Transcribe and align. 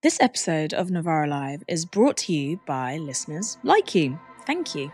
This 0.00 0.20
episode 0.20 0.72
of 0.72 0.92
Novara 0.92 1.26
Live 1.26 1.64
is 1.66 1.84
brought 1.84 2.18
to 2.18 2.32
you 2.32 2.60
by 2.66 2.98
listeners 2.98 3.58
like 3.64 3.96
you. 3.96 4.16
Thank 4.46 4.72
you. 4.72 4.92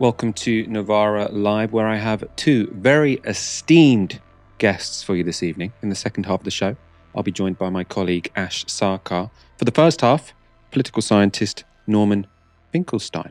Welcome 0.00 0.32
to 0.32 0.66
Novara 0.66 1.28
Live, 1.30 1.72
where 1.72 1.86
I 1.86 1.94
have 1.94 2.24
two 2.34 2.66
very 2.72 3.20
esteemed 3.24 4.20
guests 4.58 5.04
for 5.04 5.14
you 5.14 5.22
this 5.22 5.44
evening. 5.44 5.72
In 5.80 5.90
the 5.90 5.94
second 5.94 6.26
half 6.26 6.40
of 6.40 6.44
the 6.44 6.50
show, 6.50 6.74
I'll 7.14 7.22
be 7.22 7.30
joined 7.30 7.56
by 7.56 7.70
my 7.70 7.84
colleague 7.84 8.32
Ash 8.34 8.64
Sarkar. 8.64 9.30
For 9.58 9.64
the 9.64 9.70
first 9.70 10.00
half, 10.00 10.34
political 10.72 11.02
scientist 11.02 11.62
Norman 11.86 12.26
Finkelstein. 12.72 13.30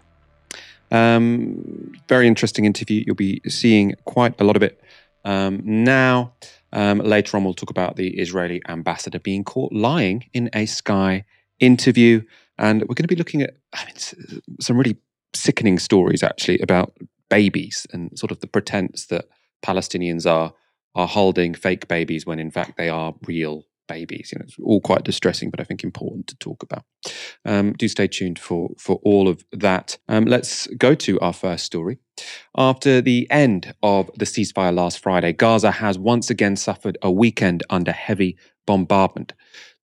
Um, 0.92 1.92
very 2.08 2.30
interesting 2.30 2.64
interview. 2.64 3.04
You'll 3.06 3.16
be 3.18 3.42
seeing 3.50 3.96
quite 4.06 4.40
a 4.40 4.46
lot 4.46 4.56
of 4.56 4.64
it 4.64 4.80
um, 5.26 5.60
now. 5.66 6.32
Um, 6.74 7.00
later 7.00 7.38
on, 7.38 7.44
we'll 7.44 7.54
talk 7.54 7.70
about 7.70 7.96
the 7.96 8.18
Israeli 8.20 8.62
ambassador 8.68 9.20
being 9.20 9.44
caught 9.44 9.72
lying 9.72 10.30
in 10.34 10.50
a 10.54 10.66
Sky 10.66 11.26
interview. 11.60 12.22
And 12.58 12.82
we're 12.82 12.96
going 12.96 13.04
to 13.04 13.08
be 13.08 13.16
looking 13.16 13.42
at 13.42 13.56
I 13.74 13.86
mean, 13.86 14.42
some 14.60 14.78
really 14.78 14.98
sickening 15.34 15.80
stories, 15.80 16.24
actually, 16.24 16.60
about 16.60 16.98
babies 17.30 17.86
and 17.92 18.18
sort 18.18 18.32
of 18.32 18.40
the 18.40 18.48
pretense 18.48 19.06
that 19.08 19.26
Palestinians 19.64 20.30
are 20.30 20.54
are 20.96 21.08
holding 21.08 21.54
fake 21.54 21.88
babies 21.88 22.26
when 22.26 22.40
in 22.40 22.50
fact 22.50 22.76
they 22.76 22.90
are 22.90 23.14
real 23.28 23.64
babies. 23.88 24.32
You 24.32 24.40
know, 24.40 24.46
it's 24.48 24.58
all 24.64 24.82
quite 24.82 25.04
distressing, 25.04 25.50
but 25.50 25.60
I 25.60 25.64
think 25.64 25.84
important 25.84 26.28
to 26.28 26.38
talk 26.38 26.64
about. 26.64 26.84
Um, 27.46 27.74
do 27.74 27.88
stay 27.88 28.08
tuned 28.08 28.40
for 28.40 28.70
for 28.78 29.00
all 29.04 29.28
of 29.28 29.44
that. 29.52 29.98
Um, 30.08 30.26
let's 30.26 30.68
go 30.78 30.96
to 30.96 31.20
our 31.20 31.34
first 31.34 31.66
story. 31.66 32.00
After 32.58 33.02
the 33.02 33.28
end 33.30 33.74
of 33.84 34.10
the 34.16 34.26
ceasefire 34.26 34.74
last 34.74 35.00
Friday, 35.00 35.34
Gaza 35.34 35.72
has 35.72 35.98
once 36.00 36.30
again 36.30 36.56
suffered 36.56 36.98
a 37.02 37.12
weekend 37.12 37.64
under 37.70 37.92
heavy 37.92 38.38
bombardment. 38.66 39.34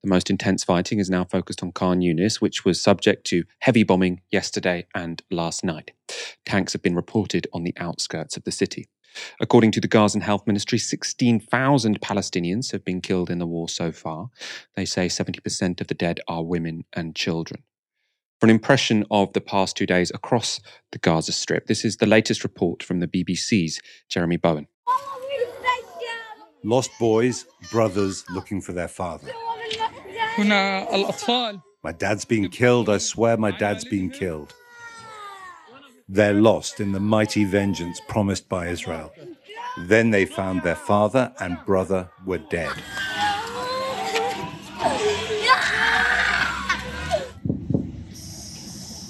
The 0.02 0.10
most 0.10 0.28
intense 0.28 0.62
fighting 0.62 0.98
is 0.98 1.08
now 1.08 1.24
focused 1.24 1.62
on 1.62 1.72
Khan 1.72 2.00
Yunis, 2.00 2.36
which 2.36 2.62
was 2.62 2.78
subject 2.78 3.26
to 3.28 3.44
heavy 3.60 3.84
bombing 3.84 4.20
yesterday 4.30 4.86
and 4.94 5.22
last 5.30 5.64
night. 5.64 5.92
Tanks 6.44 6.74
have 6.74 6.82
been 6.82 6.94
reported 6.94 7.46
on 7.54 7.64
the 7.64 7.72
outskirts 7.78 8.36
of 8.36 8.44
the 8.44 8.52
city. 8.52 8.86
According 9.40 9.72
to 9.72 9.80
the 9.80 9.88
Gazan 9.88 10.22
Health 10.22 10.46
Ministry, 10.46 10.78
16,000 10.78 12.00
Palestinians 12.00 12.72
have 12.72 12.84
been 12.84 13.00
killed 13.00 13.30
in 13.30 13.38
the 13.38 13.46
war 13.46 13.68
so 13.68 13.92
far. 13.92 14.30
They 14.76 14.84
say 14.84 15.06
70% 15.06 15.80
of 15.80 15.86
the 15.86 15.94
dead 15.94 16.20
are 16.28 16.42
women 16.42 16.84
and 16.92 17.14
children. 17.14 17.62
For 18.40 18.46
an 18.46 18.50
impression 18.50 19.04
of 19.10 19.32
the 19.32 19.40
past 19.40 19.76
two 19.76 19.86
days 19.86 20.10
across 20.14 20.60
the 20.92 20.98
Gaza 20.98 21.32
Strip, 21.32 21.66
this 21.66 21.84
is 21.84 21.96
the 21.96 22.06
latest 22.06 22.42
report 22.42 22.82
from 22.82 23.00
the 23.00 23.06
BBC's 23.06 23.80
Jeremy 24.08 24.36
Bowen. 24.36 24.66
Lost 26.62 26.90
boys, 26.98 27.46
brothers 27.70 28.24
looking 28.30 28.60
for 28.60 28.72
their 28.72 28.88
father. 28.88 29.30
My 31.82 31.92
dad's 31.92 32.24
been 32.24 32.48
killed. 32.48 32.88
I 32.88 32.98
swear 32.98 33.36
my 33.36 33.50
dad's 33.50 33.84
been 33.84 34.10
killed. 34.10 34.54
They're 36.08 36.34
lost 36.34 36.80
in 36.80 36.92
the 36.92 37.00
mighty 37.00 37.44
vengeance 37.44 37.98
promised 38.08 38.46
by 38.48 38.68
Israel. 38.68 39.12
Then 39.78 40.10
they 40.10 40.26
found 40.26 40.62
their 40.62 40.76
father 40.76 41.32
and 41.40 41.58
brother 41.64 42.10
were 42.26 42.38
dead. 42.38 42.72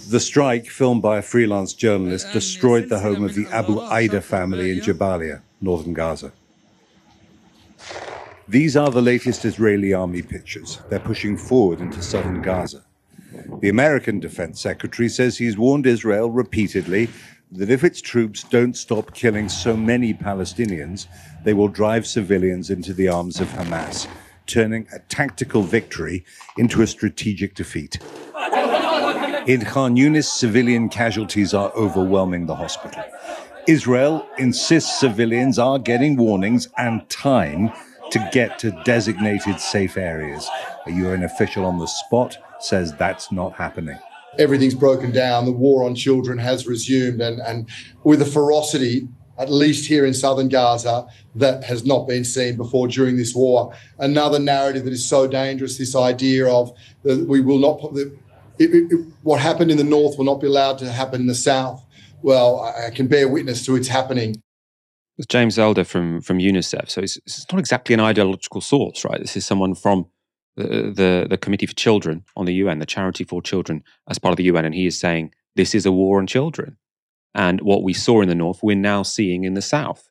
The 0.09 0.21
strike, 0.21 0.67
filmed 0.67 1.03
by 1.03 1.19
a 1.19 1.23
freelance 1.23 1.73
journalist, 1.75 2.33
destroyed 2.33 2.89
the 2.89 3.01
home 3.01 3.25
of 3.25 3.35
the 3.35 3.49
Abu 3.49 3.81
Aida 3.81 4.21
family 4.21 4.71
in 4.71 4.79
Jabalia, 4.79 5.43
northern 5.61 5.93
Gaza. 5.93 6.33
These 8.47 8.77
are 8.77 8.91
the 8.91 9.03
latest 9.03 9.45
Israeli 9.45 9.93
army 9.93 10.23
pictures. 10.23 10.79
They're 10.89 11.01
pushing 11.01 11.37
forward 11.37 11.81
into 11.81 12.01
southern 12.01 12.41
Gaza. 12.43 12.85
The 13.65 13.71
American 13.71 14.21
Defense 14.21 14.61
Secretary 14.61 15.09
says 15.09 15.39
he's 15.39 15.57
warned 15.57 15.87
Israel 15.87 16.31
repeatedly 16.31 17.09
that 17.51 17.71
if 17.71 17.83
its 17.83 18.03
troops 18.03 18.45
don't 18.45 18.77
stop 18.77 19.15
killing 19.15 19.49
so 19.49 19.75
many 19.75 20.13
Palestinians, 20.13 21.07
they 21.45 21.55
will 21.55 21.69
drive 21.69 22.07
civilians 22.07 22.69
into 22.69 22.93
the 22.93 23.09
arms 23.09 23.41
of 23.41 23.49
Hamas, 23.49 24.07
turning 24.45 24.87
a 24.93 24.99
tactical 24.99 25.63
victory 25.63 26.27
into 26.59 26.83
a 26.83 26.87
strategic 26.87 27.55
defeat. 27.55 27.99
In 29.47 29.65
Khan 29.65 29.97
Yunis, 29.97 30.27
civilian 30.27 30.91
casualties 30.91 31.55
are 31.55 31.73
overwhelming 31.73 32.45
the 32.45 32.57
hospital. 32.57 33.03
Israel 33.67 34.29
insists 34.37 35.01
civilians 35.01 35.59
are 35.59 35.79
getting 35.79 36.19
warnings 36.19 36.69
and 36.77 37.09
time 37.09 37.73
to 38.11 38.29
get 38.31 38.59
to 38.59 38.79
designated 38.85 39.59
safe 39.59 39.97
areas. 39.97 40.51
A 40.85 40.91
UN 40.91 41.23
official 41.23 41.65
on 41.65 41.79
the 41.79 41.87
spot 41.87 42.37
says 42.65 42.95
that's 42.95 43.31
not 43.31 43.53
happening. 43.53 43.99
Everything's 44.39 44.75
broken 44.75 45.13
down. 45.13 45.45
The 45.45 45.53
war 45.53 45.85
on 45.85 45.95
children 45.95 46.39
has 46.39 46.67
resumed, 46.67 47.21
and, 47.21 47.41
and 47.41 47.69
with 48.03 48.21
a 48.21 48.27
ferocity, 48.27 49.07
at 49.39 49.51
least 49.51 49.87
here 49.87 50.05
in 50.05 50.15
southern 50.15 50.49
Gaza, 50.49 51.07
that 51.37 51.65
has 51.65 51.85
not 51.85 52.09
been 52.09 52.25
seen 52.25 52.57
before 52.57 52.89
during 52.89 53.17
this 53.17 53.35
war. 53.35 53.73
Another 53.99 54.39
narrative 54.39 54.85
that 54.85 54.93
is 54.93 55.09
so 55.09 55.27
dangerous 55.27 55.79
this 55.79 55.95
idea 55.95 56.49
of 56.49 56.73
that 57.03 57.29
we 57.29 57.41
will 57.41 57.59
not, 57.59 57.81
it, 57.97 58.13
it, 58.59 59.07
what 59.23 59.41
happened 59.41 59.71
in 59.71 59.77
the 59.77 59.85
north 59.85 60.19
will 60.19 60.25
not 60.25 60.41
be 60.41 60.47
allowed 60.47 60.79
to 60.79 60.91
happen 60.91 61.21
in 61.21 61.27
the 61.27 61.35
south. 61.35 61.85
Well, 62.23 62.61
I 62.61 62.91
can 62.91 63.07
bear 63.07 63.29
witness 63.29 63.65
to 63.67 63.77
its 63.77 63.89
happening. 63.89 64.43
It's 65.17 65.27
James 65.29 65.59
Elder 65.61 65.85
from 65.85 66.21
from 66.23 66.39
UNICEF. 66.39 66.91
So 66.91 67.01
it's, 67.01 67.19
it's 67.19 67.47
not 67.53 67.61
exactly 67.61 67.95
an 67.95 68.01
ideological 68.01 68.61
source, 68.61 69.05
right? 69.05 69.21
This 69.21 69.37
is 69.37 69.47
someone 69.47 69.77
from 69.77 70.07
the, 70.57 71.27
the, 71.29 71.39
Committee 71.39 71.67
for 71.67 71.75
Children 71.75 72.25
on 72.37 72.47
the 72.47 72.55
UN, 72.55 72.79
the 72.79 72.87
Charity 72.87 73.25
for 73.25 73.43
Children, 73.43 73.83
as 74.09 74.19
part 74.19 74.33
of 74.33 74.37
the 74.37 74.45
UN, 74.45 74.65
and 74.65 74.75
he 74.75 74.87
is 74.87 74.99
saying 74.99 75.33
this 75.57 75.75
is 75.75 75.87
a 75.87 75.93
war 75.93 76.19
on 76.19 76.27
children. 76.27 76.77
And 77.35 77.61
what 77.61 77.83
we 77.83 77.93
saw 77.93 78.21
in 78.21 78.29
the 78.29 78.35
north, 78.35 78.61
we're 78.63 78.77
now 78.77 79.03
seeing 79.03 79.45
in 79.45 79.55
the 79.55 79.63
south. 79.63 80.09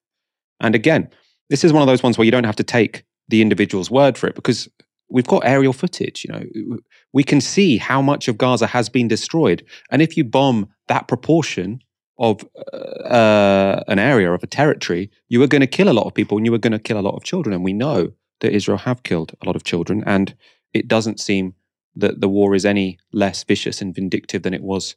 And 0.59 0.76
again, 0.76 1.09
this 1.50 1.64
is 1.64 1.72
one 1.72 1.81
of 1.81 1.88
those 1.88 2.04
ones 2.04 2.18
where 2.18 2.26
you 2.26 2.31
don't 2.31 2.44
have 2.44 2.56
to 2.58 2.64
take 2.64 3.04
the 3.30 3.42
individual's 3.42 3.90
word 3.90 4.18
for 4.18 4.28
it 4.28 4.36
because 4.36 4.68
we've 5.09 5.28
got 5.28 5.46
aerial 5.46 5.74
footage. 5.74 6.26
You 6.26 6.34
know, 6.34 6.78
we 7.14 7.24
can 7.24 7.40
see 7.40 7.78
how 7.78 8.02
much 8.02 8.28
of 8.28 8.38
Gaza 8.38 8.68
has 8.68 8.90
been 8.90 9.08
destroyed, 9.08 9.66
and 9.92 10.02
if 10.02 10.18
you 10.18 10.24
bomb 10.24 10.70
that 10.88 11.08
proportion 11.08 11.80
of 12.20 12.46
uh, 12.74 13.81
an 13.88 14.00
area 14.00 14.31
of 14.31 14.44
a 14.44 14.48
territory, 14.48 15.10
you 15.30 15.42
are 15.42 15.48
going 15.48 15.62
to 15.62 15.68
kill 15.68 15.90
a 15.90 15.94
lot 15.94 16.06
of 16.06 16.14
people, 16.14 16.38
and 16.38 16.46
you 16.46 16.54
are 16.54 16.60
going 16.60 16.72
to 16.72 16.80
kill 16.80 17.00
a 17.00 17.02
lot 17.02 17.16
of 17.16 17.24
children. 17.24 17.54
And 17.54 17.64
we 17.64 17.74
know 17.74 18.12
that 18.40 18.54
Israel 18.54 18.80
have 18.80 19.04
killed 19.04 19.34
a 19.42 19.46
lot 19.46 19.56
of 19.56 19.64
children, 19.64 20.04
and 20.06 20.36
it 20.74 20.88
doesn't 20.88 21.20
seem 21.20 21.56
that 21.96 22.22
the 22.22 22.30
war 22.30 22.56
is 22.56 22.66
any 22.66 22.98
less 23.12 23.44
vicious 23.44 23.82
and 23.82 23.94
vindictive 23.94 24.44
than 24.44 24.54
it 24.54 24.64
was 24.64 24.96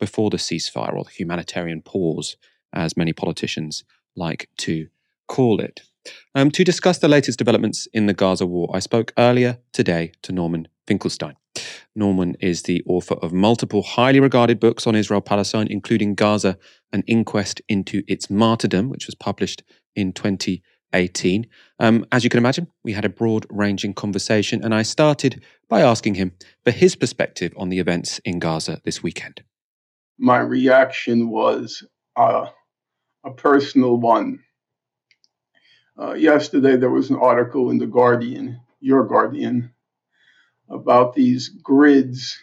before 0.00 0.30
the 0.30 0.36
ceasefire 0.36 0.94
or 0.94 1.04
the 1.04 1.10
humanitarian 1.10 1.82
pause, 1.82 2.36
as 2.72 2.96
many 2.96 3.12
politicians 3.12 3.84
like 4.16 4.48
to 4.56 4.88
call 5.26 5.60
it. 5.60 5.82
Um, 6.34 6.50
to 6.52 6.64
discuss 6.64 6.98
the 6.98 7.08
latest 7.08 7.38
developments 7.38 7.86
in 7.92 8.06
the 8.06 8.14
Gaza 8.14 8.46
war, 8.46 8.70
I 8.72 8.78
spoke 8.78 9.12
earlier 9.18 9.58
today 9.72 10.12
to 10.22 10.32
Norman 10.32 10.68
Finkelstein. 10.86 11.34
Norman 11.94 12.36
is 12.40 12.62
the 12.62 12.82
author 12.86 13.16
of 13.16 13.32
multiple 13.32 13.82
highly 13.82 14.20
regarded 14.20 14.60
books 14.60 14.86
on 14.86 14.94
Israel 14.94 15.20
Palestine, 15.20 15.66
including 15.68 16.14
Gaza, 16.14 16.56
an 16.92 17.02
inquest 17.06 17.60
into 17.68 18.02
its 18.06 18.30
martyrdom, 18.30 18.88
which 18.88 19.06
was 19.06 19.14
published 19.14 19.62
in 19.96 20.12
20 20.12 20.62
18. 20.92 21.46
Um, 21.78 22.06
as 22.12 22.24
you 22.24 22.30
can 22.30 22.38
imagine, 22.38 22.68
we 22.84 22.92
had 22.92 23.04
a 23.04 23.10
broad 23.10 23.46
ranging 23.50 23.94
conversation, 23.94 24.64
and 24.64 24.74
I 24.74 24.82
started 24.82 25.42
by 25.68 25.82
asking 25.82 26.14
him 26.14 26.32
for 26.64 26.70
his 26.70 26.96
perspective 26.96 27.52
on 27.56 27.68
the 27.68 27.78
events 27.78 28.20
in 28.24 28.38
Gaza 28.38 28.80
this 28.84 29.02
weekend. 29.02 29.42
My 30.18 30.38
reaction 30.38 31.28
was 31.28 31.84
uh, 32.16 32.46
a 33.24 33.30
personal 33.32 33.96
one. 33.98 34.40
Uh, 35.98 36.14
yesterday, 36.14 36.76
there 36.76 36.90
was 36.90 37.10
an 37.10 37.16
article 37.16 37.70
in 37.70 37.78
The 37.78 37.86
Guardian, 37.86 38.60
your 38.80 39.04
Guardian, 39.04 39.72
about 40.68 41.14
these 41.14 41.48
grids 41.48 42.38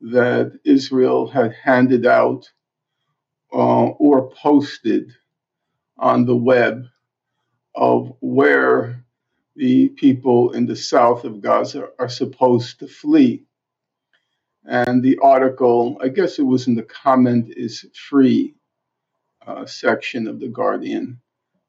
that 0.00 0.58
Israel 0.64 1.26
had 1.26 1.54
handed 1.62 2.04
out 2.04 2.50
uh, 3.52 3.86
or 3.86 4.30
posted 4.30 5.12
on 5.96 6.26
the 6.26 6.36
web 6.36 6.84
of 7.74 8.16
where 8.20 9.04
the 9.56 9.88
people 9.90 10.52
in 10.52 10.66
the 10.66 10.76
south 10.76 11.24
of 11.24 11.40
Gaza 11.40 11.88
are 11.98 12.08
supposed 12.08 12.80
to 12.80 12.88
flee. 12.88 13.44
And 14.64 15.02
the 15.02 15.18
article, 15.18 15.98
I 16.00 16.08
guess 16.08 16.38
it 16.38 16.42
was 16.42 16.66
in 16.66 16.74
the 16.74 16.82
comment 16.82 17.52
is 17.56 17.86
free 18.08 18.54
uh, 19.46 19.66
section 19.66 20.26
of 20.26 20.40
The 20.40 20.48
Guardian, 20.48 21.20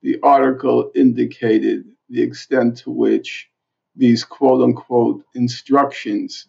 the 0.01 0.19
article 0.23 0.91
indicated 0.95 1.85
the 2.09 2.21
extent 2.21 2.77
to 2.79 2.91
which 2.91 3.49
these 3.95 4.23
quote 4.23 4.63
unquote 4.63 5.25
instructions 5.35 6.47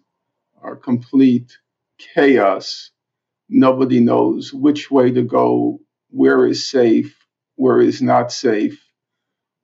are 0.62 0.76
complete 0.76 1.58
chaos. 1.98 2.90
Nobody 3.48 4.00
knows 4.00 4.52
which 4.52 4.90
way 4.90 5.10
to 5.12 5.22
go, 5.22 5.80
where 6.10 6.46
is 6.46 6.68
safe, 6.68 7.16
where 7.56 7.80
is 7.80 8.02
not 8.02 8.32
safe 8.32 8.85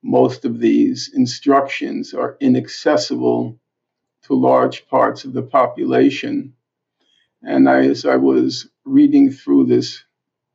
most 0.03 0.45
of 0.45 0.59
these 0.59 1.11
instructions 1.15 2.15
are 2.15 2.37
inaccessible 2.41 3.59
to 4.23 4.35
large 4.35 4.87
parts 4.89 5.25
of 5.25 5.33
the 5.33 5.43
population. 5.43 6.55
And 7.43 7.69
I, 7.69 7.87
as 7.87 8.05
I 8.05 8.17
was 8.17 8.69
reading 8.85 9.31
through 9.31 9.67
this 9.67 10.05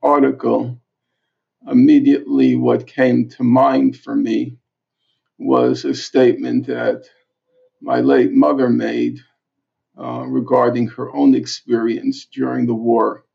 article, 0.01 0.79
immediately 1.67 2.55
what 2.55 2.87
came 2.87 3.29
to 3.29 3.43
mind 3.43 3.97
for 3.97 4.15
me 4.15 4.57
was 5.37 5.85
a 5.85 5.93
statement 5.93 6.67
that 6.67 7.05
my 7.81 8.01
late 8.01 8.31
mother 8.31 8.69
made 8.69 9.19
uh, 9.97 10.25
regarding 10.27 10.87
her 10.87 11.13
own 11.13 11.35
experience 11.35 12.25
during 12.25 12.65
the 12.65 12.73
war. 12.73 13.25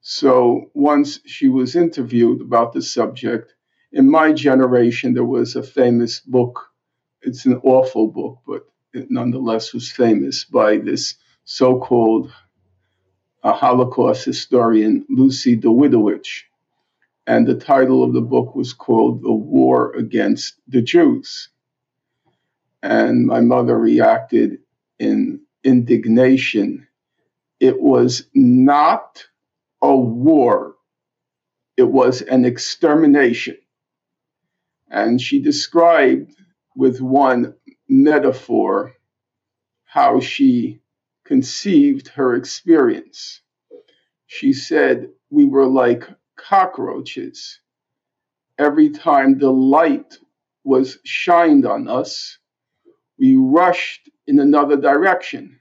So 0.00 0.70
once 0.74 1.20
she 1.26 1.48
was 1.48 1.76
interviewed 1.76 2.40
about 2.40 2.72
the 2.72 2.82
subject, 2.82 3.54
in 3.92 4.10
my 4.10 4.32
generation, 4.32 5.14
there 5.14 5.24
was 5.24 5.56
a 5.56 5.62
famous 5.62 6.20
book. 6.20 6.68
It's 7.22 7.46
an 7.46 7.60
awful 7.64 8.08
book, 8.08 8.38
but 8.46 8.66
it 8.92 9.10
nonetheless 9.10 9.72
was 9.72 9.90
famous 9.90 10.44
by 10.44 10.78
this 10.78 11.14
so 11.44 11.78
called 11.78 12.30
uh, 13.42 13.52
Holocaust 13.52 14.24
historian, 14.24 15.06
Lucy 15.08 15.56
Dawidowicz. 15.56 16.42
And 17.26 17.46
the 17.46 17.54
title 17.54 18.02
of 18.02 18.12
the 18.12 18.20
book 18.20 18.54
was 18.54 18.72
called 18.72 19.22
The 19.22 19.32
War 19.32 19.94
Against 19.94 20.54
the 20.66 20.82
Jews. 20.82 21.50
And 22.82 23.26
my 23.26 23.40
mother 23.40 23.78
reacted 23.78 24.58
in 24.98 25.40
indignation. 25.64 26.86
It 27.60 27.80
was 27.80 28.24
not 28.34 29.24
a 29.82 29.94
war, 29.94 30.74
it 31.76 31.84
was 31.84 32.22
an 32.22 32.44
extermination. 32.44 33.56
And 34.90 35.20
she 35.20 35.40
described 35.40 36.34
with 36.76 37.00
one 37.00 37.54
metaphor 37.88 38.94
how 39.84 40.20
she 40.20 40.80
conceived 41.24 42.08
her 42.08 42.34
experience. 42.34 43.42
She 44.26 44.52
said, 44.52 45.10
We 45.30 45.44
were 45.44 45.66
like 45.66 46.04
cockroaches. 46.36 47.60
Every 48.58 48.90
time 48.90 49.38
the 49.38 49.50
light 49.50 50.18
was 50.64 50.98
shined 51.04 51.66
on 51.66 51.88
us, 51.88 52.38
we 53.18 53.36
rushed 53.36 54.08
in 54.26 54.38
another 54.38 54.76
direction. 54.76 55.58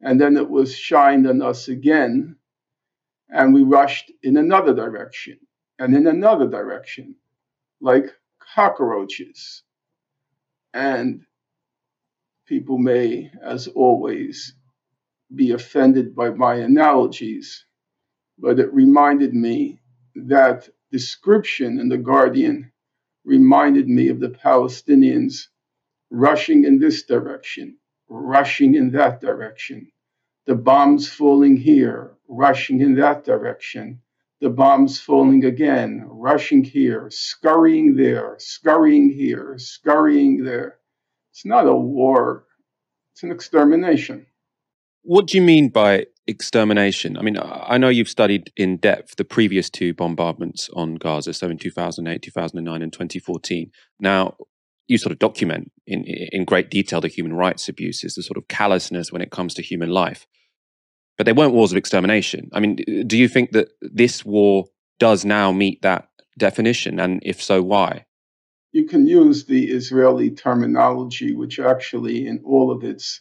And 0.00 0.20
then 0.20 0.36
it 0.36 0.48
was 0.48 0.76
shined 0.76 1.26
on 1.26 1.42
us 1.42 1.68
again, 1.68 2.36
and 3.28 3.52
we 3.52 3.62
rushed 3.62 4.12
in 4.22 4.36
another 4.36 4.74
direction 4.74 5.38
and 5.78 5.94
in 5.94 6.06
another 6.06 6.48
direction, 6.48 7.16
like 7.80 8.12
cockroaches. 8.58 9.62
And 10.74 11.22
people 12.48 12.76
may, 12.76 13.30
as 13.40 13.68
always, 13.68 14.52
be 15.32 15.52
offended 15.52 16.16
by 16.16 16.30
my 16.30 16.56
analogies, 16.56 17.64
but 18.36 18.58
it 18.58 18.74
reminded 18.74 19.32
me 19.32 19.78
that 20.16 20.68
description 20.90 21.78
in 21.78 21.88
The 21.88 21.98
Guardian 21.98 22.72
reminded 23.24 23.88
me 23.88 24.08
of 24.08 24.18
the 24.18 24.30
Palestinians 24.30 25.46
rushing 26.10 26.64
in 26.64 26.80
this 26.80 27.04
direction, 27.04 27.76
rushing 28.08 28.74
in 28.74 28.90
that 28.90 29.20
direction, 29.20 29.92
the 30.46 30.56
bombs 30.56 31.08
falling 31.08 31.56
here, 31.56 32.16
rushing 32.26 32.80
in 32.80 32.96
that 32.96 33.22
direction, 33.22 34.02
the 34.40 34.50
bombs 34.50 35.00
falling 35.00 35.44
again, 35.44 36.04
rushing 36.08 36.62
here, 36.62 37.08
scurrying 37.10 37.96
there, 37.96 38.36
scurrying 38.38 39.10
here, 39.10 39.54
scurrying 39.58 40.44
there. 40.44 40.78
It's 41.32 41.44
not 41.44 41.66
a 41.66 41.74
war, 41.74 42.44
it's 43.12 43.22
an 43.22 43.32
extermination. 43.32 44.26
What 45.02 45.26
do 45.26 45.38
you 45.38 45.42
mean 45.42 45.70
by 45.70 46.06
extermination? 46.26 47.16
I 47.16 47.22
mean, 47.22 47.38
I 47.40 47.78
know 47.78 47.88
you've 47.88 48.08
studied 48.08 48.52
in 48.56 48.76
depth 48.76 49.16
the 49.16 49.24
previous 49.24 49.70
two 49.70 49.94
bombardments 49.94 50.68
on 50.74 50.96
Gaza, 50.96 51.32
so 51.32 51.48
in 51.48 51.58
2008, 51.58 52.22
2009, 52.22 52.82
and 52.82 52.92
2014. 52.92 53.70
Now, 53.98 54.36
you 54.86 54.98
sort 54.98 55.12
of 55.12 55.18
document 55.18 55.70
in, 55.86 56.04
in 56.04 56.44
great 56.44 56.70
detail 56.70 57.00
the 57.00 57.08
human 57.08 57.34
rights 57.34 57.68
abuses, 57.68 58.14
the 58.14 58.22
sort 58.22 58.38
of 58.38 58.48
callousness 58.48 59.12
when 59.12 59.22
it 59.22 59.30
comes 59.30 59.54
to 59.54 59.62
human 59.62 59.90
life. 59.90 60.26
But 61.18 61.26
they 61.26 61.32
weren't 61.32 61.52
wars 61.52 61.72
of 61.72 61.76
extermination. 61.76 62.48
I 62.52 62.60
mean, 62.60 62.76
do 63.06 63.18
you 63.18 63.28
think 63.28 63.50
that 63.50 63.68
this 63.82 64.24
war 64.24 64.66
does 64.98 65.24
now 65.24 65.52
meet 65.52 65.82
that 65.82 66.08
definition? 66.38 66.98
And 67.00 67.20
if 67.24 67.42
so, 67.42 67.60
why? 67.60 68.06
You 68.72 68.86
can 68.86 69.06
use 69.06 69.44
the 69.44 69.66
Israeli 69.70 70.30
terminology, 70.30 71.34
which 71.34 71.58
actually, 71.58 72.26
in 72.26 72.40
all 72.44 72.70
of 72.70 72.84
its 72.84 73.20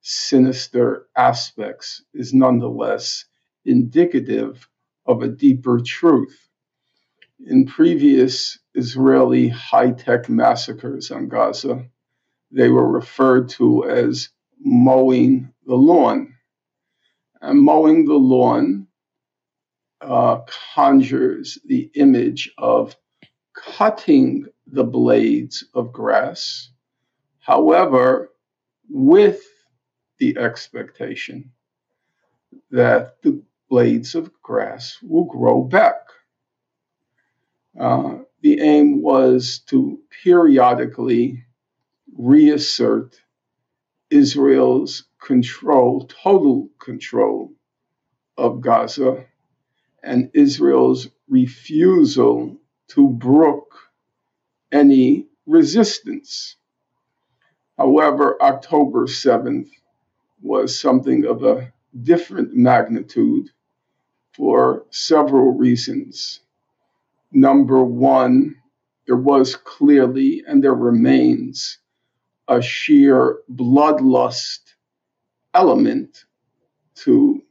sinister 0.00 1.06
aspects 1.16 2.02
is 2.14 2.32
nonetheless 2.32 3.24
indicative 3.64 4.68
of 5.06 5.22
a 5.22 5.28
deeper 5.28 5.80
truth. 5.84 6.48
In 7.46 7.66
previous 7.66 8.58
Israeli 8.74 9.48
high 9.48 9.90
tech 9.90 10.28
massacres 10.28 11.10
on 11.10 11.28
Gaza, 11.28 11.84
they 12.50 12.68
were 12.68 12.90
referred 12.90 13.48
to 13.50 13.84
as 13.84 14.30
mowing 14.60 15.52
the 15.66 15.74
lawn. 15.74 16.33
And 17.44 17.60
mowing 17.60 18.06
the 18.06 18.14
lawn 18.14 18.86
uh, 20.00 20.40
conjures 20.74 21.58
the 21.66 21.90
image 21.94 22.50
of 22.56 22.96
cutting 23.54 24.46
the 24.66 24.84
blades 24.84 25.62
of 25.74 25.92
grass. 25.92 26.70
However, 27.40 28.30
with 28.88 29.42
the 30.18 30.38
expectation 30.38 31.52
that 32.70 33.20
the 33.22 33.42
blades 33.68 34.14
of 34.14 34.30
grass 34.42 34.96
will 35.02 35.24
grow 35.24 35.62
back. 35.62 36.00
Uh, 37.78 38.20
the 38.40 38.58
aim 38.60 39.02
was 39.02 39.58
to 39.66 39.98
periodically 40.22 41.44
reassert 42.16 43.20
Israel's 44.14 45.06
control, 45.20 46.06
total 46.06 46.70
control 46.78 47.52
of 48.38 48.60
Gaza, 48.60 49.26
and 50.04 50.30
Israel's 50.34 51.08
refusal 51.28 52.56
to 52.88 53.08
brook 53.08 53.74
any 54.70 55.26
resistance. 55.46 56.56
However, 57.76 58.40
October 58.40 59.06
7th 59.06 59.68
was 60.40 60.78
something 60.78 61.26
of 61.26 61.42
a 61.42 61.72
different 62.02 62.54
magnitude 62.54 63.50
for 64.32 64.86
several 64.90 65.52
reasons. 65.52 66.40
Number 67.32 67.82
one, 67.82 68.56
there 69.06 69.16
was 69.16 69.56
clearly 69.56 70.44
and 70.46 70.62
there 70.62 70.74
remains 70.74 71.78
a 72.48 72.60
sheer 72.62 73.38
bloodlust 73.52 74.60
element 75.54 76.24
to 76.96 77.42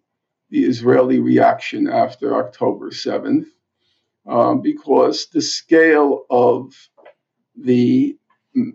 the 0.50 0.64
Israeli 0.66 1.20
reaction 1.20 1.88
after 1.90 2.36
October 2.36 2.92
7th, 2.92 3.48
um, 4.28 4.62
because 4.62 5.28
the 5.28 5.42
scale 5.42 6.26
of 6.30 6.74
the, 7.56 8.18
mm, 8.58 8.74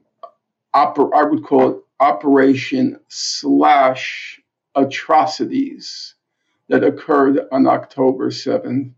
oper- 0.75 1.15
I 1.15 1.25
would 1.25 1.45
call 1.45 1.71
it 1.71 1.79
operation 2.01 3.01
slash 3.09 4.41
atrocities 4.77 6.15
that 6.69 6.85
occurred 6.85 7.41
on 7.53 7.67
October 7.67 8.31
7th, 8.31 8.93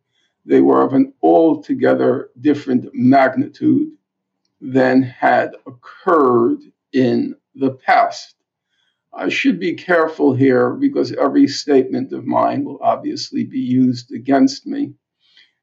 they 0.47 0.61
were 0.61 0.83
of 0.83 0.95
an 0.95 1.13
altogether 1.23 2.31
different 2.41 2.87
magnitude 2.95 3.93
than 4.61 5.03
had 5.03 5.53
occurred 5.67 6.61
in 6.93 7.35
the 7.55 7.73
past. 7.73 8.35
I 9.13 9.29
should 9.29 9.59
be 9.59 9.75
careful 9.75 10.35
here 10.35 10.71
because 10.73 11.13
every 11.13 11.49
statement 11.49 12.13
of 12.13 12.27
mine 12.27 12.65
will 12.65 12.79
obviously 12.83 13.45
be 13.45 13.59
used 13.59 14.13
against 14.13 14.67
me. 14.67 14.95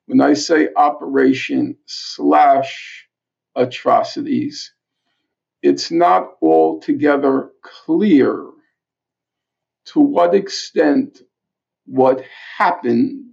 When 0.05 0.21
I 0.21 0.33
say 0.33 0.69
operation 0.75 1.77
slash 1.85 3.07
atrocities, 3.55 4.73
it's 5.61 5.91
not 5.91 6.33
altogether 6.41 7.51
clear 7.63 8.45
to 9.85 9.99
what 9.99 10.35
extent 10.35 11.21
what 11.85 12.23
happened 12.57 13.25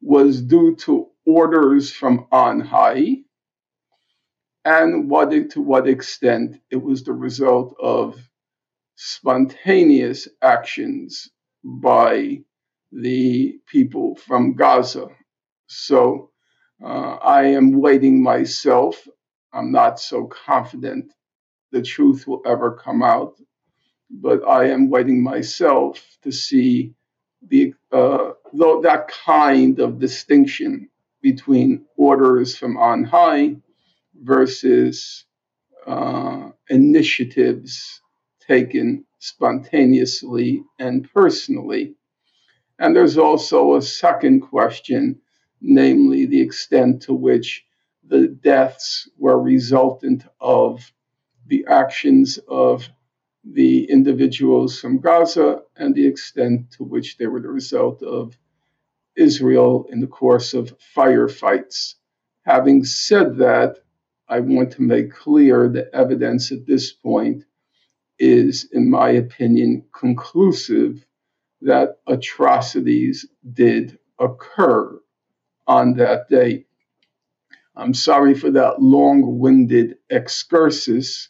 was 0.00 0.40
due 0.42 0.76
to 0.76 1.08
orders 1.26 1.92
from 1.92 2.26
on 2.30 2.60
high 2.60 3.23
and 4.64 5.10
what 5.10 5.30
to 5.50 5.62
what 5.62 5.88
extent 5.88 6.60
it 6.70 6.76
was 6.82 7.04
the 7.04 7.12
result 7.12 7.76
of 7.80 8.18
spontaneous 8.96 10.28
actions 10.42 11.30
by 11.64 12.40
the 12.92 13.58
people 13.66 14.16
from 14.16 14.54
Gaza. 14.54 15.08
So 15.68 16.30
uh, 16.84 17.16
I 17.22 17.44
am 17.46 17.72
waiting 17.80 18.22
myself 18.22 19.06
I'm 19.54 19.72
not 19.72 20.00
so 20.00 20.26
confident 20.26 21.12
the 21.72 21.82
truth 21.82 22.26
will 22.28 22.42
ever 22.46 22.72
come 22.72 23.02
out, 23.02 23.34
but 24.10 24.46
I 24.46 24.68
am 24.70 24.90
waiting 24.90 25.22
myself 25.22 26.00
to 26.22 26.32
see 26.32 26.94
the 27.48 27.74
uh, 27.92 28.32
that 28.82 29.08
kind 29.24 29.80
of 29.80 29.98
distinction 30.00 30.88
between 31.22 31.86
orders 31.96 32.56
from 32.56 32.76
on 32.78 33.04
high 33.04 33.56
versus 34.22 35.24
uh, 35.86 36.50
initiatives 36.68 38.00
taken 38.46 39.04
spontaneously 39.18 40.62
and 40.78 41.08
personally. 41.12 41.94
And 42.78 42.94
there's 42.94 43.18
also 43.18 43.76
a 43.76 43.82
second 43.82 44.40
question, 44.40 45.20
namely 45.60 46.26
the 46.26 46.40
extent 46.40 47.02
to 47.02 47.14
which 47.14 47.64
the 48.06 48.28
deaths 48.28 49.08
were 49.18 49.40
resultant 49.40 50.24
of 50.40 50.92
the 51.46 51.64
actions 51.68 52.38
of 52.48 52.88
the 53.44 53.84
individuals 53.84 54.80
from 54.80 55.00
Gaza 55.00 55.62
and 55.76 55.94
the 55.94 56.06
extent 56.06 56.70
to 56.72 56.84
which 56.84 57.16
they 57.18 57.26
were 57.26 57.40
the 57.40 57.48
result 57.48 58.02
of 58.02 58.36
Israel 59.16 59.86
in 59.90 60.00
the 60.00 60.06
course 60.06 60.54
of 60.54 60.76
firefights. 60.96 61.94
Having 62.44 62.84
said 62.84 63.36
that, 63.38 63.78
I 64.28 64.40
want 64.40 64.72
to 64.72 64.82
make 64.82 65.12
clear 65.12 65.68
the 65.68 65.94
evidence 65.94 66.52
at 66.52 66.66
this 66.66 66.92
point 66.92 67.44
is, 68.18 68.68
in 68.72 68.90
my 68.90 69.10
opinion, 69.10 69.84
conclusive 69.92 71.04
that 71.62 71.98
atrocities 72.06 73.26
did 73.52 73.98
occur 74.18 75.00
on 75.66 75.94
that 75.94 76.28
day. 76.28 76.66
I'm 77.76 77.94
sorry 77.94 78.34
for 78.34 78.50
that 78.52 78.80
long 78.80 79.38
winded 79.38 79.96
excursus. 80.10 81.28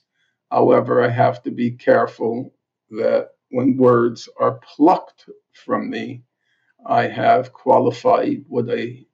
However, 0.50 1.02
I 1.02 1.08
have 1.08 1.42
to 1.44 1.50
be 1.50 1.72
careful 1.72 2.54
that 2.90 3.30
when 3.50 3.76
words 3.76 4.28
are 4.38 4.60
plucked 4.76 5.28
from 5.52 5.90
me, 5.90 6.24
I 6.86 7.08
have 7.08 7.52
qualified 7.52 8.44
what 8.48 8.66
I 8.70 9.06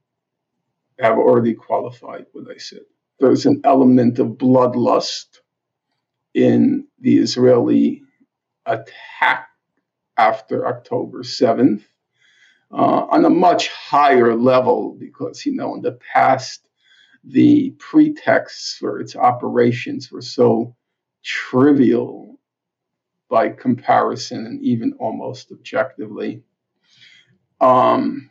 have 0.98 1.18
already 1.18 1.54
qualified 1.54 2.26
what 2.32 2.50
I 2.50 2.58
said. 2.58 2.82
There's 3.20 3.44
an 3.44 3.60
element 3.64 4.18
of 4.18 4.28
bloodlust 4.28 5.40
in 6.32 6.86
the 7.00 7.18
Israeli 7.18 8.02
attack 8.64 9.48
after 10.16 10.66
October 10.66 11.22
7th 11.22 11.82
uh, 12.72 13.06
on 13.10 13.24
a 13.24 13.30
much 13.30 13.68
higher 13.68 14.34
level 14.34 14.96
because, 14.98 15.44
you 15.44 15.54
know, 15.54 15.74
in 15.74 15.82
the 15.82 15.98
past, 16.12 16.66
the 17.24 17.70
pretexts 17.78 18.76
for 18.78 19.00
its 19.00 19.14
operations 19.16 20.10
were 20.10 20.22
so 20.22 20.74
trivial 21.22 22.40
by 23.28 23.50
comparison 23.50 24.46
and 24.46 24.62
even 24.62 24.94
almost 24.98 25.52
objectively. 25.52 26.42
Um, 27.60 28.30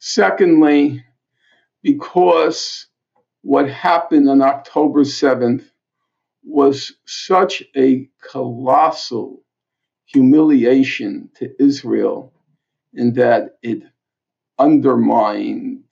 secondly, 0.00 1.04
because 1.82 2.88
what 3.46 3.70
happened 3.70 4.28
on 4.28 4.42
October 4.42 5.02
7th 5.02 5.62
was 6.42 6.94
such 7.04 7.62
a 7.76 8.08
colossal 8.20 9.40
humiliation 10.06 11.30
to 11.36 11.50
Israel 11.62 12.32
in 12.92 13.12
that 13.12 13.56
it 13.62 13.84
undermined 14.58 15.84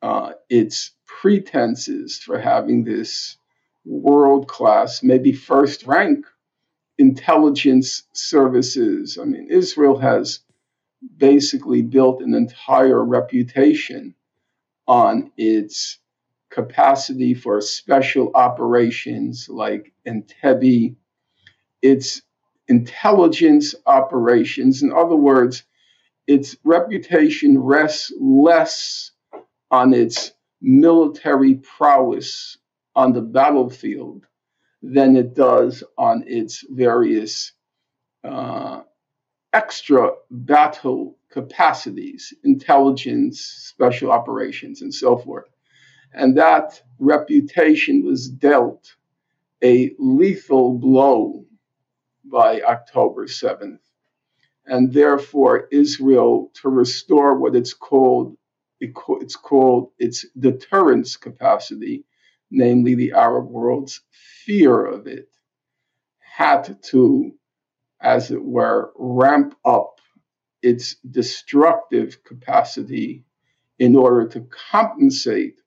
uh, 0.00 0.32
its 0.48 0.92
pretenses 1.04 2.18
for 2.20 2.38
having 2.38 2.84
this 2.84 3.36
world 3.84 4.48
class, 4.48 5.02
maybe 5.02 5.30
first 5.30 5.86
rank 5.86 6.24
intelligence 6.96 8.04
services. 8.14 9.18
I 9.20 9.26
mean, 9.26 9.46
Israel 9.50 9.98
has 9.98 10.40
basically 11.18 11.82
built 11.82 12.22
an 12.22 12.32
entire 12.32 13.04
reputation 13.04 14.14
on 14.88 15.32
its 15.36 15.98
capacity 16.52 17.34
for 17.34 17.60
special 17.60 18.30
operations 18.34 19.48
like 19.48 19.92
Entebbe, 20.06 20.94
its 21.80 22.22
intelligence 22.68 23.74
operations. 23.86 24.82
In 24.82 24.92
other 24.92 25.16
words, 25.16 25.64
its 26.26 26.56
reputation 26.64 27.58
rests 27.58 28.12
less 28.20 29.10
on 29.70 29.94
its 29.94 30.32
military 30.60 31.54
prowess 31.56 32.58
on 32.94 33.12
the 33.12 33.22
battlefield 33.22 34.26
than 34.82 35.16
it 35.16 35.34
does 35.34 35.82
on 35.96 36.24
its 36.26 36.64
various 36.70 37.52
uh, 38.24 38.82
extra 39.52 40.12
battle 40.30 41.16
capacities, 41.30 42.34
intelligence, 42.44 43.40
special 43.40 44.12
operations, 44.12 44.82
and 44.82 44.94
so 44.94 45.16
forth. 45.16 45.48
And 46.14 46.36
that 46.36 46.82
reputation 46.98 48.04
was 48.04 48.28
dealt 48.28 48.96
a 49.62 49.94
lethal 49.98 50.78
blow 50.78 51.46
by 52.24 52.60
October 52.60 53.26
7th. 53.26 53.78
And 54.66 54.92
therefore, 54.92 55.68
Israel, 55.72 56.50
to 56.62 56.68
restore 56.68 57.38
what 57.38 57.56
it's 57.56 57.74
called, 57.74 58.36
it's 58.80 59.36
called 59.36 59.90
its 59.98 60.26
deterrence 60.38 61.16
capacity, 61.16 62.04
namely 62.50 62.94
the 62.94 63.12
Arab 63.12 63.48
world's 63.48 64.00
fear 64.44 64.84
of 64.84 65.06
it, 65.06 65.28
had 66.20 66.82
to, 66.82 67.32
as 68.00 68.30
it 68.30 68.42
were, 68.42 68.92
ramp 68.96 69.54
up 69.64 70.00
its 70.62 70.96
destructive 70.96 72.22
capacity 72.24 73.24
in 73.78 73.96
order 73.96 74.28
to 74.28 74.46
compensate 74.70 75.61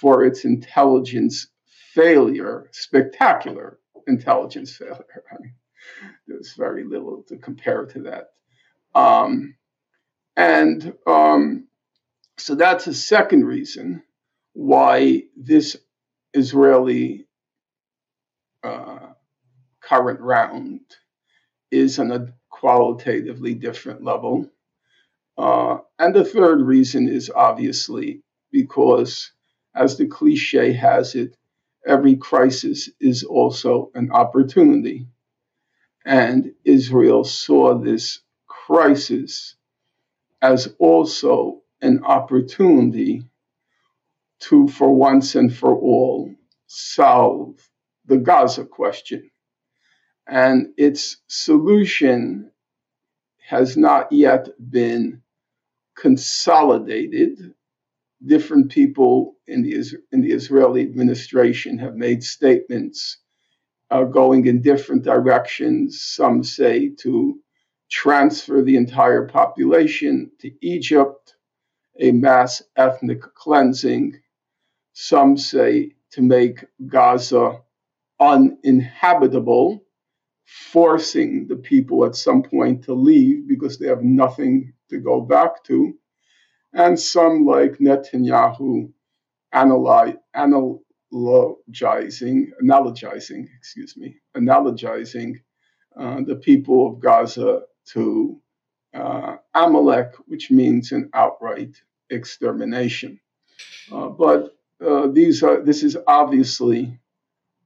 for 0.00 0.24
its 0.24 0.44
intelligence 0.44 1.48
failure, 1.94 2.68
spectacular 2.72 3.78
intelligence 4.06 4.76
failure. 4.76 5.04
I 5.32 5.36
mean, 5.40 5.54
there's 6.26 6.54
very 6.54 6.84
little 6.84 7.22
to 7.28 7.36
compare 7.36 7.86
to 7.86 8.02
that. 8.02 8.30
Um, 8.94 9.56
and 10.36 10.94
um, 11.06 11.68
so 12.38 12.54
that's 12.54 12.86
a 12.86 12.94
second 12.94 13.44
reason 13.44 14.02
why 14.54 15.24
this 15.36 15.76
Israeli 16.32 17.26
uh, 18.62 19.10
current 19.80 20.20
round 20.20 20.80
is 21.70 21.98
on 21.98 22.10
a 22.10 22.32
qualitatively 22.48 23.54
different 23.54 24.02
level. 24.02 24.48
Uh, 25.38 25.78
and 25.98 26.14
the 26.14 26.24
third 26.24 26.60
reason 26.60 27.08
is 27.08 27.30
obviously 27.34 28.22
because, 28.52 29.32
as 29.74 29.96
the 29.96 30.06
cliche 30.06 30.72
has 30.72 31.14
it, 31.14 31.36
every 31.86 32.16
crisis 32.16 32.90
is 33.00 33.24
also 33.24 33.90
an 33.94 34.10
opportunity. 34.12 35.06
And 36.04 36.52
Israel 36.64 37.24
saw 37.24 37.78
this 37.78 38.20
crisis 38.46 39.56
as 40.42 40.74
also 40.78 41.62
an 41.82 42.04
opportunity 42.04 43.24
to, 44.40 44.68
for 44.68 44.94
once 44.94 45.34
and 45.34 45.54
for 45.54 45.74
all, 45.76 46.34
solve 46.66 47.56
the 48.06 48.16
Gaza 48.18 48.64
question. 48.64 49.30
And 50.26 50.68
its 50.76 51.18
solution 51.28 52.50
has 53.48 53.76
not 53.76 54.12
yet 54.12 54.48
been 54.70 55.22
consolidated. 55.96 57.54
Different 58.26 58.70
people 58.72 59.36
in 59.48 59.62
the, 59.62 59.72
in 60.12 60.22
the 60.22 60.32
Israeli 60.32 60.82
administration 60.82 61.78
have 61.78 61.96
made 61.96 62.24
statements 62.24 63.18
uh, 63.90 64.04
going 64.04 64.46
in 64.46 64.62
different 64.62 65.04
directions. 65.04 66.02
Some 66.02 66.44
say 66.44 66.90
to 67.00 67.38
transfer 67.90 68.62
the 68.62 68.76
entire 68.76 69.26
population 69.26 70.30
to 70.40 70.52
Egypt, 70.62 71.34
a 72.00 72.12
mass 72.12 72.62
ethnic 72.76 73.22
cleansing. 73.34 74.20
Some 74.94 75.36
say 75.38 75.92
to 76.12 76.22
make 76.22 76.64
Gaza 76.86 77.60
uninhabitable, 78.20 79.84
forcing 80.46 81.48
the 81.48 81.56
people 81.56 82.04
at 82.04 82.16
some 82.16 82.42
point 82.42 82.84
to 82.84 82.94
leave 82.94 83.48
because 83.48 83.78
they 83.78 83.88
have 83.88 84.02
nothing 84.04 84.72
to 84.90 84.98
go 84.98 85.20
back 85.22 85.64
to. 85.64 85.94
And 86.72 86.98
some, 86.98 87.46
like 87.46 87.78
Netanyahu, 87.78 88.92
analyze, 89.52 90.14
analogizing, 90.36 90.80
analogizing, 92.62 93.48
excuse 93.58 93.96
me, 93.96 94.16
analogizing 94.36 95.40
uh, 95.96 96.20
the 96.26 96.36
people 96.36 96.86
of 96.88 97.00
Gaza 97.00 97.62
to 97.92 98.40
uh, 98.94 99.36
Amalek, 99.54 100.12
which 100.26 100.50
means 100.50 100.92
an 100.92 101.10
outright 101.14 101.80
extermination. 102.10 103.20
Uh, 103.92 104.08
but 104.08 104.56
uh, 104.84 105.06
these 105.08 105.42
are 105.42 105.62
this 105.62 105.82
is 105.82 105.96
obviously 106.06 106.98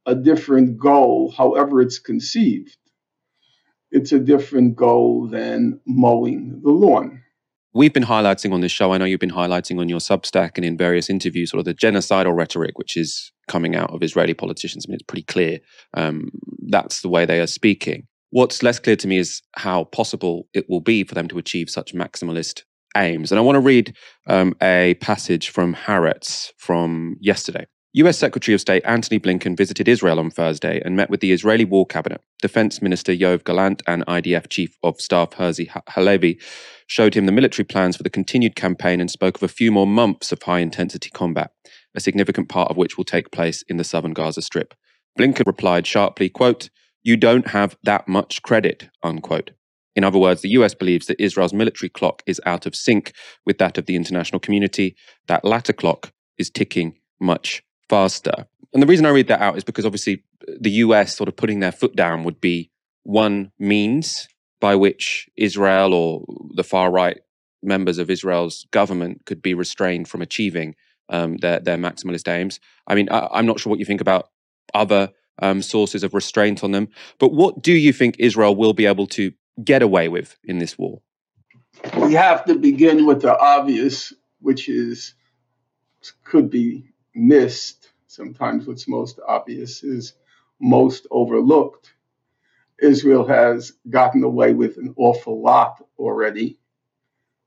a 0.07 0.15
different 0.15 0.79
goal, 0.79 1.31
however 1.31 1.83
it's 1.83 1.99
conceived. 1.99 2.77
It's 3.91 4.13
a 4.13 4.21
different 4.21 4.77
goal 4.77 5.29
than 5.29 5.81
mowing 5.87 6.61
the 6.63 6.71
lawn. 6.71 7.24
We've 7.77 7.93
been 7.93 8.05
highlighting 8.05 8.53
on 8.53 8.61
this 8.61 8.71
show, 8.71 8.93
I 8.93 8.99
know 8.99 9.05
you've 9.05 9.19
been 9.19 9.31
highlighting 9.31 9.81
on 9.81 9.89
your 9.89 9.99
Substack 9.99 10.53
and 10.55 10.65
in 10.65 10.77
various 10.77 11.11
interviews, 11.11 11.51
sort 11.51 11.59
of 11.59 11.65
the 11.65 11.75
genocidal 11.75 12.37
rhetoric 12.37 12.79
which 12.79 12.97
is 12.97 13.33
coming 13.49 13.75
out 13.75 13.91
of 13.91 14.01
Israeli 14.05 14.33
politicians. 14.33 14.87
I 14.87 14.91
mean, 14.91 14.95
it's 14.95 15.03
pretty 15.03 15.25
clear 15.25 15.59
um, 15.95 16.31
that's 16.69 17.03
the 17.03 17.09
way 17.09 17.27
they 17.27 17.41
are 17.41 17.49
speaking. 17.49 18.07
What's 18.31 18.63
less 18.63 18.79
clear 18.79 18.95
to 18.97 19.09
me 19.09 19.19
is 19.19 19.43
how 19.57 19.85
possible 19.85 20.47
it 20.55 20.71
will 20.71 20.81
be 20.81 21.03
for 21.03 21.15
them 21.15 21.27
to 21.29 21.39
achieve 21.39 21.69
such 21.69 21.95
maximalist 21.95 22.63
aims. 22.97 23.33
And 23.33 23.41
I 23.41 23.43
want 23.43 23.57
to 23.57 23.61
read 23.61 23.97
um, 24.29 24.55
a 24.63 24.95
passage 25.01 25.51
from 25.51 25.75
Haaretz 25.75 26.53
from 26.57 27.17
yesterday. 27.21 27.67
US 27.97 28.19
Secretary 28.19 28.57
of 28.57 28.61
State 28.61 28.83
Antony 28.85 29.21
Blinken 29.21 29.57
visited 29.57 29.87
Israel 29.87 30.19
on 30.19 30.29
Thursday 30.29 30.83
and 30.85 30.97
met 30.97 31.11
with 31.11 31.21
the 31.21 31.31
Israeli 31.31 31.65
War 31.65 31.87
Cabinet. 31.87 32.21
Defense 32.43 32.83
Minister 32.83 33.13
Yoav 33.13 33.45
Gallant 33.45 33.83
and 33.87 34.05
IDF 34.07 34.49
Chief 34.49 34.77
of 34.83 35.01
Staff 35.01 35.31
Herzi 35.31 35.71
Halevi 35.91 36.41
showed 36.89 37.15
him 37.15 37.27
the 37.27 37.31
military 37.31 37.65
plans 37.65 37.97
for 37.97 38.03
the 38.03 38.11
continued 38.11 38.57
campaign 38.57 39.01
and 39.01 39.09
spoke 39.09 39.37
of 39.37 39.45
a 39.45 39.49
few 39.49 39.71
more 39.71 39.87
months 39.87 40.33
of 40.33 40.43
high 40.43 40.59
intensity 40.59 41.09
combat, 41.11 41.53
a 41.95 42.01
significant 42.01 42.49
part 42.49 42.69
of 42.69 42.77
which 42.77 42.97
will 42.97 43.05
take 43.05 43.31
place 43.31 43.63
in 43.69 43.77
the 43.77 43.85
southern 43.85 44.13
Gaza 44.13 44.43
Strip. 44.43 44.75
Blinken 45.17 45.47
replied 45.47 45.87
sharply, 45.87 46.29
quote, 46.29 46.71
You 47.05 47.17
don't 47.17 47.47
have 47.47 47.77
that 47.85 48.09
much 48.09 48.43
credit, 48.43 48.89
unquote. 49.05 49.53
In 49.95 50.03
other 50.03 50.19
words, 50.19 50.43
the 50.43 50.51
US 50.59 50.75
believes 50.75 51.07
that 51.07 51.23
Israel's 51.23 51.55
military 51.55 51.91
clock 51.91 52.25
is 52.27 52.41
out 52.45 52.67
of 52.67 52.75
sync 52.75 53.13
with 53.47 53.59
that 53.59 53.79
of 53.79 53.87
the 53.87 53.95
international 53.95 54.41
community. 54.41 54.97
That 55.29 55.45
latter 55.45 55.73
clock 55.73 56.11
is 56.39 56.51
ticking 56.51 56.97
much 57.21 57.63
faster. 57.89 58.47
And 58.73 58.83
the 58.83 58.87
reason 58.87 59.07
I 59.07 59.11
read 59.11 59.29
that 59.29 59.41
out 59.41 59.57
is 59.57 59.65
because 59.65 59.87
obviously 59.87 60.25
the 60.61 60.71
US 60.71 61.17
sort 61.17 61.29
of 61.29 61.37
putting 61.37 61.61
their 61.61 61.73
foot 61.73 61.95
down 61.95 62.25
would 62.25 62.41
be 62.41 62.71
one 63.05 63.53
means 63.59 64.29
by 64.61 64.75
which 64.75 65.29
Israel 65.37 65.95
or 65.95 66.25
the 66.55 66.65
far 66.65 66.91
right 66.91 67.21
members 67.63 67.99
of 67.99 68.11
Israel's 68.11 68.67
government 68.71 69.23
could 69.27 69.43
be 69.43 69.55
restrained 69.55 70.09
from 70.09 70.23
achieving 70.23 70.75
um, 71.09 71.37
their, 71.39 71.61
their 71.61 71.77
maximalist 71.77 72.29
aims. 72.29 72.61
I 72.87 72.95
mean, 72.95 73.09
I, 73.11 73.39
am 73.39 73.47
not 73.47 73.61
sure 73.61 73.71
what 73.71 73.79
you 73.79 73.85
think 73.85 74.01
about 74.01 74.31
other 74.73 75.11
um, 75.41 75.63
sources 75.63 76.03
of 76.03 76.15
restraint 76.15 76.65
on 76.65 76.73
them, 76.73 76.89
but 77.19 77.33
what 77.33 77.63
do 77.63 77.73
you 77.73 77.93
think 77.93 78.17
Israel 78.19 78.55
will 78.55 78.73
be 78.73 78.87
able 78.87 79.07
to 79.09 79.33
get 79.63 79.83
away 79.83 80.09
with 80.09 80.37
in 80.45 80.59
this 80.59 80.79
war? 80.79 81.01
We 81.97 82.15
have 82.15 82.45
to 82.47 82.55
begin 82.55 83.07
with 83.07 83.23
the 83.23 83.37
obvious, 83.39 84.13
which 84.41 84.69
is 84.69 85.15
could 86.25 86.51
be 86.51 86.85
missed, 87.15 87.91
sometimes 88.07 88.67
what's 88.67 88.89
most 88.89 89.21
obvious 89.27 89.83
is 89.83 90.15
most 90.61 91.07
overlooked. 91.11 91.95
Israel 92.81 93.27
has 93.27 93.73
gotten 93.89 94.25
away 94.25 94.53
with 94.53 94.77
an 94.77 94.95
awful 94.97 95.43
lot 95.43 95.83
already. 95.99 96.59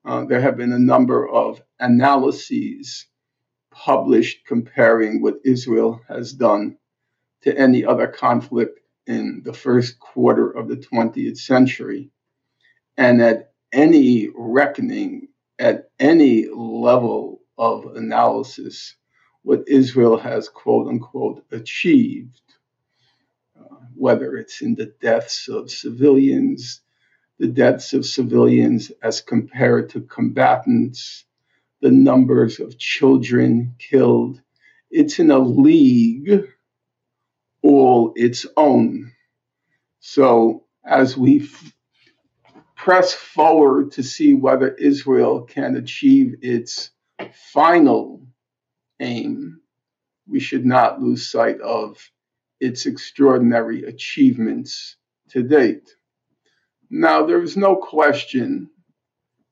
Uh, 0.05 0.25
there 0.25 0.41
have 0.41 0.57
been 0.57 0.71
a 0.71 0.79
number 0.79 1.27
of 1.27 1.62
analyses 1.79 3.07
published 3.71 4.45
comparing 4.45 5.21
what 5.21 5.39
Israel 5.43 6.01
has 6.07 6.33
done 6.33 6.77
to 7.41 7.57
any 7.57 7.86
other 7.86 8.07
conflict 8.07 8.79
in 9.05 9.41
the 9.45 9.53
first 9.53 10.00
quarter 10.00 10.50
of 10.50 10.67
the 10.67 10.77
20th 10.77 11.38
century. 11.38 12.09
And 12.97 13.21
at 13.21 13.53
any 13.71 14.29
reckoning, 14.36 15.29
at 15.59 15.89
any 16.00 16.47
level 16.50 17.41
of 17.57 17.95
analysis, 17.95 18.97
what 19.48 19.68
Israel 19.70 20.18
has, 20.20 20.50
quote 20.50 20.89
unquote, 20.89 21.46
achieved, 21.51 22.42
uh, 23.60 23.75
whether 23.96 24.38
it's 24.38 24.62
in 24.62 24.75
the 24.75 24.94
deaths 25.01 25.50
of 25.50 25.72
civilians, 25.72 26.82
the 27.39 27.48
deaths 27.48 27.94
of 27.94 28.06
civilians 28.06 28.91
as 29.04 29.21
compared 29.21 29.89
to 29.91 30.02
combatants, 30.02 31.26
the 31.82 31.91
numbers 31.91 32.60
of 32.60 32.78
children 32.80 33.76
killed. 33.80 34.41
It's 34.91 35.19
in 35.19 35.32
a 35.32 35.39
league 35.39 36.45
all 37.63 38.13
its 38.15 38.45
own. 38.58 39.13
So, 40.02 40.65
as 40.86 41.17
we 41.17 41.41
f- 41.43 41.74
press 42.76 43.13
forward 43.13 43.93
to 43.93 44.04
see 44.04 44.34
whether 44.36 44.74
Israel 44.76 45.43
can 45.43 45.78
achieve 45.78 46.36
its 46.43 46.91
final 47.54 48.27
aim, 48.99 49.62
we 50.27 50.39
should 50.39 50.65
not 50.65 51.01
lose 51.01 51.29
sight 51.29 51.60
of 51.62 52.12
its 52.60 52.86
extraordinary 52.86 53.83
achievements 53.83 54.97
to 55.29 55.43
date. 55.43 55.95
Now, 56.89 57.25
there 57.25 57.41
is 57.41 57.57
no 57.57 57.75
question, 57.75 58.69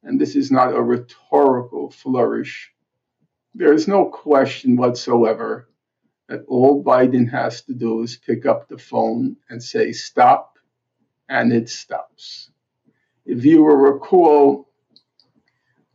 and 0.03 0.19
this 0.19 0.35
is 0.35 0.51
not 0.51 0.75
a 0.75 0.81
rhetorical 0.81 1.91
flourish, 1.91 2.71
there 3.53 3.73
is 3.73 3.87
no 3.87 4.05
question 4.05 4.75
whatsoever 4.75 5.69
that 6.27 6.43
all 6.47 6.83
Biden 6.83 7.29
has 7.29 7.61
to 7.63 7.73
do 7.73 8.01
is 8.01 8.17
pick 8.17 8.45
up 8.45 8.67
the 8.67 8.77
phone 8.77 9.37
and 9.49 9.61
say, 9.61 9.91
stop, 9.91 10.57
and 11.29 11.53
it 11.53 11.69
stops. 11.69 12.51
If 13.25 13.45
you 13.45 13.63
will 13.63 13.75
recall, 13.75 14.69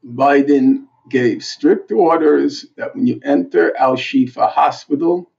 Biden 0.04 0.86
gave 1.10 1.44
strict 1.44 1.92
orders 1.92 2.66
that 2.76 2.94
when 2.94 3.06
you 3.06 3.20
enter 3.24 3.76
Al 3.76 3.96
Shifa 3.96 4.50
Hospital, 4.50 5.30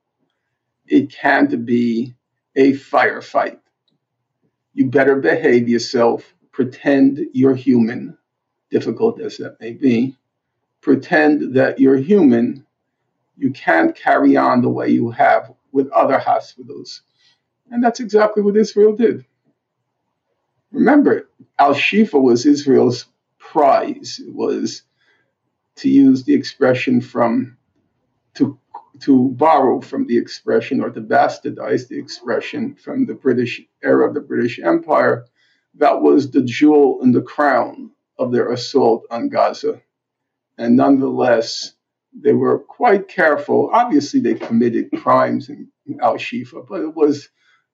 it 0.88 1.12
can't 1.12 1.66
be 1.66 2.14
a 2.56 2.74
firefight. 2.74 3.60
You 4.74 4.90
better 4.90 5.16
behave 5.16 5.68
yourself, 5.68 6.34
pretend 6.52 7.20
you're 7.34 7.56
human, 7.56 8.18
difficult 8.70 9.20
as 9.20 9.38
that 9.38 9.60
may 9.60 9.72
be. 9.74 10.16
Pretend 10.82 11.56
that 11.56 11.80
you're 11.80 11.98
human. 11.98 12.66
You 13.38 13.52
can't 13.52 13.96
carry 13.96 14.38
on 14.38 14.62
the 14.62 14.70
way 14.70 14.90
you 14.90 15.12
have 15.12 15.54
with 15.72 15.90
other 15.92 16.20
hospitals. 16.20 17.02
And 17.70 17.84
that's 17.84 18.00
exactly 18.00 18.44
what 18.44 18.58
Israel 18.58 18.96
did. 18.96 19.26
Remember, 20.72 21.30
Al 21.60 21.74
Shifa 21.74 22.22
was 22.22 22.46
Israel's 22.46 23.06
prize. 23.40 24.20
It 24.26 24.34
was 24.34 24.84
to 25.82 25.90
use 25.90 26.24
the 26.24 26.34
expression 26.34 27.02
from 27.02 27.58
to 28.36 28.58
to 29.00 29.30
borrow 29.30 29.82
from 29.82 30.06
the 30.06 30.18
expression 30.18 30.80
or 30.80 30.92
to 30.92 31.02
bastardize 31.02 31.88
the 31.88 31.98
expression 31.98 32.76
from 32.76 33.06
the 33.06 33.16
British 33.16 33.62
era 33.84 34.08
of 34.08 34.14
the 34.14 34.22
British 34.22 34.60
Empire, 34.60 35.26
that 35.76 36.02
was 36.02 36.30
the 36.30 36.44
jewel 36.44 37.00
in 37.02 37.12
the 37.12 37.22
crown 37.22 37.92
of 38.20 38.32
their 38.32 38.52
assault 38.52 39.08
on 39.10 39.30
Gaza. 39.30 39.82
And 40.58 40.76
nonetheless, 40.76 41.74
they 42.14 42.34
were 42.34 42.60
quite 42.60 43.08
careful. 43.08 43.72
Obviously, 43.74 44.20
they 44.20 44.36
committed 44.36 44.92
crimes 44.98 45.50
in, 45.50 45.72
Al 46.00 46.16
Shifa, 46.16 46.66
but 46.70 46.82
it 46.82 46.96
was 46.96 47.28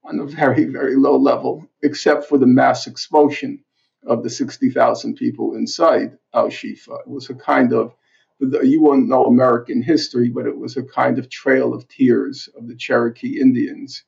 on 0.04 0.20
a 0.20 0.26
very, 0.26 0.64
very 0.64 0.96
low 0.96 1.18
level, 1.18 1.68
except 1.84 2.26
for 2.26 2.38
the 2.38 2.48
mass 2.48 2.88
expulsion 2.88 3.64
of 4.06 4.24
the 4.24 4.30
60,000 4.30 5.16
people 5.16 5.56
inside 5.56 6.18
Al 6.34 6.48
Shifa. 6.48 7.00
It 7.02 7.08
was 7.08 7.30
a 7.30 7.36
kind 7.36 7.74
of, 7.74 7.94
you 8.40 8.82
won't 8.82 9.08
know 9.08 9.26
American 9.26 9.82
history, 9.82 10.30
but 10.30 10.46
it 10.46 10.58
was 10.58 10.78
a 10.78 10.84
kind 10.84 11.18
of 11.20 11.30
trail 11.30 11.74
of 11.74 11.88
tears 11.88 12.50
of 12.58 12.68
the 12.68 12.76
Cherokee 12.76 13.40
Indians. 13.40 14.04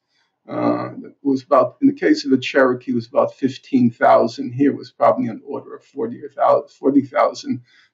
Uh, 0.48 0.94
it 1.04 1.16
was 1.22 1.44
about, 1.44 1.78
in 1.82 1.88
the 1.88 1.94
case 1.94 2.26
of 2.26 2.32
the 2.32 2.38
Cherokee, 2.38 2.92
it 2.92 2.96
was 2.96 3.08
about 3.08 3.36
15,000. 3.36 4.52
Here 4.52 4.76
was 4.76 4.92
probably 4.92 5.28
an 5.28 5.42
order 5.46 5.76
of 5.76 5.84
40,000, 5.84 6.70
40, 6.70 7.10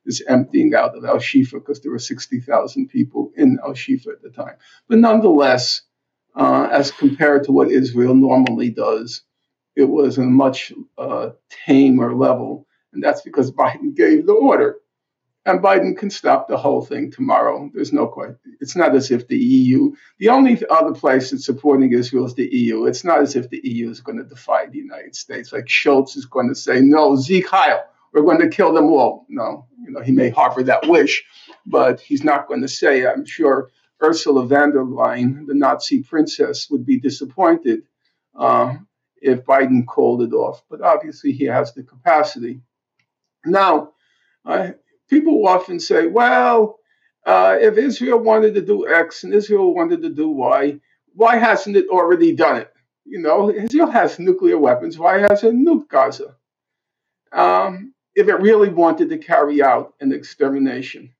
is 0.05 0.23
emptying 0.27 0.73
out 0.73 0.95
of 0.95 1.03
Al 1.03 1.17
Shifa 1.17 1.53
because 1.53 1.81
there 1.81 1.91
were 1.91 1.99
60,000 1.99 2.87
people 2.87 3.31
in 3.35 3.59
Al 3.63 3.73
Shifa 3.73 4.07
at 4.07 4.21
the 4.21 4.29
time. 4.29 4.55
But 4.87 4.99
nonetheless, 4.99 5.81
uh, 6.35 6.69
as 6.71 6.91
compared 6.91 7.45
to 7.45 7.51
what 7.51 7.71
Israel 7.71 8.13
normally 8.13 8.69
does, 8.69 9.21
it 9.75 9.85
was 9.85 10.17
a 10.17 10.23
much 10.23 10.73
uh, 10.97 11.31
tamer 11.49 12.15
level. 12.15 12.67
And 12.93 13.03
that's 13.03 13.21
because 13.21 13.51
Biden 13.51 13.95
gave 13.95 14.25
the 14.25 14.33
order. 14.33 14.77
And 15.47 15.61
Biden 15.61 15.95
can 15.95 16.09
stop 16.09 16.47
the 16.47 16.57
whole 16.57 16.83
thing 16.83 17.11
tomorrow. 17.11 17.69
There's 17.71 17.93
no 17.93 18.07
question. 18.07 18.39
It's 18.61 18.75
not 18.75 18.95
as 18.95 19.11
if 19.11 19.27
the 19.27 19.37
EU, 19.37 19.93
the 20.17 20.29
only 20.29 20.59
other 20.71 20.93
place 20.93 21.29
that's 21.29 21.45
supporting 21.45 21.93
Israel 21.93 22.25
is 22.25 22.33
the 22.33 22.47
EU. 22.51 22.85
It's 22.85 23.03
not 23.03 23.21
as 23.21 23.35
if 23.35 23.49
the 23.51 23.61
EU 23.63 23.91
is 23.91 24.01
going 24.01 24.17
to 24.17 24.23
defy 24.23 24.65
the 24.65 24.79
United 24.79 25.15
States. 25.15 25.53
Like 25.53 25.65
Scholz 25.65 26.17
is 26.17 26.25
going 26.25 26.49
to 26.49 26.55
say, 26.55 26.81
no, 26.81 27.15
Sieg 27.15 27.45
Heil, 27.47 27.83
we're 28.11 28.23
going 28.23 28.39
to 28.39 28.47
kill 28.47 28.73
them 28.73 28.85
all. 28.85 29.27
No, 29.29 29.67
you 29.83 29.91
know, 29.91 30.01
he 30.01 30.11
may 30.11 30.29
harbor 30.29 30.63
that 30.63 30.87
wish, 30.87 31.23
but 31.67 31.99
he's 31.99 32.23
not 32.23 32.47
going 32.47 32.61
to 32.61 32.67
say, 32.67 33.05
I'm 33.05 33.25
sure 33.25 33.69
Ursula 34.01 34.47
von 34.47 34.71
der 34.71 34.83
Leyen, 34.83 35.45
the 35.45 35.53
Nazi 35.53 36.01
princess, 36.01 36.69
would 36.71 36.87
be 36.87 36.99
disappointed. 36.99 37.83
Uh, 38.33 38.75
if 39.25 39.45
Biden 39.45 39.85
called 39.87 40.23
it 40.23 40.33
off. 40.33 40.63
But 40.69 40.81
obviously, 40.81 41.33
he 41.33 41.45
has 41.45 41.73
the 41.73 41.83
capacity. 41.83 42.61
Now, 43.45 43.93
uh, 44.45 44.71
people 45.09 45.47
often 45.47 45.79
say, 45.79 46.07
well, 46.07 46.79
uh, 47.25 47.57
if 47.59 47.77
Israel 47.77 48.19
wanted 48.19 48.55
to 48.55 48.61
do 48.61 48.87
X 48.87 49.23
and 49.23 49.33
Israel 49.33 49.73
wanted 49.75 50.01
to 50.03 50.09
do 50.09 50.29
Y, 50.29 50.79
why 51.13 51.37
hasn't 51.37 51.77
it 51.77 51.87
already 51.89 52.33
done 52.35 52.57
it? 52.57 52.73
You 53.05 53.19
know, 53.19 53.51
Israel 53.51 53.91
has 53.91 54.19
nuclear 54.19 54.57
weapons. 54.57 54.97
Why 54.97 55.19
hasn't 55.19 55.53
it 55.61 55.65
nuked 55.67 55.89
Gaza? 55.89 56.35
Um, 57.33 57.93
if 58.15 58.27
it 58.27 58.35
really 58.41 58.69
wanted 58.69 59.09
to 59.09 59.17
carry 59.19 59.63
out 59.63 59.95
an 60.01 60.13
extermination, 60.13 61.13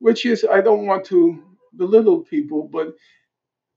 which 0.00 0.26
is, 0.26 0.46
I 0.50 0.60
don't 0.62 0.86
want 0.86 1.06
to 1.06 1.42
belittle 1.76 2.20
people, 2.22 2.68
but 2.72 2.94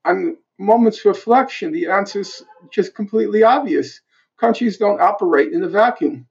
on 0.06 0.38
moments 0.60 1.06
reflection, 1.06 1.72
the 1.72 1.88
answer 1.88 2.20
is 2.20 2.44
just 2.72 2.94
completely 2.94 3.44
obvious. 3.44 4.02
Countries 4.38 4.78
don't 4.78 5.02
operate 5.02 5.54
in 5.54 5.64
a 5.64 5.70
vacuum. 5.70 6.28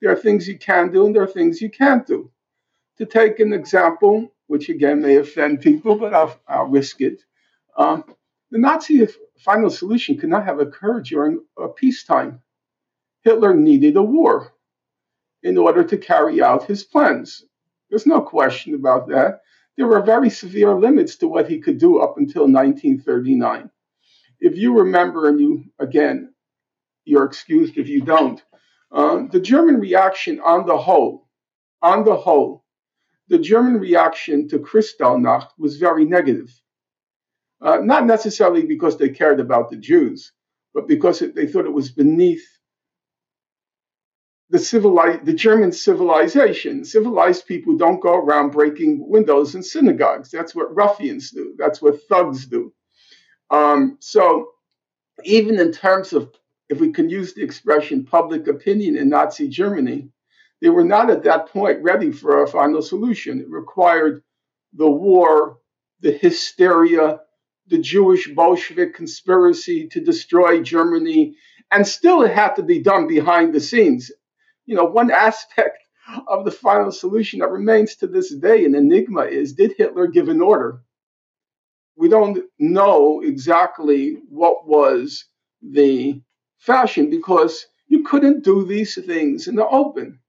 There 0.00 0.12
are 0.12 0.16
things 0.16 0.46
you 0.48 0.58
can 0.58 0.90
do 0.90 1.06
and 1.06 1.14
there 1.14 1.22
are 1.22 1.28
things 1.28 1.62
you 1.62 1.70
can't 1.70 2.06
do. 2.06 2.30
To 2.98 3.06
take 3.06 3.40
an 3.40 3.52
example, 3.52 4.32
which 4.48 4.68
again 4.68 5.00
may 5.00 5.16
offend 5.16 5.60
people, 5.60 5.96
but 5.96 6.14
I'll, 6.14 6.38
I'll 6.48 6.66
risk 6.66 7.00
it. 7.00 7.22
Um, 7.76 8.04
the 8.50 8.58
Nazi 8.58 9.06
final 9.38 9.70
solution 9.70 10.18
could 10.18 10.30
not 10.30 10.44
have 10.44 10.58
occurred 10.60 11.04
during 11.04 11.40
a 11.58 11.68
peacetime. 11.68 12.40
Hitler 13.22 13.54
needed 13.54 13.96
a 13.96 14.02
war 14.02 14.52
in 15.42 15.56
order 15.56 15.84
to 15.84 15.96
carry 15.96 16.42
out 16.42 16.64
his 16.64 16.82
plans. 16.82 17.44
There's 17.90 18.06
no 18.06 18.20
question 18.20 18.74
about 18.74 19.08
that. 19.08 19.42
There 19.78 19.86
were 19.86 20.02
very 20.02 20.28
severe 20.28 20.74
limits 20.74 21.14
to 21.18 21.28
what 21.28 21.48
he 21.48 21.60
could 21.60 21.78
do 21.78 22.00
up 22.00 22.18
until 22.18 22.42
1939. 22.42 23.70
If 24.40 24.56
you 24.56 24.76
remember, 24.76 25.28
and 25.28 25.40
you, 25.40 25.66
again, 25.78 26.34
you're 27.04 27.24
excused 27.24 27.78
if 27.78 27.88
you 27.88 28.00
don't, 28.00 28.42
uh, 28.90 29.22
the 29.30 29.38
German 29.38 29.78
reaction 29.78 30.40
on 30.40 30.66
the 30.66 30.76
whole, 30.76 31.28
on 31.80 32.04
the 32.04 32.16
whole, 32.16 32.64
the 33.28 33.38
German 33.38 33.78
reaction 33.78 34.48
to 34.48 34.58
Kristallnacht 34.58 35.50
was 35.58 35.76
very 35.76 36.04
negative. 36.04 36.50
Uh, 37.60 37.76
not 37.76 38.04
necessarily 38.04 38.66
because 38.66 38.98
they 38.98 39.10
cared 39.10 39.38
about 39.38 39.70
the 39.70 39.76
Jews, 39.76 40.32
but 40.74 40.88
because 40.88 41.22
it, 41.22 41.36
they 41.36 41.46
thought 41.46 41.66
it 41.66 41.72
was 41.72 41.92
beneath 41.92 42.57
the 44.50 44.58
civilized, 44.58 45.26
the 45.26 45.32
German 45.34 45.72
civilization. 45.72 46.84
Civilized 46.84 47.46
people 47.46 47.76
don't 47.76 48.00
go 48.00 48.14
around 48.14 48.50
breaking 48.50 49.08
windows 49.08 49.54
in 49.54 49.62
synagogues. 49.62 50.30
That's 50.30 50.54
what 50.54 50.74
ruffians 50.74 51.30
do. 51.30 51.54
That's 51.58 51.82
what 51.82 52.02
thugs 52.08 52.46
do. 52.46 52.72
Um, 53.50 53.98
so, 54.00 54.50
even 55.24 55.58
in 55.58 55.72
terms 55.72 56.12
of, 56.12 56.32
if 56.68 56.80
we 56.80 56.92
can 56.92 57.10
use 57.10 57.34
the 57.34 57.42
expression 57.42 58.04
public 58.04 58.46
opinion 58.46 58.96
in 58.96 59.08
Nazi 59.08 59.48
Germany, 59.48 60.10
they 60.60 60.70
were 60.70 60.84
not 60.84 61.10
at 61.10 61.24
that 61.24 61.48
point 61.48 61.82
ready 61.82 62.10
for 62.10 62.42
a 62.42 62.48
final 62.48 62.82
solution. 62.82 63.40
It 63.40 63.50
required 63.50 64.22
the 64.72 64.90
war, 64.90 65.58
the 66.00 66.12
hysteria, 66.12 67.20
the 67.68 67.78
Jewish 67.78 68.28
Bolshevik 68.28 68.94
conspiracy 68.94 69.88
to 69.88 70.00
destroy 70.00 70.62
Germany, 70.62 71.36
and 71.70 71.86
still 71.86 72.22
it 72.22 72.32
had 72.32 72.54
to 72.54 72.62
be 72.62 72.80
done 72.80 73.06
behind 73.06 73.54
the 73.54 73.60
scenes. 73.60 74.10
You 74.68 74.76
know, 74.76 74.86
one 74.86 75.10
aspect 75.28 75.78
of 76.28 76.46
the 76.46 76.52
final 76.52 76.92
solution 76.92 77.40
that 77.40 77.50
remains 77.50 77.96
to 77.96 78.08
this 78.08 78.34
day 78.36 78.66
an 78.66 78.76
enigma 78.76 79.22
is 79.24 79.54
did 79.54 79.74
Hitler 79.78 80.08
give 80.08 80.28
an 80.30 80.42
order? 80.42 80.82
We 81.96 82.08
don't 82.08 82.44
know 82.58 83.20
exactly 83.22 84.18
what 84.28 84.66
was 84.66 85.24
the 85.62 86.20
fashion 86.58 87.10
because 87.10 87.66
you 87.88 88.04
couldn't 88.04 88.44
do 88.44 88.64
these 88.66 88.94
things 89.06 89.48
in 89.48 89.56
the 89.56 89.66
open. 89.68 90.20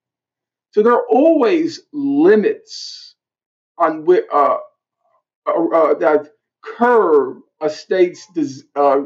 So 0.71 0.83
there 0.83 0.93
are 0.93 1.07
always 1.09 1.81
limits 1.93 3.15
on 3.77 4.05
which, 4.05 4.25
uh, 4.33 4.57
uh, 5.47 5.65
uh, 5.69 5.93
that 5.95 6.31
curb 6.63 7.39
a 7.61 7.69
state's 7.69 8.27
uh, 8.75 9.01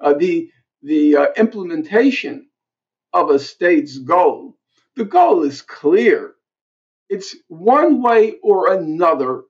uh, 0.00 0.14
the 0.14 0.50
the 0.82 1.16
uh, 1.16 1.26
implementation 1.38 2.47
of 3.12 3.30
a 3.30 3.38
state's 3.38 3.98
goal. 3.98 4.56
The 4.96 5.04
goal 5.04 5.44
is 5.44 5.62
clear. 5.62 6.34
It's 7.08 7.36
one 7.48 8.02
way 8.02 8.36
or 8.42 8.72
another 8.74 9.44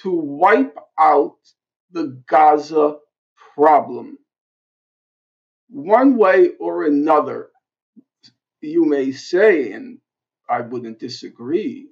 to 0.00 0.12
wipe 0.12 0.76
out 0.98 1.36
the 1.92 2.22
Gaza 2.28 2.96
problem. 3.54 4.18
One 5.70 6.16
way 6.16 6.50
or 6.60 6.84
another, 6.84 7.50
you 8.60 8.84
may 8.84 9.12
say, 9.12 9.72
and 9.72 9.98
I 10.48 10.62
wouldn't 10.62 10.98
disagree, 11.00 11.88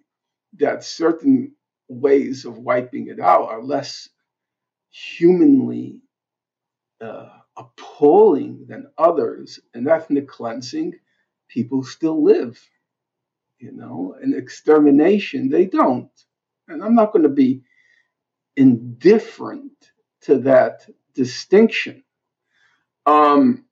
that 0.59 0.85
certain 0.85 1.55
ways 1.89 2.45
of 2.45 2.59
wiping 2.59 3.09
it 3.09 3.21
out 3.21 3.49
are 3.49 3.63
less 3.63 4.09
humanly 4.91 6.01
uh, 7.01 7.29
appalling 7.97 8.67
than 8.69 8.89
others. 8.99 9.61
In 9.75 9.89
ethnic 9.89 10.29
cleansing, 10.29 10.95
people 11.49 11.83
still 11.83 12.23
live, 12.23 12.61
you 13.59 13.73
know, 13.73 14.15
and 14.21 14.35
extermination, 14.35 15.49
they 15.49 15.67
don't. 15.67 16.11
And 16.69 16.83
I'm 16.83 16.95
not 16.95 17.13
going 17.13 17.23
to 17.23 17.29
be 17.29 17.63
indifferent 18.57 19.73
to 20.23 20.39
that 20.39 20.89
distinction. 21.15 22.03
Um, 23.07 23.65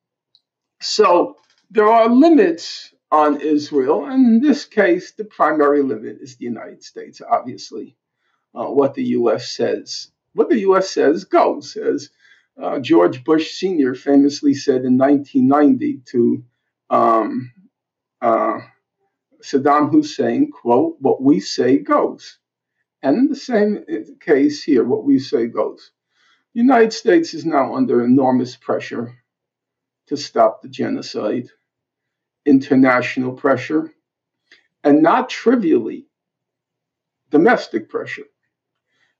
so 0.80 1.36
there 1.70 1.88
are 1.88 2.08
limits 2.08 2.94
on 3.10 3.40
Israel, 3.40 4.06
and 4.06 4.26
in 4.26 4.40
this 4.40 4.64
case, 4.64 5.12
the 5.12 5.24
primary 5.24 5.82
limit 5.82 6.18
is 6.20 6.36
the 6.36 6.44
United 6.44 6.82
States, 6.82 7.20
obviously. 7.28 7.96
Uh, 8.54 8.66
what 8.66 8.94
the 8.94 9.04
U.S. 9.18 9.50
says 9.50 10.12
what 10.34 10.48
the 10.48 10.60
U.S. 10.60 10.90
says 10.90 11.24
goes. 11.24 11.76
As 11.76 12.10
uh, 12.60 12.78
George 12.78 13.24
Bush 13.24 13.52
Sr. 13.52 13.94
famously 13.94 14.54
said 14.54 14.84
in 14.84 14.96
1990 14.96 16.02
to 16.06 16.44
um, 16.90 17.52
uh, 18.22 18.58
Saddam 19.42 19.90
Hussein, 19.90 20.50
quote, 20.50 20.96
what 21.00 21.22
we 21.22 21.40
say 21.40 21.78
goes. 21.78 22.38
And 23.02 23.16
in 23.18 23.28
the 23.28 23.36
same 23.36 23.84
case 24.20 24.62
here, 24.62 24.84
what 24.84 25.04
we 25.04 25.18
say 25.18 25.46
goes. 25.46 25.90
The 26.54 26.60
United 26.60 26.92
States 26.92 27.34
is 27.34 27.44
now 27.44 27.74
under 27.74 28.04
enormous 28.04 28.56
pressure 28.56 29.14
to 30.06 30.16
stop 30.16 30.62
the 30.62 30.68
genocide, 30.68 31.48
international 32.46 33.32
pressure, 33.32 33.92
and 34.82 35.02
not 35.02 35.28
trivially, 35.28 36.06
domestic 37.30 37.88
pressure 37.88 38.24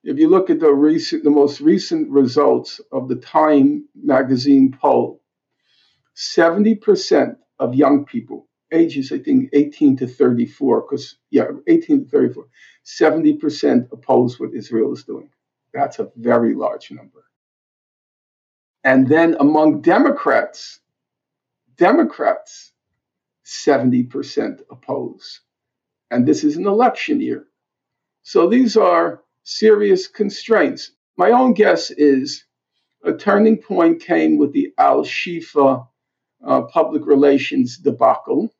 if 0.05 0.19
you 0.19 0.29
look 0.29 0.51
at 0.51 0.59
the 0.59 0.71
recent, 0.71 1.23
the 1.23 1.31
most 1.31 1.59
recent 1.59 2.09
results 2.09 2.79
of 2.91 3.07
the 3.09 3.15
Time 3.15 3.87
magazine 3.95 4.71
poll, 4.71 5.21
70% 6.15 7.35
of 7.59 7.73
young 7.73 8.05
people, 8.05 8.47
ages 8.71 9.11
I 9.11 9.17
think 9.17 9.49
18 9.53 9.97
to 9.97 10.07
34, 10.07 10.81
because 10.81 11.17
yeah, 11.31 11.47
18 11.67 12.05
to 12.05 12.09
34, 12.09 12.45
70% 12.85 13.91
oppose 13.91 14.39
what 14.39 14.53
Israel 14.53 14.93
is 14.93 15.03
doing. 15.03 15.29
That's 15.73 15.97
a 15.97 16.11
very 16.15 16.53
large 16.53 16.91
number. 16.91 17.25
And 18.83 19.07
then 19.07 19.35
among 19.39 19.81
Democrats, 19.81 20.81
Democrats, 21.77 22.73
70% 23.43 24.61
oppose. 24.69 25.41
And 26.11 26.27
this 26.27 26.43
is 26.43 26.57
an 26.57 26.67
election 26.67 27.19
year. 27.19 27.47
So 28.21 28.47
these 28.47 28.77
are 28.77 29.24
serious 29.45 30.07
constraints. 30.07 30.91
My 31.17 31.31
own 31.31 31.53
guess 31.53 31.91
is 31.91 32.45
a 33.03 33.13
turning 33.13 33.57
point 33.57 34.01
came 34.01 34.37
with 34.37 34.51
the 34.51 34.73
Al 34.77 35.03
Shifa 35.03 35.87
uh, 36.45 36.61
public 36.63 37.05
relations 37.05 37.77
debacle. 37.77 38.53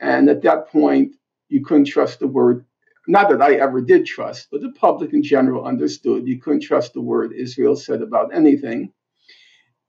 And 0.00 0.28
at 0.30 0.42
that 0.42 0.68
point, 0.68 1.14
you 1.48 1.64
couldn't 1.64 1.84
trust 1.84 2.20
the 2.20 2.26
word, 2.26 2.64
not 3.06 3.28
that 3.30 3.42
I 3.42 3.56
ever 3.56 3.82
did 3.82 4.06
trust, 4.06 4.48
but 4.50 4.62
the 4.62 4.72
public 4.72 5.12
in 5.12 5.22
general 5.22 5.66
understood 5.66 6.26
you 6.26 6.40
couldn't 6.40 6.62
trust 6.62 6.94
the 6.94 7.02
word 7.02 7.32
Israel 7.32 7.76
said 7.76 8.00
about 8.02 8.34
anything. 8.34 8.92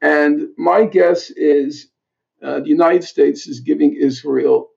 And 0.01 0.49
my 0.57 0.85
guess 0.85 1.29
is 1.31 1.87
uh, 2.43 2.59
the 2.59 2.69
United 2.69 3.03
States 3.05 3.47
is 3.47 3.61
giving 3.61 3.93
Israel, 3.95 4.71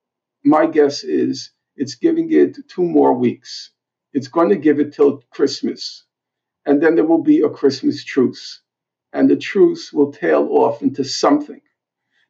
my 0.44 0.66
guess 0.66 1.03
is 1.03 1.51
it's 1.77 1.97
giving 1.97 2.31
it 2.33 2.59
two 2.68 2.85
more 2.85 3.14
weeks 3.14 3.70
it's 4.14 4.29
going 4.29 4.48
to 4.50 4.57
give 4.57 4.81
it 4.81 4.94
till 4.94 5.22
Christmas. 5.31 6.05
And 6.66 6.83
then 6.83 6.94
there 6.94 7.05
will 7.05 7.22
be 7.22 7.42
a 7.42 7.50
Christmas 7.50 8.05
truce. 8.05 8.62
And 9.12 9.29
the 9.29 9.37
truce 9.37 9.92
will 9.92 10.12
tail 10.12 10.48
off 10.50 10.83
into 10.83 11.05
something. 11.05 11.61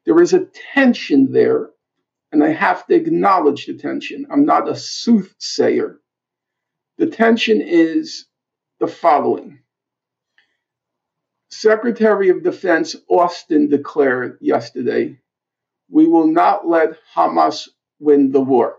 There 0.06 0.20
is 0.20 0.34
a 0.34 0.46
tension 0.74 1.32
there, 1.32 1.70
and 2.32 2.44
I 2.44 2.50
have 2.50 2.86
to 2.88 2.94
acknowledge 2.94 3.66
the 3.66 3.74
tension. 3.74 4.26
I'm 4.30 4.44
not 4.44 4.68
a 4.68 4.76
soothsayer. 4.76 6.00
The 6.98 7.06
tension 7.06 7.60
is 7.62 8.26
the 8.80 8.88
following 8.88 9.60
Secretary 11.50 12.30
of 12.30 12.42
Defense 12.42 12.96
Austin 13.08 13.68
declared 13.68 14.38
yesterday 14.40 15.18
we 15.90 16.06
will 16.08 16.26
not 16.26 16.66
let 16.66 16.98
Hamas 17.14 17.68
win 18.00 18.32
the 18.32 18.40
war. 18.40 18.76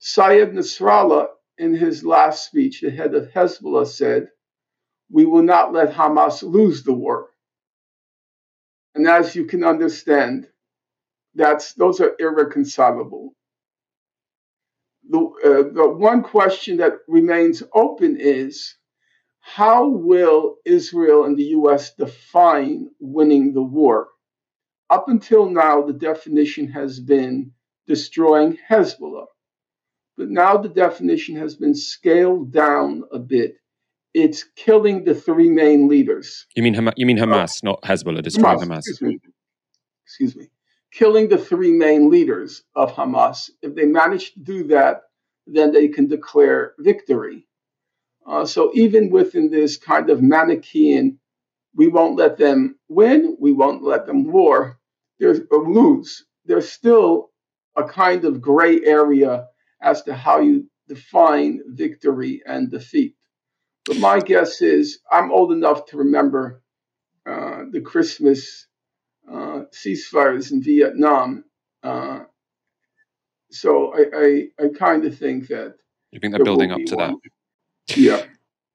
Syed 0.00 0.52
Nasrallah, 0.54 1.28
in 1.58 1.74
his 1.74 2.04
last 2.04 2.46
speech, 2.46 2.82
the 2.82 2.90
head 2.90 3.14
of 3.14 3.28
Hezbollah, 3.32 3.86
said, 3.86 4.28
we 5.10 5.24
will 5.26 5.42
not 5.42 5.72
let 5.72 5.94
Hamas 5.94 6.42
lose 6.42 6.84
the 6.84 6.92
war. 6.94 7.30
And 8.94 9.08
as 9.08 9.36
you 9.36 9.46
can 9.46 9.64
understand, 9.64 10.48
that's 11.34 11.74
those 11.74 12.00
are 12.00 12.14
irreconcilable. 12.18 13.34
The, 15.10 15.18
uh, 15.20 15.74
the 15.74 15.88
one 15.88 16.22
question 16.22 16.78
that 16.78 16.94
remains 17.08 17.62
open 17.74 18.16
is 18.20 18.76
how 19.40 19.88
will 19.88 20.56
Israel 20.64 21.24
and 21.24 21.36
the 21.36 21.44
US 21.58 21.94
define 21.94 22.90
winning 23.00 23.54
the 23.54 23.62
war? 23.62 24.08
Up 24.90 25.08
until 25.08 25.50
now, 25.50 25.82
the 25.82 25.92
definition 25.94 26.68
has 26.68 27.00
been 27.00 27.52
destroying 27.86 28.58
Hezbollah. 28.70 29.26
But 30.18 30.30
now 30.30 30.56
the 30.56 30.68
definition 30.68 31.36
has 31.36 31.54
been 31.54 31.76
scaled 31.76 32.52
down 32.52 33.04
a 33.12 33.20
bit. 33.20 33.54
It's 34.14 34.42
killing 34.56 35.04
the 35.04 35.14
three 35.14 35.48
main 35.48 35.86
leaders. 35.86 36.44
You 36.56 36.64
mean 36.64 36.74
Hamas, 36.74 36.94
you 36.96 37.06
mean 37.06 37.18
Hamas, 37.18 37.62
not 37.62 37.80
Hezbollah, 37.82 38.22
destroying 38.22 38.58
Hamas. 38.58 38.64
Hamas. 38.64 38.78
Excuse 38.78 39.00
me. 39.00 39.18
Excuse 40.04 40.36
me. 40.36 40.50
Killing 40.90 41.28
the 41.28 41.38
three 41.38 41.70
main 41.70 42.10
leaders 42.10 42.64
of 42.74 42.92
Hamas. 42.92 43.48
If 43.62 43.76
they 43.76 43.84
manage 43.84 44.32
to 44.32 44.40
do 44.40 44.64
that, 44.64 45.02
then 45.46 45.72
they 45.72 45.86
can 45.86 46.08
declare 46.08 46.74
victory. 46.80 47.46
Uh, 48.26 48.44
so 48.44 48.72
even 48.74 49.10
within 49.10 49.50
this 49.50 49.76
kind 49.76 50.10
of 50.10 50.20
Manichaean, 50.20 51.20
we 51.76 51.86
won't 51.86 52.16
let 52.16 52.38
them 52.38 52.76
win, 52.88 53.36
we 53.38 53.52
won't 53.52 53.84
let 53.84 54.06
them 54.06 54.24
war, 54.24 54.80
there's 55.20 55.40
or 55.52 55.68
lose. 55.70 56.24
There's 56.44 56.68
still 56.68 57.30
a 57.76 57.84
kind 57.84 58.24
of 58.24 58.40
gray 58.40 58.84
area 58.84 59.46
as 59.80 60.02
to 60.02 60.14
how 60.14 60.40
you 60.40 60.68
define 60.88 61.60
victory 61.66 62.42
and 62.46 62.70
defeat. 62.70 63.14
But 63.86 63.98
my 63.98 64.20
guess 64.20 64.60
is 64.62 65.00
I'm 65.10 65.32
old 65.32 65.52
enough 65.52 65.86
to 65.86 65.98
remember 65.98 66.62
uh, 67.26 67.64
the 67.70 67.80
Christmas 67.80 68.66
uh, 69.30 69.64
ceasefires 69.72 70.52
in 70.52 70.62
Vietnam. 70.62 71.44
Uh, 71.82 72.20
so 73.50 73.94
I, 73.94 74.04
I, 74.60 74.64
I 74.64 74.68
kind 74.78 75.04
of 75.04 75.18
think 75.18 75.48
that. 75.48 75.74
You 76.10 76.20
think 76.20 76.34
they're 76.34 76.44
building 76.44 76.72
up 76.72 76.80
to 76.86 76.96
one. 76.96 77.16
that? 77.86 77.96
Yeah. 77.96 78.24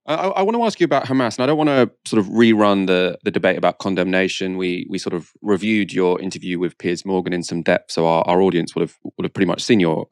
I, 0.06 0.16
I, 0.16 0.42
want 0.42 0.58
to 0.58 0.63
ask 0.63 0.82
you 0.82 0.86
about 0.86 1.06
Hamas, 1.06 1.38
and 1.38 1.44
I 1.44 1.46
don't 1.46 1.58
want 1.58 1.70
to 1.70 1.89
sort 2.06 2.20
of 2.20 2.28
rerun 2.28 2.88
the 2.88 3.18
the 3.24 3.32
debate 3.32 3.58
about 3.58 3.80
condemnation. 3.80 4.58
We 4.58 4.86
we 4.89 4.98
sort 4.98 5.13
of 5.13 5.32
reviewed 5.42 5.94
your 5.94 6.20
interview 6.20 6.60
with 6.60 6.78
Piers 6.78 7.06
Morgan 7.06 7.32
in 7.32 7.44
some 7.44 7.62
depth, 7.62 7.92
so 7.92 8.06
our, 8.06 8.24
our 8.28 8.42
audience 8.42 8.76
would 8.76 8.82
have 8.82 8.98
would 9.04 9.24
have 9.24 9.34
pretty 9.34 9.48
much 9.48 9.63
seen 9.63 9.80
your 9.80 10.08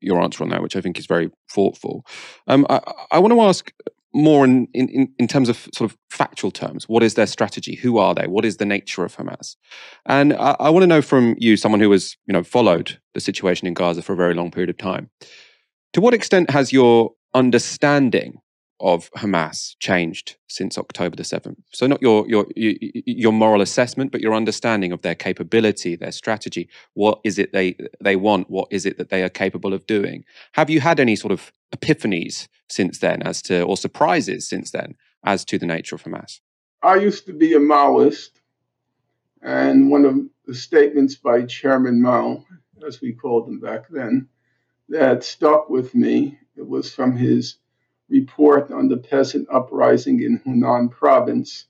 your 0.00 0.22
answer 0.22 0.44
on 0.44 0.50
that, 0.50 0.62
which 0.62 0.76
I 0.76 0.80
think 0.80 0.98
is 0.98 1.06
very 1.06 1.30
thoughtful. 1.50 2.06
Um, 2.46 2.66
I, 2.70 2.80
I 3.10 3.18
want 3.18 3.32
to 3.32 3.40
ask 3.40 3.72
more 4.14 4.44
in, 4.44 4.68
in 4.74 5.12
in 5.18 5.26
terms 5.26 5.48
of 5.48 5.68
sort 5.74 5.90
of 5.90 5.98
factual 6.08 6.52
terms. 6.52 6.88
What 6.88 7.02
is 7.02 7.14
their 7.14 7.26
strategy? 7.26 7.74
Who 7.74 7.98
are 7.98 8.14
they? 8.14 8.28
What 8.28 8.44
is 8.44 8.58
the 8.58 8.66
nature 8.66 9.04
of 9.04 9.16
Hamas? 9.16 9.56
And 10.06 10.34
I, 10.34 10.54
I 10.60 10.70
want 10.70 10.84
to 10.84 10.88
know 10.88 11.02
from 11.02 11.34
you, 11.38 11.56
someone 11.56 11.80
who 11.80 11.90
has 11.90 12.16
you 12.26 12.32
know 12.32 12.44
followed 12.44 13.00
the 13.14 13.20
situation 13.20 13.66
in 13.66 13.74
Gaza 13.74 14.02
for 14.02 14.12
a 14.12 14.16
very 14.16 14.34
long 14.34 14.52
period 14.52 14.70
of 14.70 14.78
time. 14.78 15.10
To 15.94 16.00
what 16.00 16.14
extent 16.14 16.50
has 16.50 16.72
your 16.72 17.10
understanding 17.34 18.41
of 18.82 19.10
Hamas 19.12 19.76
changed 19.78 20.36
since 20.48 20.76
October 20.76 21.16
the 21.16 21.22
7th? 21.22 21.56
So 21.72 21.86
not 21.86 22.02
your, 22.02 22.28
your, 22.28 22.46
your 22.54 23.32
moral 23.32 23.62
assessment, 23.62 24.12
but 24.12 24.20
your 24.20 24.34
understanding 24.34 24.92
of 24.92 25.02
their 25.02 25.14
capability, 25.14 25.96
their 25.96 26.12
strategy. 26.12 26.68
What 26.94 27.20
is 27.24 27.38
it 27.38 27.52
they, 27.52 27.76
they 28.00 28.16
want? 28.16 28.50
What 28.50 28.68
is 28.70 28.84
it 28.84 28.98
that 28.98 29.08
they 29.10 29.22
are 29.22 29.28
capable 29.28 29.72
of 29.72 29.86
doing? 29.86 30.24
Have 30.52 30.68
you 30.68 30.80
had 30.80 31.00
any 31.00 31.16
sort 31.16 31.32
of 31.32 31.52
epiphanies 31.74 32.48
since 32.68 32.98
then 32.98 33.22
as 33.22 33.40
to, 33.42 33.62
or 33.62 33.76
surprises 33.76 34.48
since 34.48 34.70
then 34.70 34.96
as 35.24 35.44
to 35.46 35.58
the 35.58 35.66
nature 35.66 35.94
of 35.94 36.02
Hamas? 36.02 36.40
I 36.82 36.96
used 36.96 37.26
to 37.26 37.32
be 37.32 37.54
a 37.54 37.60
Maoist, 37.60 38.30
and 39.40 39.90
one 39.90 40.04
of 40.04 40.16
the 40.46 40.54
statements 40.54 41.14
by 41.14 41.42
Chairman 41.42 42.02
Mao, 42.02 42.44
as 42.86 43.00
we 43.00 43.12
called 43.12 43.48
him 43.48 43.60
back 43.60 43.88
then, 43.88 44.28
that 44.88 45.22
stuck 45.24 45.70
with 45.70 45.94
me, 45.94 46.38
it 46.56 46.66
was 46.66 46.92
from 46.92 47.16
his 47.16 47.56
report 48.12 48.70
on 48.70 48.88
the 48.88 48.98
peasant 48.98 49.48
uprising 49.50 50.22
in 50.22 50.38
Hunan 50.40 50.90
province. 50.90 51.66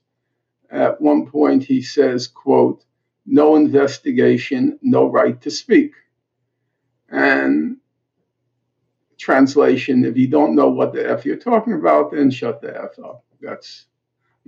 At 0.69 1.01
one 1.01 1.25
point, 1.25 1.63
he 1.63 1.81
says, 1.81 2.27
quote, 2.27 2.83
no 3.25 3.55
investigation, 3.55 4.77
no 4.81 5.07
right 5.09 5.39
to 5.41 5.49
speak. 5.49 5.93
And 7.09 7.77
translation, 9.17 10.03
if 10.03 10.17
you 10.17 10.27
don't 10.27 10.55
know 10.55 10.69
what 10.69 10.93
the 10.93 11.09
F 11.09 11.25
you're 11.25 11.37
talking 11.37 11.73
about, 11.73 12.11
then 12.11 12.29
shut 12.29 12.61
the 12.61 12.75
F 12.75 12.99
up. 12.99 13.23
That's, 13.39 13.85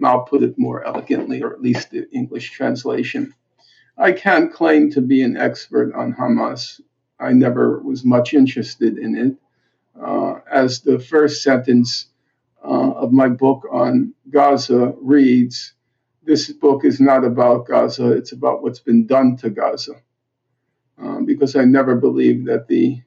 I'll 0.04 0.24
put 0.24 0.44
it 0.44 0.60
more 0.60 0.84
elegantly, 0.84 1.42
or 1.42 1.54
at 1.54 1.62
least 1.62 1.92
the 1.92 2.10
English 2.12 2.52
translation. 2.52 3.34
I 3.98 4.12
can't 4.12 4.52
claim 4.52 4.92
to 4.92 5.02
be 5.02 5.22
an 5.22 5.38
expert 5.38 5.94
on 5.96 6.14
Hamas. 6.14 6.82
I 7.18 7.32
never 7.32 7.80
was 7.80 8.04
much 8.04 8.34
interested 8.34 8.98
in 8.98 9.16
it 9.16 9.38
uh, 10.00 10.36
as 10.52 10.82
the 10.82 11.00
first 11.00 11.44
sentence 11.44 12.08
uh, 12.64 12.92
of 12.92 13.12
my 13.12 13.30
book 13.30 13.68
on 13.72 14.14
Gaza 14.30 14.94
reads, 15.00 15.74
this 16.24 16.52
book 16.52 16.84
is 16.84 17.00
not 17.00 17.24
about 17.24 17.68
Gaza, 17.68 18.12
it's 18.12 18.32
about 18.32 18.64
what's 18.64 18.80
been 18.80 19.06
done 19.06 19.38
to 19.38 19.50
Gaza. 19.50 19.94
Um, 20.98 21.26
because 21.26 21.56
I 21.56 21.66
never 21.66 21.96
believed 21.96 22.48
that 22.48 22.68
the 22.68 23.02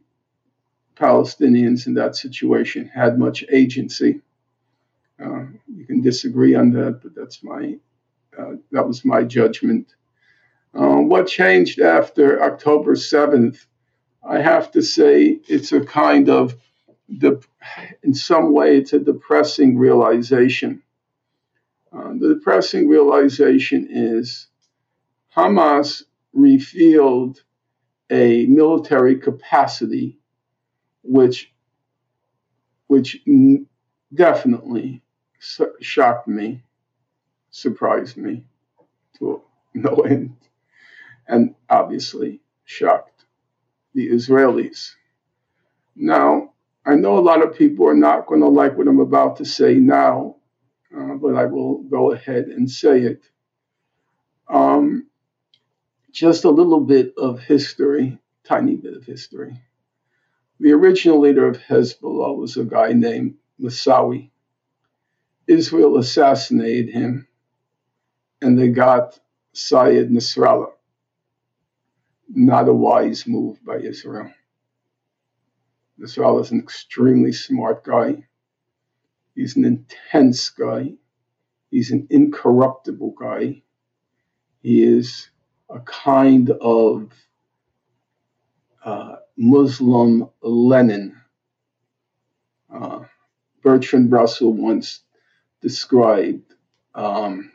Palestinians 0.96 1.86
in 1.86 1.94
that 1.94 2.16
situation 2.16 2.88
had 2.88 3.18
much 3.18 3.44
agency. 3.50 4.20
Uh, 5.22 5.46
you 5.66 5.86
can 5.86 6.00
disagree 6.00 6.54
on 6.54 6.70
that, 6.72 7.00
but 7.02 7.14
that's 7.14 7.42
my 7.42 7.76
uh, 8.38 8.52
that 8.70 8.86
was 8.86 9.04
my 9.04 9.22
judgment. 9.22 9.94
Uh, 10.74 10.96
what 10.96 11.26
changed 11.26 11.80
after 11.80 12.42
October 12.42 12.94
7th? 12.94 13.66
I 14.22 14.40
have 14.40 14.70
to 14.72 14.82
say 14.82 15.40
it's 15.48 15.72
a 15.72 15.80
kind 15.80 16.28
of 16.28 16.54
de- 17.16 17.40
in 18.02 18.14
some 18.14 18.52
way, 18.52 18.76
it's 18.76 18.92
a 18.92 18.98
depressing 18.98 19.78
realization. 19.78 20.82
Uh, 21.92 22.12
the 22.18 22.34
depressing 22.34 22.88
realization 22.88 23.88
is 23.90 24.48
Hamas 25.34 26.02
revealed 26.32 27.42
a 28.10 28.46
military 28.46 29.16
capacity 29.16 30.18
which, 31.02 31.52
which 32.86 33.22
definitely 34.14 35.02
su- 35.40 35.74
shocked 35.80 36.28
me, 36.28 36.62
surprised 37.50 38.16
me 38.16 38.44
to 39.18 39.42
no 39.74 39.94
end, 40.08 40.36
and 41.26 41.54
obviously 41.70 42.40
shocked 42.64 43.24
the 43.94 44.08
Israelis. 44.10 44.92
Now, 45.96 46.52
I 46.88 46.96
know 46.96 47.18
a 47.18 47.20
lot 47.22 47.42
of 47.44 47.56
people 47.58 47.88
are 47.88 47.94
not 47.96 48.26
going 48.26 48.42
to 48.42 48.48
like 48.48 48.78
what 48.78 48.88
I'm 48.88 49.00
about 49.00 49.38
to 49.38 49.46
say 49.46 49.76
now, 49.76 50.36
uh, 50.96 51.14
but 51.16 51.36
I 51.36 51.46
will 51.46 51.84
go 51.84 52.12
ahead 52.12 52.46
and 52.46 52.70
say 52.70 53.02
it. 53.02 53.22
Um, 54.48 55.08
just 56.12 56.44
a 56.44 56.50
little 56.50 56.80
bit 56.80 57.14
of 57.18 57.40
history, 57.40 58.18
tiny 58.44 58.76
bit 58.76 58.96
of 58.96 59.04
history. 59.04 59.60
The 60.60 60.72
original 60.72 61.20
leader 61.20 61.48
of 61.48 61.58
Hezbollah 61.58 62.36
was 62.38 62.56
a 62.56 62.64
guy 62.64 62.92
named 62.94 63.36
Moussawi. 63.60 64.30
Israel 65.48 65.98
assassinated 65.98 66.90
him, 66.94 67.28
and 68.42 68.58
they 68.58 68.68
got 68.68 69.20
Syed 69.54 70.10
Nasrallah. 70.10 70.72
Not 72.30 72.68
a 72.68 72.74
wise 72.74 73.26
move 73.26 73.64
by 73.64 73.78
Israel. 73.78 74.32
Nasrallah 76.00 76.42
is 76.42 76.50
an 76.52 76.60
extremely 76.60 77.32
smart 77.32 77.84
guy. 77.84 78.24
He's 79.34 79.56
an 79.56 79.64
intense 79.64 80.48
guy. 80.50 80.92
He's 81.70 81.90
an 81.90 82.06
incorruptible 82.10 83.14
guy. 83.20 83.62
He 84.62 84.82
is 84.82 85.28
a 85.70 85.80
kind 85.80 86.50
of 86.50 87.12
uh, 88.84 89.16
Muslim 89.36 90.28
Lenin. 90.40 91.16
Uh, 92.72 93.00
Bertrand 93.62 94.10
Russell 94.12 94.52
once 94.52 95.00
described 95.60 96.54
um, 96.94 97.50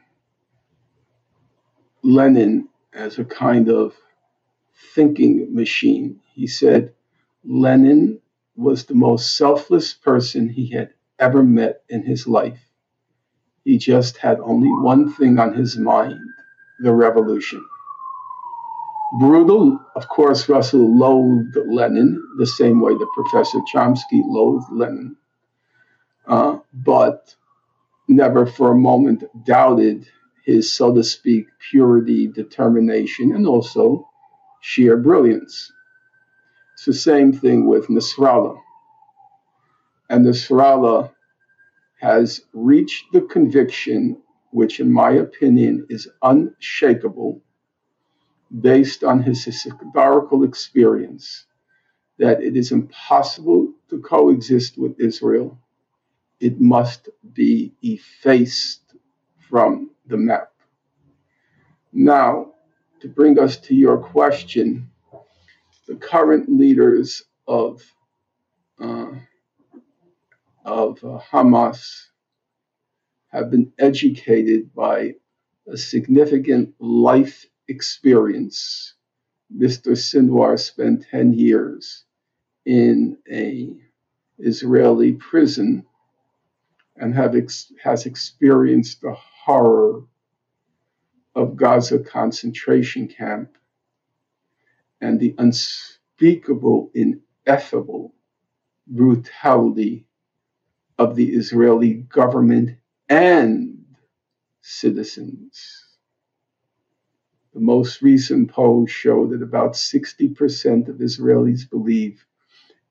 Lenin 2.03 2.67
as 2.93 3.19
a 3.19 3.25
kind 3.25 3.69
of 3.69 3.93
thinking 4.93 5.53
machine. 5.53 6.19
He 6.34 6.47
said, 6.47 6.93
Lenin 7.45 8.19
was 8.56 8.86
the 8.86 8.96
most 8.96 9.36
selfless 9.38 9.94
person 9.94 10.50
he 10.50 10.70
had 10.72 10.94
ever 11.20 11.44
met 11.44 11.82
in 11.89 12.04
his 12.04 12.28
life. 12.28 12.60
He 13.63 13.78
just 13.78 14.18
had 14.18 14.39
only 14.39 14.70
one 14.70 15.12
thing 15.13 15.39
on 15.39 15.54
his 15.54 15.78
mind 15.78 16.20
the 16.82 16.94
revolution. 16.94 17.63
Brutal, 19.20 19.80
of 19.96 20.08
course, 20.10 20.50
Russell 20.50 20.98
loathed 20.98 21.56
Lenin 21.68 22.22
the 22.38 22.48
same 22.48 22.82
way 22.82 22.94
that 22.94 23.12
Professor 23.13 23.60
Chomsky 23.72 24.22
loathed 24.26 24.72
Lenin. 24.72 25.16
Uh, 26.26 26.60
but 26.74 27.36
never 28.08 28.46
for 28.46 28.72
a 28.72 28.78
moment 28.78 29.24
doubted 29.46 30.08
his, 30.46 30.74
so 30.74 30.94
to 30.94 31.04
speak, 31.04 31.48
purity, 31.70 32.28
determination, 32.28 33.34
and 33.36 33.48
also 33.48 34.10
sheer 34.62 34.98
brilliance. 34.98 35.72
It's 36.86 36.98
the 36.98 37.12
same 37.12 37.32
thing 37.32 37.65
with 37.65 37.88
Nasrallah. 37.88 38.60
And 40.10 40.26
Nasrallah 40.26 41.13
has 42.02 42.41
reached 42.52 43.06
the 43.13 43.22
conviction, 43.22 44.22
which, 44.52 44.82
in 44.82 44.91
my 44.91 45.12
opinion, 45.12 45.88
is 45.89 46.10
unshakable, 46.22 47.41
based 48.60 49.06
on 49.06 49.24
his 49.24 49.46
historical 49.46 50.43
experience, 50.43 51.46
that 52.17 52.43
it 52.43 52.58
is 52.58 52.74
impossible 52.74 53.74
to 53.89 54.00
coexist 54.00 54.78
with 54.78 55.00
Israel. 55.00 55.58
It 56.41 56.60
must 56.60 57.08
be 57.32 57.74
effaced 57.82 58.93
from 59.39 59.91
the 60.08 60.17
map. 60.17 60.52
Now, 61.93 62.52
to 63.00 63.08
bring 63.08 63.39
us 63.39 63.56
to 63.67 63.74
your 63.74 63.98
question, 63.98 64.89
the 65.93 65.99
current 65.99 66.49
leaders 66.49 67.23
of 67.47 67.82
uh, 68.82 69.12
of 70.65 71.03
uh, 71.03 71.19
Hamas 71.32 72.06
have 73.32 73.51
been 73.51 73.71
educated 73.77 74.73
by 74.73 75.13
a 75.71 75.77
significant 75.77 76.73
life 76.79 77.45
experience. 77.67 78.95
Mr. 79.56 79.91
Sinwar 79.91 80.60
spent 80.60 81.06
10 81.12 81.34
years 81.34 82.06
in 82.65 83.17
a 83.32 83.71
Israeli 84.39 85.13
prison 85.13 85.86
and 86.95 87.13
have 87.13 87.36
ex- 87.36 87.71
has 87.84 88.08
experienced 88.08 89.01
the 89.01 89.13
horror 89.13 90.01
of 91.36 91.56
Gaza 91.56 91.99
concentration 91.99 93.08
camp 93.08 93.58
and 95.04 95.20
the 95.20 95.36
unspeakable, 95.38 96.89
ineffable 96.96 98.16
brutality 98.88 100.06
of 100.98 101.16
the 101.16 101.34
Israeli 101.34 101.94
government 101.94 102.78
and 103.10 103.84
citizens. 104.62 105.86
The 107.54 107.60
most 107.60 108.02
recent 108.02 108.50
polls 108.50 108.89
show 108.89 109.28
that 109.28 109.44
about 109.44 109.74
60% 109.74 110.88
of 110.88 110.96
Israelis 110.96 111.70
believe 111.70 112.26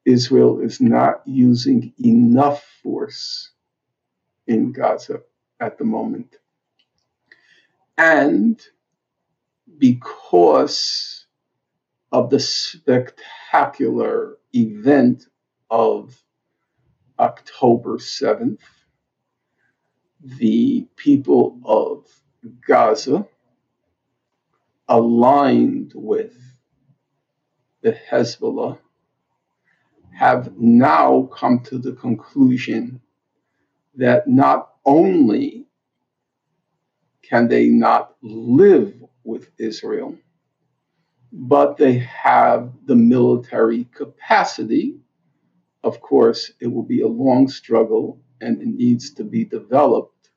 Israel 0.05 0.61
is 0.61 0.81
not 0.81 1.22
using 1.27 1.92
enough 2.05 2.62
force 2.83 3.51
in 4.46 4.72
Gaza 4.72 5.22
at 5.61 5.79
the 5.79 5.85
moment. 5.85 6.37
And 7.96 8.61
because 9.79 11.21
of 12.12 12.31
the 12.31 12.40
spectacular 12.40 14.38
event 14.55 15.25
of 15.70 16.22
October 17.18 17.98
7th, 17.98 18.61
the 20.22 20.87
people 20.96 21.61
of 21.64 22.07
Gaza 22.66 23.27
aligned 24.88 25.92
with 25.94 26.35
the 27.83 27.92
Hezbollah 27.92 28.79
have 30.14 30.53
now 30.59 31.29
come 31.33 31.61
to 31.61 31.79
the 31.79 31.92
conclusion 31.92 33.01
that 33.96 34.29
not 34.29 34.70
only 34.85 35.66
can 37.22 37.48
they 37.48 37.68
not 37.68 38.16
live 38.22 38.94
with 39.25 39.51
Israel, 39.59 40.16
but 41.32 41.76
they 41.78 41.98
have 41.98 42.72
the 42.86 42.96
military 42.96 43.84
capacity 43.94 44.96
of 45.82 46.00
course, 46.00 46.52
it 46.60 46.68
will 46.68 46.84
be 46.84 47.00
a 47.00 47.08
long 47.08 47.48
struggle 47.48 48.20
and 48.40 48.60
it 48.60 48.68
needs 48.68 49.12
to 49.14 49.24
be 49.24 49.44
developed, 49.44 50.30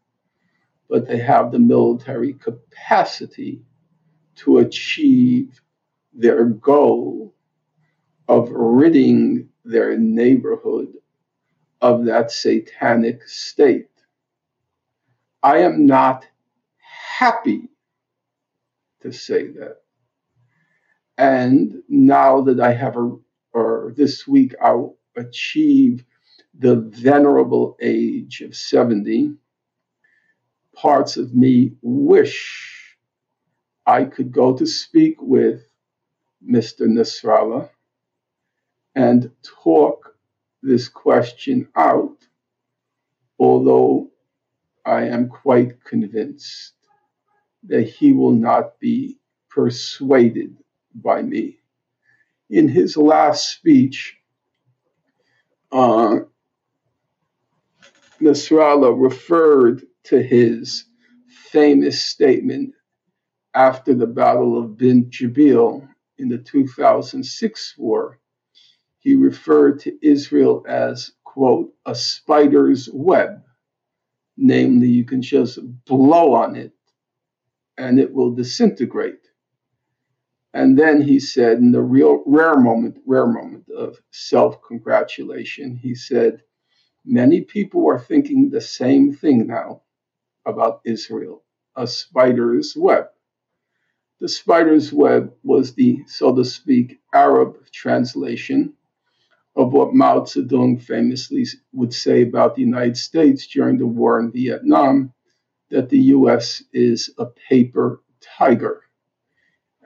but 0.89 1.07
they 1.07 1.17
have 1.19 1.51
the 1.51 1.59
military 1.59 2.33
capacity 2.33 3.61
to 4.37 4.59
achieve 4.59 5.61
their 6.13 6.45
goal 6.45 7.35
of 8.27 8.49
ridding 8.51 9.49
their 9.65 9.97
neighborhood 9.97 10.93
of 11.81 12.05
that 12.05 12.31
satanic 12.31 13.27
state. 13.27 13.89
I 15.43 15.59
am 15.59 15.85
not 15.85 16.27
happy 16.79 17.69
to 19.01 19.11
say 19.13 19.49
that. 19.49 19.81
And 21.17 21.81
now 21.87 22.41
that 22.41 22.59
I 22.59 22.73
have 22.73 22.97
a, 22.97 23.15
or 23.53 23.93
this 23.95 24.27
week 24.27 24.53
I'll 24.61 24.97
achieve 25.15 26.03
the 26.57 26.75
venerable 26.75 27.77
age 27.81 28.41
of 28.41 28.55
70, 28.55 29.35
parts 30.75 31.17
of 31.17 31.33
me 31.33 31.73
wish 31.81 32.97
I 33.85 34.05
could 34.05 34.31
go 34.31 34.55
to 34.57 34.65
speak 34.65 35.21
with 35.21 35.63
Mr. 36.47 36.81
Nasrallah 36.87 37.69
and 38.95 39.31
talk 39.43 40.17
this 40.61 40.89
question 40.89 41.67
out, 41.75 42.17
although 43.39 44.11
I 44.85 45.03
am 45.03 45.29
quite 45.29 45.83
convinced 45.83 46.73
that 47.63 47.83
he 47.83 48.13
will 48.13 48.33
not 48.33 48.79
be 48.79 49.19
persuaded 49.49 50.57
by 50.95 51.21
me. 51.23 51.59
In 52.49 52.67
his 52.69 52.97
last 52.97 53.51
speech, 53.51 54.17
uh, 55.71 56.19
Nasrallah 58.21 58.95
referred 59.01 59.83
to 60.05 60.21
his 60.23 60.85
famous 61.51 62.03
statement 62.03 62.73
after 63.55 63.93
the 63.93 64.07
Battle 64.07 64.57
of 64.59 64.77
Bint 64.77 65.11
Jbeil 65.11 65.87
in 66.17 66.29
the 66.29 66.39
2006 66.39 67.75
war. 67.77 68.19
He 68.99 69.15
referred 69.15 69.79
to 69.81 69.97
Israel 70.07 70.65
as, 70.67 71.11
quote, 71.25 71.73
a 71.85 71.95
spider's 71.95 72.89
web. 72.93 73.43
Namely, 74.37 74.87
you 74.89 75.05
can 75.05 75.21
just 75.21 75.59
blow 75.85 76.33
on 76.35 76.55
it 76.55 76.73
and 77.77 77.99
it 77.99 78.13
will 78.13 78.31
disintegrate. 78.33 79.24
And 80.55 80.79
then 80.79 81.01
he 81.01 81.19
said, 81.19 81.57
in 81.57 81.73
the 81.73 81.81
real 81.83 82.23
rare 82.25 82.57
moment, 82.57 82.99
rare 83.05 83.27
moment 83.27 83.67
of 83.69 83.99
self 84.11 84.63
congratulation, 84.63 85.75
he 85.75 85.95
said, 85.95 86.43
Many 87.05 87.41
people 87.41 87.89
are 87.89 87.99
thinking 87.99 88.49
the 88.49 88.61
same 88.61 89.13
thing 89.13 89.47
now 89.47 89.83
about 90.45 90.81
Israel 90.85 91.43
a 91.75 91.87
spider's 91.87 92.75
web. 92.77 93.07
The 94.21 94.29
spider's 94.29 94.93
web 94.93 95.33
was 95.43 95.73
the, 95.75 95.99
so 96.07 96.33
to 96.33 96.45
speak, 96.45 96.99
Arab 97.13 97.57
translation 97.73 98.75
of 99.57 99.73
what 99.73 99.93
Mao 99.93 100.21
Zedong 100.21 100.81
famously 100.81 101.45
would 101.73 101.93
say 101.93 102.23
about 102.23 102.55
the 102.55 102.61
United 102.61 102.97
States 102.97 103.47
during 103.47 103.77
the 103.77 103.87
war 103.87 104.21
in 104.21 104.31
Vietnam 104.31 105.13
that 105.71 105.89
the 105.89 105.99
US 105.99 106.63
is 106.73 107.11
a 107.17 107.25
paper 107.25 108.01
tiger 108.21 108.83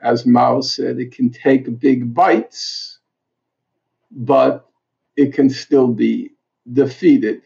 as 0.02 0.26
Mao 0.26 0.60
said, 0.60 0.98
it 0.98 1.12
can 1.12 1.30
take 1.30 1.78
big 1.80 2.14
bites, 2.14 2.98
but 4.10 4.68
it 5.16 5.34
can 5.34 5.50
still 5.50 5.88
be 5.88 6.32
defeated. 6.72 7.42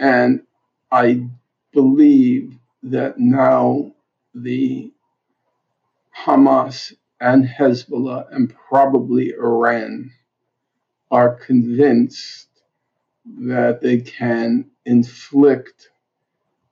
And 0.00 0.42
I 0.90 1.26
believe 1.72 2.56
that 2.82 3.18
now 3.18 3.92
the 4.34 4.92
Hamas 6.16 6.92
and 7.20 7.44
Hezbollah 7.44 8.26
and 8.34 8.54
probably 8.68 9.30
Iran 9.32 10.12
are 11.10 11.34
convinced 11.34 12.48
that 13.40 13.80
they 13.80 13.98
can 14.00 14.70
inflict 14.86 15.90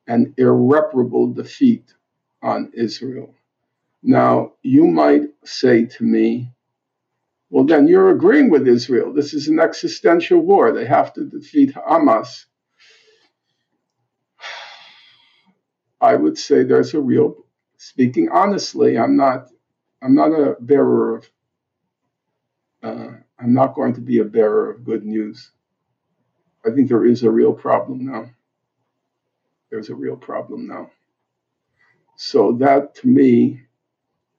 an 0.07 0.35
irreparable 0.37 1.33
defeat 1.33 1.95
on 2.43 2.71
Israel. 2.75 3.35
Now, 4.07 4.55
you 4.63 4.89
might 4.89 5.25
say 5.45 5.87
to 5.87 6.05
me, 6.05 6.53
well, 7.51 7.65
then 7.65 7.89
you're 7.89 8.11
agreeing 8.11 8.51
with 8.51 8.69
Israel. 8.69 9.13
This 9.13 9.35
is 9.35 9.49
an 9.49 9.61
existential 9.61 10.41
war. 10.41 10.73
They 10.73 10.87
have 10.87 11.15
to 11.15 11.25
defeat 11.25 11.75
Hamas. 11.75 12.47
I 16.01 16.17
would 16.17 16.39
say 16.39 16.65
there's 16.65 16.95
a 16.95 17.01
real, 17.01 17.37
speaking 17.79 18.31
honestly, 18.31 18.99
I'm 18.99 19.17
not, 19.17 19.49
I'm 20.03 20.15
not 20.15 20.33
a 20.33 20.57
bearer 20.61 21.17
of, 21.19 21.31
uh, 22.83 23.09
I'm 23.41 23.55
not 23.55 23.75
going 23.75 23.95
to 23.95 24.03
be 24.03 24.21
a 24.21 24.25
bearer 24.25 24.71
of 24.71 24.85
good 24.85 25.05
news. 25.07 25.51
I 26.67 26.71
think 26.73 26.89
there 26.89 27.07
is 27.07 27.23
a 27.25 27.31
real 27.31 27.55
problem 27.55 28.07
now. 28.07 28.27
there's 29.71 29.91
a 29.91 29.95
real 29.95 30.17
problem 30.17 30.67
now. 30.67 30.91
So 32.17 32.53
that 32.61 32.97
to 32.97 33.09
me 33.09 33.63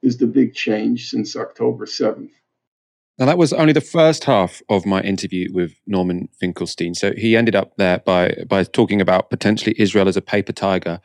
is 0.01 0.17
the 0.17 0.27
big 0.27 0.53
change 0.53 1.09
since 1.09 1.35
October 1.35 1.85
7th. 1.85 2.29
Now, 3.19 3.25
that 3.25 3.37
was 3.37 3.51
only 3.51 3.73
the 3.73 3.81
first 3.81 4.25
half 4.25 4.61
of 4.69 4.85
my 4.85 5.01
interview 5.01 5.51
with 5.51 5.73
Norman 5.87 6.29
Finkelstein. 6.39 6.93
So 6.93 7.13
he 7.13 7.35
ended 7.35 7.55
up 7.55 7.75
there 7.77 7.99
by, 7.99 8.43
by 8.47 8.63
talking 8.63 9.01
about 9.01 9.31
potentially 9.31 9.75
Israel 9.79 10.07
as 10.07 10.17
a 10.17 10.21
paper 10.21 10.53
tiger. 10.53 10.99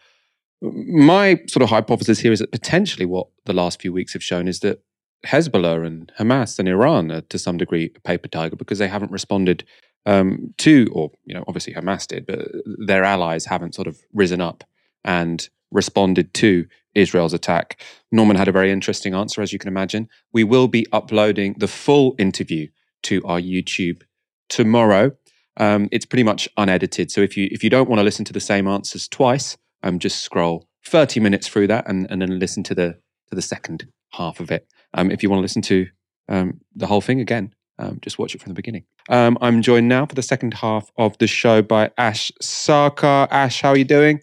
My 0.61 1.41
sort 1.49 1.63
of 1.63 1.71
hypothesis 1.71 2.21
here 2.21 2.33
is 2.33 2.41
that 2.41 2.53
potentially 2.53 3.07
what 3.07 3.29
the 3.47 3.55
last 3.55 3.81
few 3.81 3.93
weeks 3.95 4.13
have 4.13 4.23
shown 4.23 4.47
is 4.47 4.61
that 4.61 4.83
Hezbollah 5.25 5.87
and 5.87 6.13
Hamas 6.19 6.59
and 6.59 6.69
Iran 6.69 7.11
are 7.11 7.23
to 7.23 7.39
some 7.39 7.57
degree 7.57 7.91
a 7.97 8.01
paper 8.01 8.29
tiger 8.29 8.57
because 8.57 8.79
they 8.79 8.89
haven't 8.89 9.11
responded 9.11 9.65
um, 10.05 10.53
to, 10.59 10.91
or 10.93 11.13
you 11.25 11.35
know, 11.35 11.45
obviously 11.49 11.73
Hamas 11.73 12.07
did, 12.07 12.27
but 12.27 12.49
their 12.87 13.05
allies 13.05 13.47
haven't 13.47 13.75
sort 13.75 13.87
of 13.87 13.99
risen 14.13 14.41
up 14.41 14.65
and 15.05 15.49
responded 15.73 16.33
to 16.35 16.67
Israel's 16.95 17.33
attack. 17.33 17.81
Norman 18.11 18.37
had 18.37 18.49
a 18.49 18.53
very 18.53 18.71
interesting 18.71 19.15
answer, 19.15 19.43
as 19.43 19.53
you 19.53 19.59
can 19.59 19.69
imagine. 19.69 20.09
We 20.33 20.45
will 20.45 20.69
be 20.69 20.87
uploading 20.93 21.55
the 21.59 21.69
full 21.69 22.15
interview 22.19 22.69
to 23.05 23.23
our 23.25 23.41
YouTube 23.41 24.03
tomorrow. 24.49 25.13
Um, 25.57 25.89
it's 25.93 26.07
pretty 26.07 26.23
much 26.23 26.49
unedited, 26.57 27.11
so 27.11 27.21
if 27.21 27.37
you 27.37 27.49
if 27.51 27.63
you 27.63 27.71
don't 27.71 27.89
want 27.89 27.99
to 27.99 28.05
listen 28.05 28.25
to 28.27 28.33
the 28.33 28.41
same 28.41 28.67
answers 28.67 29.07
twice, 29.07 29.59
um, 29.83 29.99
just 29.99 30.23
scroll 30.23 30.67
30 30.87 31.21
minutes 31.21 31.49
through 31.49 31.67
that 31.67 31.89
and, 31.89 32.11
and 32.11 32.23
then 32.23 32.39
listen 32.39 32.63
to 32.65 32.75
the 32.75 32.99
to 33.29 33.35
the 33.35 33.43
second 33.43 33.87
half 34.13 34.41
of 34.41 34.51
it. 34.51 34.67
Um, 34.95 35.11
if 35.11 35.23
you 35.23 35.31
want 35.31 35.39
to 35.39 35.43
listen 35.43 35.63
to 35.63 35.87
um, 36.29 36.61
the 36.75 36.87
whole 36.87 37.01
thing 37.01 37.21
again, 37.21 37.55
um, 37.79 37.99
just 38.01 38.19
watch 38.19 38.35
it 38.35 38.41
from 38.41 38.51
the 38.51 38.55
beginning. 38.55 38.85
Um, 39.09 39.37
I'm 39.41 39.63
joined 39.63 39.89
now 39.89 40.07
for 40.07 40.15
the 40.15 40.23
second 40.23 40.55
half 40.55 40.91
of 40.97 41.19
the 41.19 41.27
show 41.27 41.63
by 41.63 41.91
Ash 41.99 42.31
Sarkar. 42.43 43.29
Ash, 43.31 43.61
how 43.61 43.71
are 43.71 43.79
you 43.79 43.85
doing? 43.85 44.23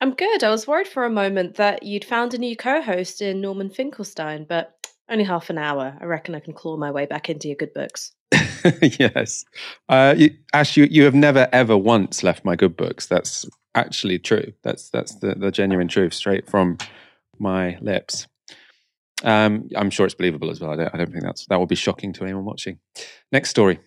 I'm 0.00 0.14
good. 0.14 0.44
I 0.44 0.50
was 0.50 0.66
worried 0.66 0.86
for 0.86 1.04
a 1.04 1.10
moment 1.10 1.56
that 1.56 1.82
you'd 1.82 2.04
found 2.04 2.32
a 2.32 2.38
new 2.38 2.56
co 2.56 2.80
host 2.80 3.20
in 3.20 3.40
Norman 3.40 3.68
Finkelstein, 3.68 4.46
but 4.48 4.74
only 5.08 5.24
half 5.24 5.50
an 5.50 5.58
hour. 5.58 5.96
I 6.00 6.04
reckon 6.04 6.34
I 6.34 6.40
can 6.40 6.52
claw 6.52 6.76
my 6.76 6.90
way 6.90 7.06
back 7.06 7.28
into 7.28 7.48
your 7.48 7.56
good 7.56 7.74
books. 7.74 8.12
yes. 8.82 9.44
Uh, 9.88 10.14
you, 10.16 10.30
Ash, 10.52 10.76
you, 10.76 10.86
you 10.90 11.04
have 11.04 11.14
never, 11.14 11.48
ever 11.52 11.76
once 11.76 12.22
left 12.22 12.44
my 12.44 12.54
good 12.54 12.76
books. 12.76 13.06
That's 13.06 13.44
actually 13.74 14.18
true. 14.18 14.52
That's, 14.62 14.90
that's 14.90 15.16
the, 15.16 15.34
the 15.34 15.50
genuine 15.50 15.88
truth 15.88 16.14
straight 16.14 16.48
from 16.48 16.78
my 17.38 17.78
lips. 17.80 18.26
Um, 19.24 19.68
I'm 19.74 19.90
sure 19.90 20.06
it's 20.06 20.14
believable 20.14 20.50
as 20.50 20.60
well. 20.60 20.70
I 20.70 20.76
don't, 20.76 20.94
I 20.94 20.98
don't 20.98 21.10
think 21.10 21.24
that's, 21.24 21.46
that 21.46 21.58
will 21.58 21.66
be 21.66 21.74
shocking 21.74 22.12
to 22.14 22.24
anyone 22.24 22.44
watching. 22.44 22.78
Next 23.32 23.50
story. 23.50 23.80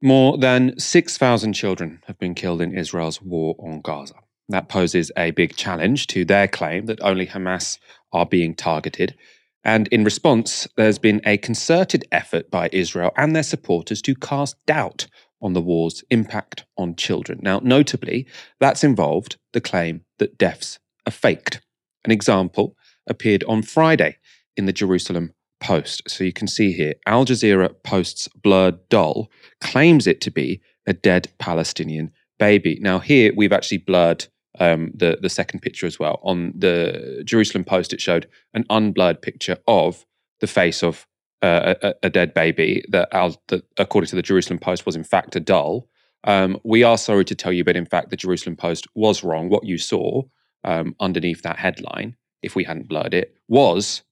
More 0.00 0.38
than 0.38 0.78
6,000 0.78 1.52
children 1.52 2.02
have 2.06 2.18
been 2.18 2.34
killed 2.34 2.60
in 2.60 2.76
Israel's 2.76 3.20
war 3.20 3.56
on 3.58 3.80
Gaza. 3.80 4.14
That 4.52 4.68
poses 4.68 5.10
a 5.16 5.30
big 5.30 5.56
challenge 5.56 6.08
to 6.08 6.26
their 6.26 6.46
claim 6.46 6.84
that 6.84 7.00
only 7.00 7.26
Hamas 7.26 7.78
are 8.12 8.26
being 8.26 8.54
targeted. 8.54 9.16
And 9.64 9.88
in 9.88 10.04
response, 10.04 10.68
there's 10.76 10.98
been 10.98 11.22
a 11.24 11.38
concerted 11.38 12.04
effort 12.12 12.50
by 12.50 12.68
Israel 12.70 13.12
and 13.16 13.34
their 13.34 13.44
supporters 13.44 14.02
to 14.02 14.14
cast 14.14 14.56
doubt 14.66 15.06
on 15.40 15.54
the 15.54 15.62
war's 15.62 16.04
impact 16.10 16.66
on 16.76 16.96
children. 16.96 17.40
Now, 17.42 17.60
notably, 17.62 18.26
that's 18.60 18.84
involved 18.84 19.38
the 19.54 19.60
claim 19.62 20.04
that 20.18 20.36
deaths 20.36 20.78
are 21.06 21.12
faked. 21.12 21.62
An 22.04 22.10
example 22.10 22.76
appeared 23.08 23.44
on 23.44 23.62
Friday 23.62 24.18
in 24.54 24.66
the 24.66 24.72
Jerusalem 24.72 25.32
Post. 25.60 26.02
So 26.10 26.24
you 26.24 26.32
can 26.34 26.46
see 26.48 26.72
here 26.72 26.94
Al 27.06 27.24
Jazeera 27.24 27.72
Post's 27.84 28.28
blurred 28.28 28.86
doll 28.90 29.30
claims 29.62 30.06
it 30.06 30.20
to 30.20 30.30
be 30.30 30.60
a 30.86 30.92
dead 30.92 31.28
Palestinian 31.38 32.12
baby. 32.38 32.78
Now, 32.82 32.98
here 32.98 33.32
we've 33.34 33.52
actually 33.52 33.78
blurred 33.78 34.26
um, 34.58 34.90
the 34.94 35.18
the 35.20 35.28
second 35.28 35.60
picture 35.60 35.86
as 35.86 35.98
well. 35.98 36.20
On 36.22 36.52
the 36.56 37.22
Jerusalem 37.24 37.64
Post, 37.64 37.92
it 37.92 38.00
showed 38.00 38.28
an 38.54 38.64
unblurred 38.70 39.22
picture 39.22 39.58
of 39.66 40.04
the 40.40 40.46
face 40.46 40.82
of 40.82 41.06
uh, 41.42 41.74
a, 41.82 41.94
a, 42.04 42.10
dead 42.10 42.32
baby 42.34 42.84
that, 42.88 43.10
that, 43.48 43.64
according 43.76 44.08
to 44.08 44.16
the 44.16 44.22
Jerusalem 44.22 44.58
Post, 44.58 44.86
was 44.86 44.94
in 44.94 45.04
fact 45.04 45.34
a 45.34 45.40
doll. 45.40 45.88
Um, 46.24 46.58
we 46.62 46.84
are 46.84 46.96
sorry 46.96 47.24
to 47.24 47.34
tell 47.34 47.52
you, 47.52 47.64
but 47.64 47.76
in 47.76 47.86
fact, 47.86 48.10
the 48.10 48.16
Jerusalem 48.16 48.56
Post 48.56 48.86
was 48.94 49.24
wrong. 49.24 49.48
What 49.48 49.64
you 49.64 49.76
saw 49.76 50.22
um, 50.62 50.94
underneath 51.00 51.42
that 51.42 51.58
headline, 51.58 52.16
if 52.42 52.54
we 52.54 52.64
hadn't 52.64 52.88
blurred 52.88 53.14
it, 53.14 53.34
was 53.48 54.02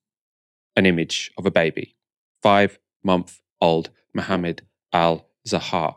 an 0.77 0.87
image 0.87 1.31
of 1.39 1.47
a 1.47 1.51
baby, 1.51 1.95
five 2.43 2.79
month 3.05 3.41
old 3.61 3.91
Mohammed 4.13 4.63
al 4.93 5.29
Zahar. 5.47 5.95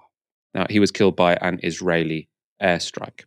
Now, 0.53 0.67
he 0.69 0.79
was 0.79 0.91
killed 0.91 1.15
by 1.15 1.35
an 1.35 1.59
Israeli 1.63 2.29
airstrike. 2.61 3.25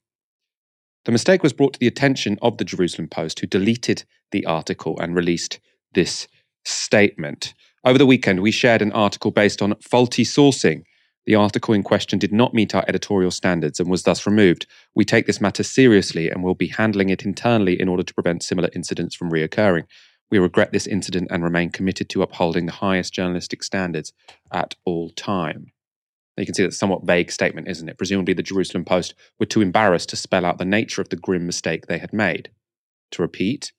The 1.06 1.12
mistake 1.12 1.44
was 1.44 1.52
brought 1.52 1.72
to 1.74 1.78
the 1.78 1.86
attention 1.86 2.36
of 2.42 2.58
the 2.58 2.64
Jerusalem 2.64 3.06
Post, 3.06 3.38
who 3.38 3.46
deleted 3.46 4.02
the 4.32 4.44
article 4.44 4.98
and 4.98 5.14
released 5.14 5.60
this 5.94 6.26
statement. 6.64 7.54
Over 7.84 7.96
the 7.96 8.06
weekend, 8.06 8.40
we 8.40 8.50
shared 8.50 8.82
an 8.82 8.90
article 8.90 9.30
based 9.30 9.62
on 9.62 9.76
faulty 9.76 10.24
sourcing. 10.24 10.82
The 11.24 11.36
article 11.36 11.74
in 11.74 11.84
question 11.84 12.18
did 12.18 12.32
not 12.32 12.54
meet 12.54 12.74
our 12.74 12.84
editorial 12.88 13.30
standards 13.30 13.78
and 13.78 13.88
was 13.88 14.02
thus 14.02 14.26
removed. 14.26 14.66
We 14.96 15.04
take 15.04 15.26
this 15.26 15.40
matter 15.40 15.62
seriously 15.62 16.28
and 16.28 16.42
will 16.42 16.56
be 16.56 16.66
handling 16.66 17.10
it 17.10 17.24
internally 17.24 17.80
in 17.80 17.88
order 17.88 18.02
to 18.02 18.14
prevent 18.14 18.42
similar 18.42 18.70
incidents 18.74 19.14
from 19.14 19.30
reoccurring. 19.30 19.84
We 20.32 20.40
regret 20.40 20.72
this 20.72 20.88
incident 20.88 21.28
and 21.30 21.44
remain 21.44 21.70
committed 21.70 22.08
to 22.10 22.22
upholding 22.22 22.66
the 22.66 22.72
highest 22.72 23.14
journalistic 23.14 23.62
standards 23.62 24.12
at 24.52 24.74
all 24.84 25.10
time. 25.10 25.70
You 26.36 26.44
can 26.44 26.54
see 26.54 26.62
that's 26.62 26.76
somewhat 26.76 27.04
vague 27.04 27.30
statement, 27.30 27.68
isn't 27.68 27.88
it? 27.88 27.96
Presumably, 27.96 28.34
the 28.34 28.42
Jerusalem 28.42 28.84
Post 28.84 29.14
were 29.38 29.46
too 29.46 29.62
embarrassed 29.62 30.10
to 30.10 30.16
spell 30.16 30.44
out 30.44 30.58
the 30.58 30.64
nature 30.64 31.00
of 31.00 31.08
the 31.08 31.16
grim 31.16 31.46
mistake 31.46 31.86
they 31.86 31.98
had 31.98 32.12
made. 32.12 32.50
To 33.12 33.22
repeat, 33.22 33.72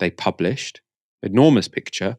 they 0.00 0.10
published 0.10 0.80
enormous 1.22 1.68
picture 1.68 2.18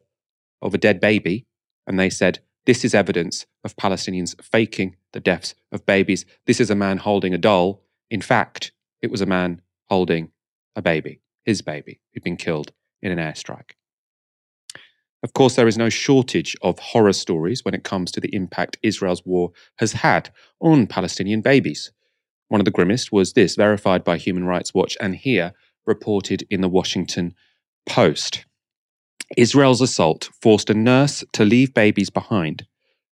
of 0.62 0.74
a 0.74 0.78
dead 0.78 1.00
baby, 1.00 1.46
and 1.86 1.98
they 1.98 2.10
said, 2.10 2.40
This 2.64 2.84
is 2.84 2.94
evidence 2.94 3.46
of 3.64 3.76
Palestinians 3.76 4.34
faking 4.42 4.96
the 5.12 5.20
deaths 5.20 5.54
of 5.70 5.86
babies. 5.86 6.24
This 6.46 6.60
is 6.60 6.70
a 6.70 6.74
man 6.74 6.98
holding 6.98 7.34
a 7.34 7.38
doll. 7.38 7.82
In 8.10 8.20
fact, 8.20 8.72
it 9.02 9.10
was 9.10 9.20
a 9.20 9.26
man 9.26 9.62
holding 9.88 10.30
a 10.74 10.82
baby, 10.82 11.20
his 11.44 11.62
baby, 11.62 12.00
who'd 12.12 12.24
been 12.24 12.36
killed 12.36 12.72
in 13.02 13.12
an 13.12 13.18
airstrike. 13.18 13.72
Of 15.26 15.32
course, 15.32 15.56
there 15.56 15.66
is 15.66 15.76
no 15.76 15.88
shortage 15.88 16.54
of 16.62 16.78
horror 16.78 17.12
stories 17.12 17.64
when 17.64 17.74
it 17.74 17.82
comes 17.82 18.12
to 18.12 18.20
the 18.20 18.32
impact 18.32 18.78
Israel's 18.84 19.26
war 19.26 19.50
has 19.78 19.90
had 19.90 20.30
on 20.60 20.86
Palestinian 20.86 21.40
babies. 21.40 21.90
One 22.46 22.60
of 22.60 22.64
the 22.64 22.70
grimmest 22.70 23.10
was 23.10 23.32
this, 23.32 23.56
verified 23.56 24.04
by 24.04 24.18
Human 24.18 24.44
Rights 24.44 24.72
Watch 24.72 24.96
and 25.00 25.16
here 25.16 25.52
reported 25.84 26.46
in 26.48 26.60
the 26.60 26.68
Washington 26.68 27.34
Post. 27.86 28.46
Israel's 29.36 29.80
assault 29.80 30.30
forced 30.40 30.70
a 30.70 30.74
nurse 30.74 31.24
to 31.32 31.44
leave 31.44 31.74
babies 31.74 32.08
behind. 32.08 32.64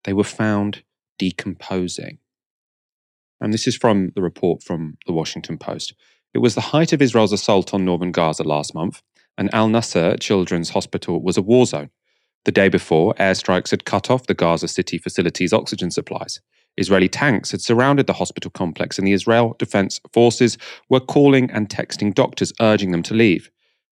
They 0.03 0.13
were 0.13 0.25
found 0.25 0.83
decomposing. 1.17 2.19
And 3.41 3.53
this 3.55 3.69
is 3.69 3.77
from 3.77 4.11
the 4.17 4.21
report 4.21 4.65
from 4.65 4.99
the 5.07 5.13
Washington 5.13 5.59
Post. 5.59 5.95
It 6.35 6.39
was 6.39 6.57
the 6.57 6.73
height 6.73 6.93
of 6.93 7.01
Israel's 7.01 7.33
assault 7.33 7.73
on 7.73 7.85
northern 7.85 8.11
Gaza 8.11 8.43
last 8.43 8.75
month, 8.75 9.01
and 9.39 9.49
Al 9.55 9.69
Nasser 9.69 10.17
Children's 10.17 10.71
Hospital 10.71 11.23
was 11.23 11.37
a 11.37 11.43
war 11.43 11.67
zone. 11.67 11.91
The 12.45 12.53
day 12.53 12.69
before, 12.69 13.15
airstrikes 13.15 13.71
had 13.71 13.85
cut 13.85 14.11
off 14.11 14.27
the 14.27 14.35
Gaza 14.35 14.69
City 14.69 14.97
facility's 14.97 15.53
oxygen 15.53 15.91
supplies. 15.91 16.41
Israeli 16.77 17.09
tanks 17.09 17.51
had 17.51 17.61
surrounded 17.61 18.07
the 18.07 18.15
hospital 18.15 18.51
complex, 18.51 18.99
and 18.99 19.07
the 19.07 19.13
Israel 19.13 19.55
Defense 19.59 20.01
Forces 20.13 20.57
were 20.89 21.01
calling 21.01 21.51
and 21.51 21.69
texting 21.69 22.15
doctors, 22.15 22.53
urging 22.61 22.93
them 22.93 23.03
to 23.03 23.15
leave. 23.15 23.51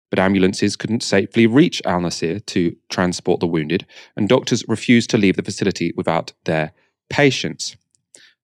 But 0.10 0.20
ambulances 0.20 0.78
couldn't 0.78 1.04
safely 1.04 1.48
reach 1.48 1.82
Al 1.84 2.02
Nasir 2.02 2.40
to 2.40 2.76
transport 2.90 3.42
the 3.42 3.48
wounded, 3.48 3.86
and 4.16 4.30
doctors 4.30 4.64
refused 4.68 5.10
to 5.10 5.18
leave 5.18 5.36
the 5.36 5.44
facility 5.44 5.92
without 5.98 6.32
their 6.46 6.72
patients. 7.10 7.76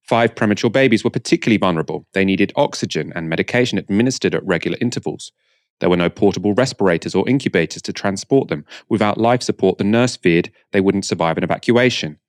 Five 0.02 0.36
premature 0.36 0.70
babies 0.70 1.06
were 1.06 1.10
particularly 1.10 1.58
vulnerable. 1.58 2.06
They 2.12 2.26
needed 2.26 2.52
oxygen 2.58 3.14
and 3.16 3.30
medication 3.30 3.78
administered 3.78 4.36
at 4.36 4.46
regular 4.46 4.78
intervals. 4.82 5.32
There 5.80 5.90
were 5.90 5.98
no 5.98 6.10
portable 6.10 6.54
respirators 6.54 7.16
or 7.16 7.28
incubators 7.28 7.82
to 7.84 7.94
transport 7.94 8.48
them. 8.48 8.66
Without 8.90 9.18
life 9.18 9.44
support, 9.44 9.78
the 9.78 9.84
nurse 9.84 10.16
feared 10.16 10.52
they 10.72 10.82
wouldn't 10.82 11.06
survive 11.06 11.38
an 11.38 11.44
evacuation. 11.44 12.20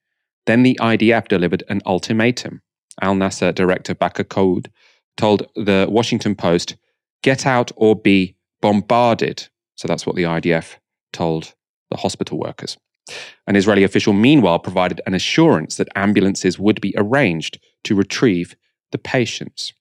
Then 0.46 0.62
the 0.62 0.78
IDF 0.80 1.28
delivered 1.28 1.62
an 1.68 1.80
ultimatum. 1.86 2.62
Al 3.00 3.14
Nasser 3.14 3.52
director 3.52 3.94
Baker 3.94 4.24
Koud 4.24 4.66
told 5.16 5.46
the 5.54 5.86
Washington 5.88 6.34
Post, 6.34 6.76
get 7.22 7.46
out 7.46 7.70
or 7.76 7.96
be 7.96 8.36
bombarded. 8.60 9.48
So 9.76 9.88
that's 9.88 10.06
what 10.06 10.16
the 10.16 10.24
IDF 10.24 10.76
told 11.12 11.54
the 11.90 11.96
hospital 11.96 12.38
workers. 12.38 12.76
An 13.46 13.56
Israeli 13.56 13.84
official, 13.84 14.12
meanwhile, 14.12 14.58
provided 14.58 15.00
an 15.06 15.14
assurance 15.14 15.76
that 15.76 15.88
ambulances 15.94 16.58
would 16.58 16.80
be 16.80 16.94
arranged 16.96 17.58
to 17.84 17.94
retrieve 17.94 18.56
the 18.92 18.98
patients. 18.98 19.72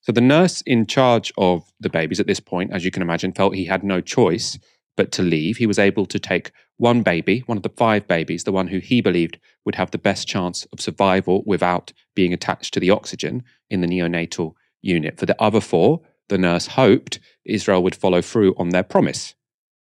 So 0.00 0.12
the 0.12 0.20
nurse 0.20 0.60
in 0.62 0.86
charge 0.86 1.32
of 1.36 1.64
the 1.80 1.88
babies 1.88 2.20
at 2.20 2.26
this 2.26 2.40
point, 2.40 2.72
as 2.72 2.84
you 2.84 2.90
can 2.90 3.02
imagine, 3.02 3.32
felt 3.32 3.54
he 3.54 3.64
had 3.64 3.82
no 3.82 4.00
choice 4.00 4.58
but 4.96 5.12
to 5.12 5.22
leave. 5.22 5.56
He 5.56 5.66
was 5.66 5.78
able 5.78 6.06
to 6.06 6.18
take 6.18 6.52
one 6.78 7.02
baby, 7.02 7.40
one 7.46 7.58
of 7.58 7.62
the 7.62 7.68
five 7.70 8.06
babies, 8.06 8.44
the 8.44 8.52
one 8.52 8.68
who 8.68 8.78
he 8.78 9.00
believed 9.00 9.38
would 9.64 9.74
have 9.74 9.90
the 9.90 9.98
best 9.98 10.28
chance 10.28 10.66
of 10.72 10.80
survival 10.80 11.42
without 11.46 11.92
being 12.14 12.32
attached 12.32 12.72
to 12.74 12.80
the 12.80 12.90
oxygen 12.90 13.42
in 13.70 13.80
the 13.80 13.86
neonatal 13.86 14.52
unit. 14.82 15.18
For 15.18 15.26
the 15.26 15.40
other 15.42 15.60
four, 15.60 16.00
the 16.28 16.38
nurse 16.38 16.66
hoped 16.66 17.18
Israel 17.44 17.82
would 17.82 17.96
follow 17.96 18.22
through 18.22 18.54
on 18.58 18.70
their 18.70 18.82
promise 18.82 19.34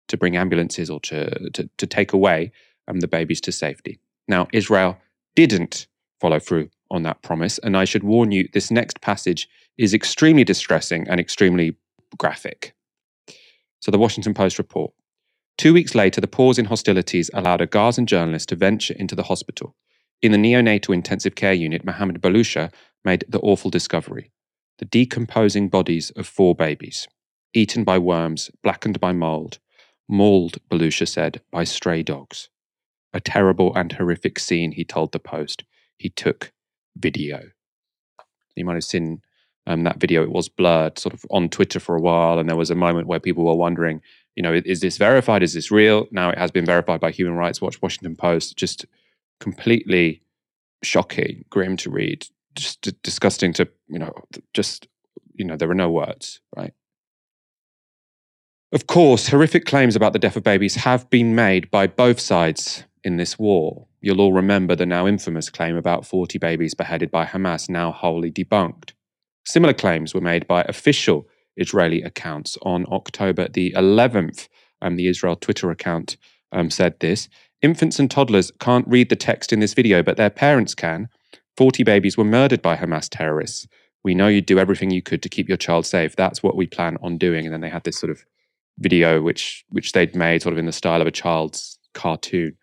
to 0.07 0.17
bring 0.17 0.37
ambulances 0.37 0.89
or 0.89 0.99
to, 1.01 1.49
to, 1.51 1.69
to 1.77 1.87
take 1.87 2.13
away 2.13 2.51
um, 2.87 2.99
the 2.99 3.07
babies 3.07 3.41
to 3.41 3.51
safety. 3.51 3.99
Now, 4.27 4.47
Israel 4.53 4.97
didn't 5.35 5.87
follow 6.19 6.39
through 6.39 6.69
on 6.89 7.03
that 7.03 7.21
promise. 7.21 7.57
And 7.59 7.75
I 7.75 7.85
should 7.85 8.03
warn 8.03 8.31
you, 8.31 8.47
this 8.53 8.71
next 8.71 9.01
passage 9.01 9.47
is 9.77 9.93
extremely 9.93 10.43
distressing 10.43 11.07
and 11.07 11.19
extremely 11.19 11.77
graphic. 12.17 12.75
So, 13.79 13.91
the 13.91 13.99
Washington 13.99 14.33
Post 14.33 14.57
report. 14.57 14.93
Two 15.57 15.73
weeks 15.73 15.95
later, 15.95 16.21
the 16.21 16.27
pause 16.27 16.59
in 16.59 16.65
hostilities 16.65 17.31
allowed 17.33 17.61
a 17.61 17.67
Gazan 17.67 18.05
journalist 18.05 18.49
to 18.49 18.55
venture 18.55 18.93
into 18.93 19.15
the 19.15 19.23
hospital. 19.23 19.75
In 20.21 20.31
the 20.31 20.37
neonatal 20.37 20.93
intensive 20.93 21.35
care 21.35 21.53
unit, 21.53 21.85
Mohammed 21.85 22.21
Balusha 22.21 22.71
made 23.05 23.25
the 23.27 23.39
awful 23.39 23.71
discovery 23.71 24.31
the 24.79 24.85
decomposing 24.85 25.69
bodies 25.69 26.11
of 26.11 26.27
four 26.27 26.53
babies, 26.53 27.07
eaten 27.53 27.83
by 27.83 27.97
worms, 27.97 28.51
blackened 28.61 28.99
by 28.99 29.11
mold, 29.11 29.57
mauled, 30.07 30.57
Balusha 30.69 31.07
said, 31.07 31.41
by 31.51 31.63
stray 31.63 32.03
dogs. 32.03 32.49
A 33.13 33.19
terrible 33.19 33.75
and 33.75 33.93
horrific 33.93 34.37
scene, 34.37 34.73
he 34.73 34.85
told 34.85 35.11
the 35.11 35.19
Post. 35.19 35.63
He 35.97 36.09
took 36.09 36.51
video. 36.95 37.41
You 38.55 38.65
might 38.65 38.75
have 38.75 38.83
seen 38.83 39.21
um, 39.67 39.83
that 39.83 39.99
video. 39.99 40.23
It 40.23 40.31
was 40.31 40.49
blurred 40.49 40.97
sort 40.97 41.13
of 41.13 41.25
on 41.29 41.49
Twitter 41.49 41.79
for 41.79 41.95
a 41.95 42.01
while, 42.01 42.39
and 42.39 42.49
there 42.49 42.55
was 42.55 42.71
a 42.71 42.75
moment 42.75 43.07
where 43.07 43.19
people 43.19 43.45
were 43.45 43.55
wondering, 43.55 44.01
you 44.35 44.41
know, 44.41 44.53
is 44.53 44.79
this 44.79 44.97
verified? 44.97 45.43
Is 45.43 45.53
this 45.53 45.69
real? 45.69 46.07
Now 46.09 46.29
it 46.29 46.37
has 46.37 46.51
been 46.51 46.65
verified 46.65 47.01
by 47.01 47.11
Human 47.11 47.35
Rights 47.35 47.61
Watch, 47.61 47.81
Washington 47.81 48.15
Post. 48.15 48.55
Just 48.57 48.85
completely 49.39 50.21
shocking, 50.83 51.43
grim 51.49 51.75
to 51.77 51.89
read, 51.89 52.25
just 52.55 52.81
disgusting 53.03 53.53
to, 53.53 53.67
you 53.87 53.99
know, 53.99 54.13
just, 54.53 54.87
you 55.33 55.45
know, 55.45 55.57
there 55.57 55.69
are 55.69 55.75
no 55.75 55.91
words, 55.91 56.39
right? 56.55 56.73
Of 58.71 58.87
course, 58.87 59.29
horrific 59.29 59.65
claims 59.65 59.95
about 59.95 60.13
the 60.13 60.19
death 60.19 60.35
of 60.35 60.43
babies 60.43 60.75
have 60.75 61.09
been 61.09 61.35
made 61.35 61.71
by 61.71 61.87
both 61.87 62.19
sides 62.19 62.83
in 63.03 63.17
this 63.17 63.39
war. 63.39 63.87
You'll 64.01 64.21
all 64.21 64.33
remember 64.33 64.75
the 64.75 64.85
now 64.85 65.07
infamous 65.07 65.49
claim 65.49 65.75
about 65.75 66.05
40 66.05 66.37
babies 66.37 66.73
beheaded 66.73 67.09
by 67.09 67.25
Hamas, 67.25 67.69
now 67.69 67.91
wholly 67.91 68.31
debunked. 68.31 68.91
Similar 69.47 69.75
claims 69.75 70.13
were 70.13 70.19
made 70.19 70.45
by 70.45 70.63
official 70.63 71.25
Israeli 71.55 72.01
accounts 72.01 72.57
on 72.63 72.85
October 72.91 73.47
the 73.47 73.71
11th. 73.77 74.49
Um, 74.81 74.97
the 74.97 75.07
Israel 75.07 75.37
Twitter 75.37 75.71
account 75.71 76.17
um, 76.51 76.69
said 76.69 76.99
this 76.99 77.29
Infants 77.61 77.97
and 77.97 78.11
toddlers 78.11 78.51
can't 78.59 78.85
read 78.89 79.07
the 79.07 79.15
text 79.15 79.53
in 79.53 79.61
this 79.61 79.73
video, 79.73 80.03
but 80.03 80.17
their 80.17 80.29
parents 80.29 80.75
can. 80.75 81.07
40 81.55 81.83
babies 81.83 82.17
were 82.17 82.25
murdered 82.25 82.61
by 82.61 82.75
Hamas 82.75 83.07
terrorists. 83.09 83.67
We 84.03 84.13
know 84.13 84.27
you'd 84.27 84.45
do 84.45 84.59
everything 84.59 84.91
you 84.91 85.01
could 85.01 85.23
to 85.23 85.29
keep 85.29 85.47
your 85.47 85.57
child 85.57 85.85
safe. 85.85 86.17
That's 86.17 86.43
what 86.43 86.57
we 86.57 86.67
plan 86.67 86.97
on 87.01 87.17
doing. 87.17 87.45
And 87.45 87.53
then 87.53 87.61
they 87.61 87.69
had 87.69 87.85
this 87.85 87.97
sort 87.97 88.11
of 88.11 88.25
video 88.79 89.21
which 89.21 89.63
which 89.69 89.93
they'd 89.93 90.13
made 90.13 90.41
sort 90.41 90.53
of 90.53 90.59
in 90.59 90.65
the 90.65 90.73
style 90.73 90.99
of 90.99 91.07
a 91.07 91.11
child's 91.11 91.79
cartoon. 91.93 92.57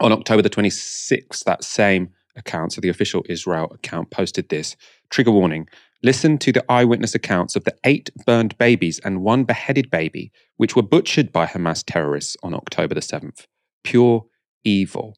On 0.00 0.10
October 0.10 0.40
the 0.40 0.50
26th, 0.50 1.44
that 1.44 1.64
same 1.64 2.14
account, 2.36 2.72
so 2.72 2.80
the 2.80 2.88
official 2.88 3.24
Israel 3.28 3.70
account, 3.72 4.10
posted 4.10 4.48
this 4.48 4.76
trigger 5.10 5.30
warning. 5.30 5.68
Listen 6.02 6.38
to 6.38 6.52
the 6.52 6.64
eyewitness 6.70 7.14
accounts 7.14 7.56
of 7.56 7.64
the 7.64 7.74
eight 7.84 8.10
burned 8.26 8.56
babies 8.58 8.98
and 9.00 9.22
one 9.22 9.44
beheaded 9.44 9.90
baby, 9.90 10.30
which 10.56 10.76
were 10.76 10.82
butchered 10.82 11.32
by 11.32 11.46
Hamas 11.46 11.82
terrorists 11.86 12.36
on 12.42 12.54
October 12.54 12.94
the 12.94 13.00
7th. 13.00 13.46
Pure 13.82 14.24
evil. 14.64 15.16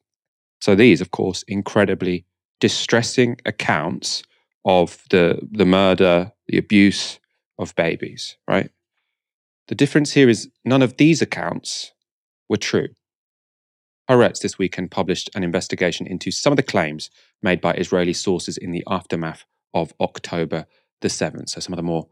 So 0.61 0.75
these, 0.75 1.01
of 1.01 1.11
course, 1.11 1.43
incredibly 1.47 2.25
distressing 2.59 3.37
accounts 3.45 4.23
of 4.65 5.03
the, 5.09 5.39
the 5.51 5.65
murder, 5.65 6.31
the 6.47 6.57
abuse 6.57 7.19
of 7.57 7.75
babies, 7.75 8.37
right? 8.47 8.69
The 9.67 9.75
difference 9.75 10.13
here 10.13 10.29
is 10.29 10.49
none 10.65 10.81
of 10.81 10.97
these 10.97 11.21
accounts 11.21 11.93
were 12.47 12.57
true. 12.57 12.89
Haaretz 14.09 14.39
this 14.39 14.57
weekend 14.57 14.91
published 14.91 15.29
an 15.35 15.43
investigation 15.43 16.07
into 16.07 16.31
some 16.31 16.51
of 16.51 16.57
the 16.57 16.63
claims 16.63 17.09
made 17.41 17.61
by 17.61 17.73
Israeli 17.73 18.13
sources 18.13 18.57
in 18.57 18.71
the 18.71 18.83
aftermath 18.87 19.45
of 19.73 19.93
October 19.99 20.65
the 21.01 21.07
7th. 21.07 21.49
So, 21.49 21.59
some 21.59 21.73
of 21.73 21.77
the 21.77 21.83
more 21.83 22.07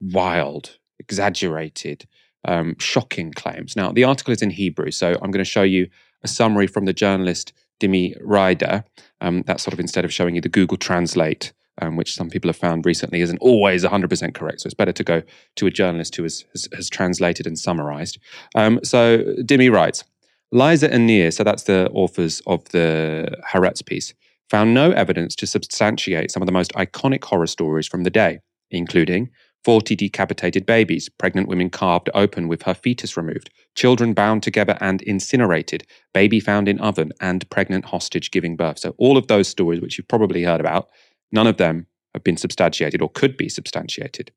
wild, 0.00 0.78
exaggerated, 0.98 2.06
um, 2.44 2.76
shocking 2.78 3.32
claims. 3.32 3.76
Now, 3.76 3.92
the 3.92 4.04
article 4.04 4.32
is 4.32 4.42
in 4.42 4.50
Hebrew, 4.50 4.90
so 4.90 5.12
I'm 5.22 5.30
going 5.30 5.44
to 5.44 5.44
show 5.44 5.62
you 5.62 5.88
a 6.22 6.28
summary 6.28 6.66
from 6.66 6.86
the 6.86 6.92
journalist 6.92 7.52
Dimi 7.80 8.20
Reider. 8.22 8.84
Um, 9.20 9.42
that's 9.46 9.62
sort 9.62 9.74
of 9.74 9.80
instead 9.80 10.04
of 10.04 10.12
showing 10.12 10.34
you 10.34 10.40
the 10.40 10.48
Google 10.48 10.78
Translate 10.78 11.52
um, 11.80 11.96
which 11.96 12.14
some 12.14 12.28
people 12.28 12.48
have 12.48 12.56
found 12.56 12.84
recently 12.84 13.20
isn't 13.20 13.38
always 13.38 13.84
100% 13.84 14.34
correct. 14.34 14.60
So 14.60 14.66
it's 14.66 14.74
better 14.74 14.92
to 14.92 15.04
go 15.04 15.22
to 15.56 15.66
a 15.66 15.70
journalist 15.70 16.16
who 16.16 16.22
has, 16.24 16.44
has, 16.52 16.68
has 16.74 16.90
translated 16.90 17.46
and 17.46 17.58
summarized. 17.58 18.18
Um, 18.54 18.80
so 18.82 19.18
Dimi 19.40 19.72
writes 19.72 20.04
Liza 20.52 20.92
and 20.92 21.06
Nir, 21.06 21.30
so 21.30 21.42
that's 21.42 21.64
the 21.64 21.90
authors 21.92 22.42
of 22.46 22.64
the 22.70 23.34
Haaretz 23.50 23.84
piece, 23.84 24.12
found 24.50 24.74
no 24.74 24.90
evidence 24.92 25.34
to 25.36 25.46
substantiate 25.46 26.30
some 26.30 26.42
of 26.42 26.46
the 26.46 26.52
most 26.52 26.72
iconic 26.74 27.24
horror 27.24 27.46
stories 27.46 27.88
from 27.88 28.04
the 28.04 28.10
day, 28.10 28.38
including 28.70 29.30
40 29.64 29.96
decapitated 29.96 30.66
babies, 30.66 31.08
pregnant 31.08 31.48
women 31.48 31.70
carved 31.70 32.10
open 32.14 32.48
with 32.48 32.62
her 32.62 32.74
fetus 32.74 33.16
removed, 33.16 33.48
children 33.74 34.12
bound 34.12 34.42
together 34.42 34.76
and 34.80 35.00
incinerated, 35.02 35.86
baby 36.12 36.38
found 36.38 36.68
in 36.68 36.80
oven, 36.80 37.12
and 37.20 37.48
pregnant 37.48 37.86
hostage 37.86 38.30
giving 38.30 38.56
birth. 38.56 38.78
So, 38.78 38.94
all 38.98 39.16
of 39.16 39.28
those 39.28 39.48
stories, 39.48 39.80
which 39.80 39.96
you've 39.96 40.08
probably 40.08 40.42
heard 40.42 40.60
about, 40.60 40.88
None 41.32 41.46
of 41.46 41.56
them 41.56 41.86
have 42.14 42.24
been 42.24 42.36
substantiated 42.36 43.00
or 43.00 43.08
could 43.08 43.36
be 43.36 43.48
substantiated. 43.48 44.30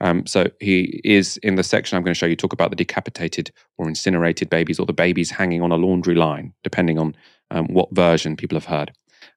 Um, 0.00 0.26
so 0.26 0.46
he 0.60 1.00
is 1.04 1.36
in 1.38 1.54
the 1.54 1.62
section 1.62 1.96
I'm 1.96 2.02
going 2.02 2.14
to 2.14 2.18
show 2.18 2.26
you 2.26 2.36
talk 2.36 2.52
about 2.52 2.70
the 2.70 2.76
decapitated 2.76 3.52
or 3.78 3.88
incinerated 3.88 4.50
babies 4.50 4.78
or 4.80 4.86
the 4.86 4.92
babies 4.92 5.30
hanging 5.30 5.62
on 5.62 5.72
a 5.72 5.76
laundry 5.76 6.14
line, 6.14 6.52
depending 6.64 6.98
on 6.98 7.14
um, 7.50 7.66
what 7.66 7.88
version 7.92 8.36
people 8.36 8.56
have 8.56 8.66
heard. 8.66 8.92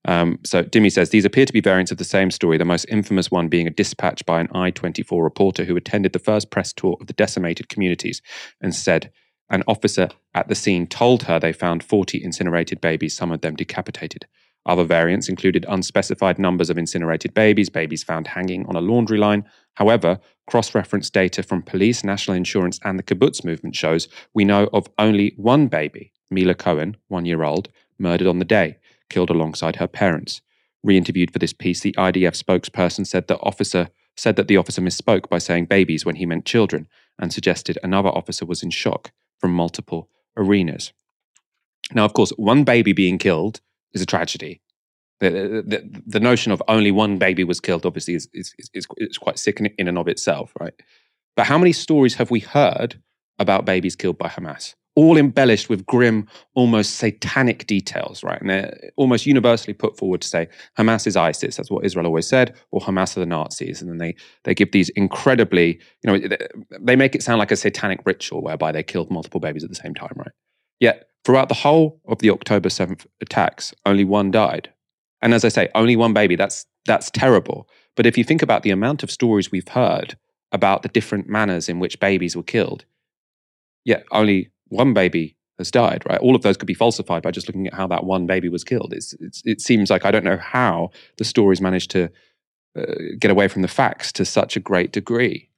Um, 0.05 0.39
so 0.43 0.63
Dimi 0.63 0.91
says 0.91 1.09
these 1.09 1.25
appear 1.25 1.45
to 1.45 1.53
be 1.53 1.61
variants 1.61 1.91
of 1.91 1.97
the 1.97 2.03
same 2.03 2.31
story, 2.31 2.57
the 2.57 2.65
most 2.65 2.85
infamous 2.89 3.31
one 3.31 3.47
being 3.47 3.67
a 3.67 3.71
dispatch 3.71 4.25
by 4.25 4.39
an 4.39 4.49
I 4.53 4.71
24 4.71 5.23
reporter 5.23 5.65
who 5.65 5.75
attended 5.75 6.13
the 6.13 6.19
first 6.19 6.49
press 6.51 6.73
tour 6.73 6.97
of 6.99 7.07
the 7.07 7.13
decimated 7.13 7.69
communities 7.69 8.21
and 8.61 8.75
said 8.75 9.11
an 9.49 9.63
officer 9.67 10.09
at 10.33 10.47
the 10.47 10.55
scene 10.55 10.87
told 10.87 11.23
her 11.23 11.39
they 11.39 11.53
found 11.53 11.83
40 11.83 12.23
incinerated 12.23 12.81
babies, 12.81 13.15
some 13.15 13.31
of 13.31 13.41
them 13.41 13.55
decapitated. 13.55 14.25
Other 14.65 14.85
variants 14.85 15.27
included 15.27 15.65
unspecified 15.67 16.39
numbers 16.39 16.69
of 16.69 16.77
incinerated 16.77 17.33
babies, 17.33 17.69
babies 17.69 18.03
found 18.03 18.27
hanging 18.27 18.65
on 18.67 18.75
a 18.75 18.81
laundry 18.81 19.17
line. 19.17 19.43
However, 19.73 20.19
cross 20.47 20.73
reference 20.73 21.09
data 21.09 21.43
from 21.43 21.63
police, 21.63 22.03
national 22.03 22.37
insurance, 22.37 22.79
and 22.83 22.97
the 22.97 23.03
kibbutz 23.03 23.43
movement 23.43 23.75
shows 23.75 24.07
we 24.33 24.45
know 24.45 24.69
of 24.71 24.87
only 24.97 25.33
one 25.35 25.67
baby, 25.67 26.13
Mila 26.31 26.55
Cohen, 26.55 26.95
one 27.09 27.25
year 27.25 27.43
old, 27.43 27.69
murdered 27.99 28.27
on 28.27 28.39
the 28.39 28.45
day, 28.45 28.77
killed 29.09 29.29
alongside 29.29 29.77
her 29.77 29.87
parents. 29.87 30.41
Re 30.81 30.97
interviewed 30.97 31.31
for 31.31 31.39
this 31.39 31.53
piece, 31.53 31.81
the 31.81 31.93
IDF 31.93 32.41
spokesperson 32.41 33.05
said 33.05 33.27
the 33.27 33.39
officer 33.39 33.89
said 34.15 34.35
that 34.35 34.47
the 34.47 34.57
officer 34.57 34.81
misspoke 34.81 35.27
by 35.27 35.39
saying 35.39 35.65
babies 35.65 36.05
when 36.05 36.15
he 36.15 36.25
meant 36.25 36.45
children 36.45 36.87
and 37.19 37.33
suggested 37.33 37.77
another 37.83 38.09
officer 38.09 38.45
was 38.45 38.61
in 38.61 38.69
shock 38.69 39.11
from 39.39 39.51
multiple 39.51 40.09
arenas. 40.37 40.93
Now, 41.93 42.05
of 42.05 42.13
course, 42.13 42.31
one 42.31 42.63
baby 42.63 42.93
being 42.93 43.17
killed 43.17 43.59
is 43.93 44.01
a 44.01 44.05
tragedy. 44.05 44.61
The, 45.19 45.29
the, 45.65 46.01
the, 46.05 46.19
notion 46.19 46.51
of 46.51 46.61
only 46.67 46.91
one 46.91 47.17
baby 47.17 47.45
was 47.45 47.61
killed 47.61 47.85
obviously 47.85 48.15
is, 48.15 48.27
is, 48.33 48.53
is, 48.73 48.85
is 48.97 49.17
quite 49.17 49.39
sick 49.39 49.61
in 49.77 49.87
and 49.87 49.97
of 49.97 50.09
itself, 50.09 50.51
right? 50.59 50.73
But 51.35 51.45
how 51.45 51.57
many 51.57 51.71
stories 51.71 52.15
have 52.15 52.29
we 52.29 52.39
heard 52.41 53.01
about 53.39 53.65
babies 53.65 53.95
killed 53.95 54.17
by 54.17 54.27
Hamas? 54.27 54.75
All 54.95 55.17
embellished 55.17 55.69
with 55.69 55.85
grim, 55.85 56.27
almost 56.55 56.97
satanic 56.97 57.65
details, 57.67 58.23
right? 58.23 58.39
And 58.39 58.49
they're 58.49 58.91
almost 58.97 59.25
universally 59.25 59.73
put 59.73 59.97
forward 59.97 60.21
to 60.21 60.27
say 60.27 60.49
Hamas 60.77 61.07
is 61.07 61.15
ISIS, 61.15 61.55
that's 61.55 61.71
what 61.71 61.85
Israel 61.85 62.05
always 62.05 62.27
said, 62.27 62.55
or 62.71 62.81
Hamas 62.81 63.15
are 63.15 63.21
the 63.21 63.25
Nazis. 63.25 63.81
And 63.81 63.89
then 63.89 63.99
they, 63.99 64.15
they 64.43 64.53
give 64.53 64.71
these 64.71 64.89
incredibly, 64.89 65.79
you 66.03 66.11
know, 66.11 66.37
they 66.81 66.95
make 66.95 67.15
it 67.15 67.23
sound 67.23 67.39
like 67.39 67.51
a 67.51 67.55
satanic 67.55 68.01
ritual 68.05 68.43
whereby 68.43 68.71
they 68.71 68.83
killed 68.83 69.09
multiple 69.09 69.39
babies 69.39 69.63
at 69.63 69.69
the 69.69 69.75
same 69.75 69.95
time, 69.95 70.13
right? 70.17 70.31
Yet 70.79 71.07
Throughout 71.25 71.47
the 71.47 71.55
whole 71.55 72.01
of 72.07 72.19
the 72.19 72.29
October 72.29 72.69
7th 72.69 73.05
attacks, 73.21 73.73
only 73.85 74.03
one 74.03 74.31
died. 74.31 74.71
And 75.21 75.33
as 75.33 75.45
I 75.45 75.49
say, 75.49 75.69
only 75.73 75.95
one 75.95 76.13
baby, 76.13 76.35
that's, 76.35 76.65
that's 76.85 77.09
terrible. 77.11 77.67
But 77.95 78.05
if 78.05 78.17
you 78.17 78.23
think 78.23 78.41
about 78.41 78.63
the 78.63 78.71
amount 78.71 79.03
of 79.03 79.11
stories 79.11 79.51
we've 79.51 79.67
heard 79.67 80.17
about 80.51 80.81
the 80.81 80.89
different 80.89 81.29
manners 81.29 81.69
in 81.69 81.79
which 81.79 81.99
babies 81.99 82.35
were 82.35 82.43
killed, 82.43 82.85
yet 83.85 84.05
only 84.11 84.51
one 84.67 84.93
baby 84.93 85.37
has 85.57 85.71
died, 85.71 86.03
right? 86.09 86.19
All 86.19 86.35
of 86.35 86.41
those 86.41 86.57
could 86.57 86.67
be 86.67 86.73
falsified 86.73 87.23
by 87.23 87.31
just 87.31 87.47
looking 87.47 87.67
at 87.67 87.73
how 87.73 87.87
that 87.87 88.03
one 88.03 88.25
baby 88.25 88.49
was 88.49 88.63
killed. 88.63 88.93
It's, 88.93 89.13
it's, 89.19 89.41
it 89.45 89.61
seems 89.61 89.89
like 89.89 90.05
I 90.05 90.11
don't 90.11 90.25
know 90.25 90.37
how 90.37 90.89
the 91.17 91.23
stories 91.23 91.61
managed 91.61 91.91
to 91.91 92.09
uh, 92.77 92.83
get 93.19 93.31
away 93.31 93.47
from 93.47 93.61
the 93.61 93.67
facts 93.67 94.11
to 94.13 94.25
such 94.25 94.57
a 94.57 94.59
great 94.59 94.91
degree. 94.91 95.49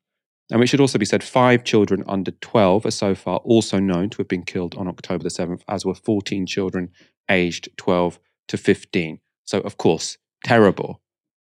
And 0.52 0.62
it 0.62 0.68
should 0.68 0.82
also 0.82 1.00
be 1.00 1.06
said 1.06 1.24
five 1.24 1.64
children 1.64 2.04
under 2.08 2.32
12 2.32 2.86
are 2.86 2.92
so 2.92 3.16
far 3.16 3.38
also 3.38 3.80
known 3.80 4.10
to 4.12 4.18
have 4.18 4.28
been 4.28 4.44
killed 4.44 4.76
on 4.76 4.88
October 4.88 5.24
the 5.24 5.30
7th, 5.30 5.62
as 5.68 5.86
were 5.86 5.96
14 5.96 6.46
children 6.46 6.92
aged 7.30 7.70
12 7.78 8.20
to 8.50 8.58
15. 8.58 9.20
So, 9.44 9.60
of 9.62 9.78
course, 9.78 10.18
terrible. 10.44 11.02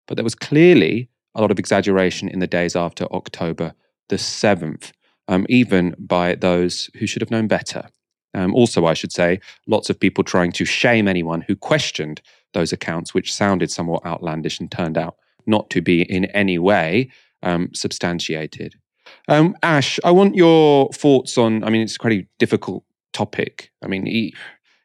But 0.07 0.15
there 0.15 0.23
was 0.23 0.35
clearly 0.35 1.09
a 1.33 1.41
lot 1.41 1.51
of 1.51 1.59
exaggeration 1.59 2.27
in 2.27 2.39
the 2.39 2.47
days 2.47 2.75
after 2.75 3.05
October 3.05 3.73
the 4.09 4.17
7th, 4.17 4.91
um, 5.27 5.45
even 5.47 5.95
by 5.97 6.35
those 6.35 6.89
who 6.97 7.07
should 7.07 7.21
have 7.21 7.31
known 7.31 7.47
better. 7.47 7.89
Um, 8.33 8.53
also, 8.53 8.85
I 8.85 8.93
should 8.93 9.13
say, 9.13 9.39
lots 9.65 9.89
of 9.89 9.99
people 9.99 10.23
trying 10.23 10.51
to 10.53 10.65
shame 10.65 11.07
anyone 11.07 11.41
who 11.41 11.55
questioned 11.55 12.21
those 12.53 12.73
accounts, 12.73 13.13
which 13.13 13.33
sounded 13.33 13.71
somewhat 13.71 14.05
outlandish 14.05 14.59
and 14.59 14.69
turned 14.69 14.97
out 14.97 15.15
not 15.47 15.69
to 15.69 15.81
be 15.81 16.01
in 16.01 16.25
any 16.25 16.59
way 16.59 17.09
um, 17.41 17.69
substantiated. 17.73 18.75
Um, 19.29 19.55
Ash, 19.61 19.99
I 20.03 20.11
want 20.11 20.35
your 20.35 20.89
thoughts 20.89 21.37
on. 21.37 21.63
I 21.63 21.69
mean, 21.69 21.81
it's 21.81 21.97
quite 21.97 22.13
a 22.13 22.27
difficult 22.39 22.83
topic. 23.13 23.71
I 23.83 23.87
mean, 23.87 24.31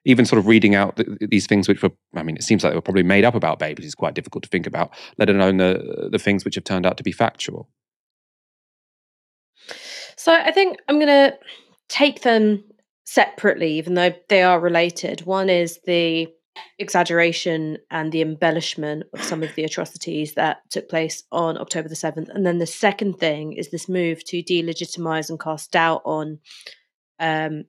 even 0.04 0.26
sort 0.26 0.38
of 0.38 0.46
reading 0.46 0.74
out 0.74 0.96
the, 0.96 1.16
these 1.30 1.46
things, 1.46 1.66
which 1.66 1.82
were, 1.82 1.90
I 2.14 2.22
mean, 2.22 2.36
it 2.36 2.42
seems 2.42 2.62
like 2.62 2.72
they 2.72 2.76
were 2.76 2.82
probably 2.82 3.02
made 3.02 3.24
up 3.24 3.34
about 3.34 3.58
babies, 3.58 3.86
is 3.86 3.94
quite 3.94 4.14
difficult 4.14 4.44
to 4.44 4.50
think 4.50 4.66
about. 4.66 4.90
Let 5.18 5.30
alone 5.30 5.56
the 5.56 6.08
the 6.12 6.18
things 6.18 6.44
which 6.44 6.56
have 6.56 6.64
turned 6.64 6.86
out 6.86 6.98
to 6.98 7.02
be 7.02 7.12
factual. 7.12 7.68
So 10.16 10.32
I 10.32 10.52
think 10.52 10.76
I'm 10.88 10.96
going 10.96 11.06
to 11.08 11.36
take 11.88 12.22
them 12.22 12.64
separately, 13.04 13.72
even 13.78 13.94
though 13.94 14.14
they 14.28 14.42
are 14.42 14.60
related. 14.60 15.22
One 15.22 15.48
is 15.48 15.80
the 15.86 16.28
exaggeration 16.78 17.78
and 17.90 18.12
the 18.12 18.22
embellishment 18.22 19.04
of 19.12 19.22
some 19.22 19.42
of 19.42 19.54
the 19.54 19.64
atrocities 19.64 20.34
that 20.34 20.58
took 20.70 20.88
place 20.88 21.22
on 21.32 21.58
October 21.58 21.88
the 21.88 21.94
7th. 21.94 22.28
And 22.28 22.46
then 22.46 22.58
the 22.58 22.66
second 22.66 23.14
thing 23.14 23.52
is 23.52 23.70
this 23.70 23.88
move 23.88 24.24
to 24.24 24.42
delegitimize 24.42 25.30
and 25.30 25.40
cast 25.40 25.72
doubt 25.72 26.02
on 26.04 26.38
um, 27.18 27.64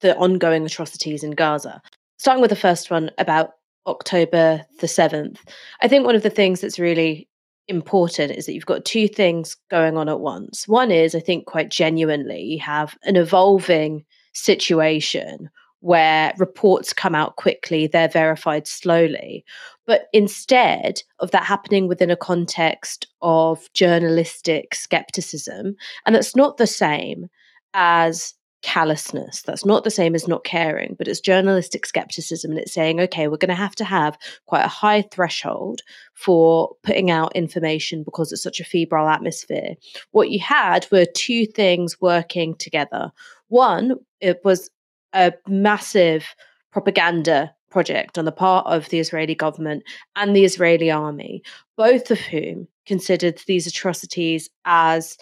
the 0.00 0.16
ongoing 0.16 0.64
atrocities 0.64 1.22
in 1.22 1.32
Gaza. 1.32 1.80
Starting 2.18 2.40
with 2.40 2.50
the 2.50 2.56
first 2.56 2.90
one 2.90 3.10
about 3.18 3.50
October 3.86 4.64
the 4.80 4.86
7th, 4.86 5.38
I 5.82 5.88
think 5.88 6.04
one 6.04 6.16
of 6.16 6.22
the 6.22 6.30
things 6.30 6.60
that's 6.60 6.78
really 6.78 7.28
important 7.68 8.32
is 8.32 8.46
that 8.46 8.54
you've 8.54 8.66
got 8.66 8.84
two 8.84 9.08
things 9.08 9.56
going 9.70 9.96
on 9.96 10.08
at 10.08 10.20
once. 10.20 10.66
One 10.66 10.90
is, 10.90 11.14
I 11.14 11.20
think, 11.20 11.46
quite 11.46 11.70
genuinely, 11.70 12.40
you 12.40 12.60
have 12.60 12.96
an 13.04 13.16
evolving 13.16 14.04
situation 14.32 15.50
where 15.80 16.32
reports 16.38 16.92
come 16.92 17.14
out 17.14 17.36
quickly, 17.36 17.86
they're 17.86 18.08
verified 18.08 18.66
slowly. 18.66 19.44
But 19.86 20.08
instead 20.12 21.02
of 21.20 21.30
that 21.30 21.44
happening 21.44 21.88
within 21.88 22.10
a 22.10 22.16
context 22.16 23.06
of 23.22 23.72
journalistic 23.74 24.74
skepticism, 24.74 25.76
and 26.04 26.14
that's 26.14 26.36
not 26.36 26.56
the 26.56 26.66
same 26.66 27.28
as 27.74 28.34
callousness. 28.62 29.42
That's 29.42 29.64
not 29.64 29.84
the 29.84 29.90
same 29.90 30.14
as 30.14 30.26
not 30.26 30.44
caring, 30.44 30.96
but 30.98 31.06
it's 31.06 31.20
journalistic 31.20 31.86
skepticism. 31.86 32.50
And 32.50 32.60
it's 32.60 32.72
saying, 32.72 33.00
okay, 33.00 33.28
we're 33.28 33.36
going 33.36 33.48
to 33.50 33.54
have 33.54 33.76
to 33.76 33.84
have 33.84 34.18
quite 34.46 34.64
a 34.64 34.68
high 34.68 35.02
threshold 35.12 35.82
for 36.14 36.74
putting 36.82 37.10
out 37.10 37.36
information 37.36 38.02
because 38.02 38.32
it's 38.32 38.42
such 38.42 38.60
a 38.60 38.64
febrile 38.64 39.08
atmosphere. 39.08 39.74
What 40.10 40.30
you 40.30 40.40
had 40.40 40.86
were 40.90 41.06
two 41.14 41.46
things 41.46 42.00
working 42.00 42.56
together. 42.56 43.12
One, 43.48 43.94
it 44.20 44.40
was 44.44 44.70
a 45.12 45.32
massive 45.46 46.34
propaganda 46.72 47.54
project 47.70 48.18
on 48.18 48.24
the 48.24 48.32
part 48.32 48.66
of 48.66 48.88
the 48.88 48.98
Israeli 48.98 49.34
government 49.34 49.82
and 50.16 50.34
the 50.34 50.44
Israeli 50.44 50.90
army, 50.90 51.42
both 51.76 52.10
of 52.10 52.18
whom 52.18 52.66
considered 52.86 53.40
these 53.46 53.66
atrocities 53.66 54.48
as 54.64 55.16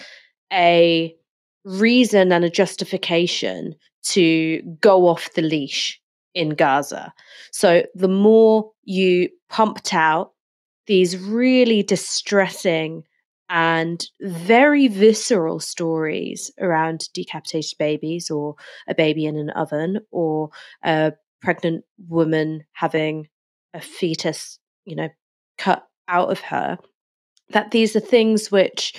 a 0.53 1.14
reason 1.64 2.30
and 2.30 2.45
a 2.45 2.51
justification 2.51 3.74
to 4.05 4.62
go 4.80 5.09
off 5.09 5.32
the 5.34 5.43
leash 5.43 6.01
in 6.34 6.51
Gaza. 6.51 7.12
So 7.51 7.84
the 7.95 8.09
more 8.09 8.70
you 8.84 9.28
pumped 9.49 9.93
out 9.93 10.32
these 10.87 11.18
really 11.18 11.82
distressing 11.82 13.03
and 13.49 14.07
very 14.20 14.88
visceral 14.88 15.61
stories 15.61 16.51
around 16.61 17.09
decapitated 17.12 17.78
babies 17.78 18.30
or 18.30 18.55
a 18.88 18.94
baby 18.94 19.24
in 19.24 19.36
an 19.36 19.51
oven 19.51 20.01
or 20.11 20.51
a 20.84 21.12
pregnant 21.40 21.84
woman 22.09 22.64
having 22.72 23.28
a 23.74 23.80
fetus, 23.80 24.59
you 24.84 24.97
know, 24.97 25.09
cut 25.59 25.86
out 26.09 26.30
of 26.30 26.40
her, 26.40 26.78
that 27.51 27.70
these 27.70 27.94
are 27.94 28.01
things 28.01 28.51
which 28.51 28.94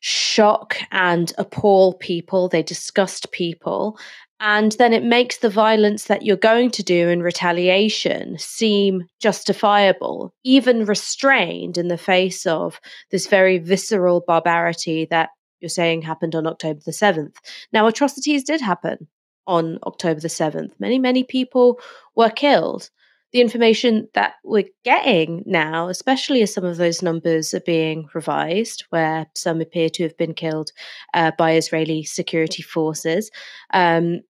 shock 0.00 0.76
and 0.92 1.32
appall 1.38 1.94
people, 1.94 2.48
they 2.48 2.62
disgust 2.62 3.32
people. 3.32 3.98
And 4.40 4.72
then 4.72 4.92
it 4.92 5.02
makes 5.02 5.38
the 5.38 5.50
violence 5.50 6.04
that 6.04 6.22
you're 6.22 6.36
going 6.36 6.70
to 6.72 6.82
do 6.82 7.08
in 7.08 7.22
retaliation 7.22 8.38
seem 8.38 9.08
justifiable, 9.20 10.32
even 10.44 10.84
restrained 10.84 11.76
in 11.76 11.88
the 11.88 11.98
face 11.98 12.46
of 12.46 12.80
this 13.10 13.26
very 13.26 13.58
visceral 13.58 14.20
barbarity 14.20 15.06
that 15.06 15.30
you're 15.60 15.68
saying 15.68 16.02
happened 16.02 16.36
on 16.36 16.46
October 16.46 16.80
the 16.84 16.92
7th. 16.92 17.34
Now, 17.72 17.88
atrocities 17.88 18.44
did 18.44 18.60
happen 18.60 19.08
on 19.48 19.78
October 19.84 20.20
the 20.20 20.28
7th. 20.28 20.70
Many, 20.78 21.00
many 21.00 21.24
people 21.24 21.80
were 22.14 22.30
killed 22.30 22.90
the 23.32 23.40
information 23.42 24.08
that 24.14 24.34
we're 24.42 24.70
getting 24.84 25.42
now, 25.44 25.88
especially 25.88 26.40
as 26.42 26.52
some 26.52 26.64
of 26.64 26.78
those 26.78 27.02
numbers 27.02 27.52
are 27.52 27.60
being 27.60 28.08
revised, 28.14 28.84
where 28.90 29.26
some 29.34 29.60
appear 29.60 29.90
to 29.90 30.02
have 30.04 30.16
been 30.16 30.32
killed 30.32 30.72
uh, 31.12 31.32
by 31.36 31.52
Israeli 31.52 32.04
security 32.04 32.62
forces, 32.62 33.30
um, 33.74 34.20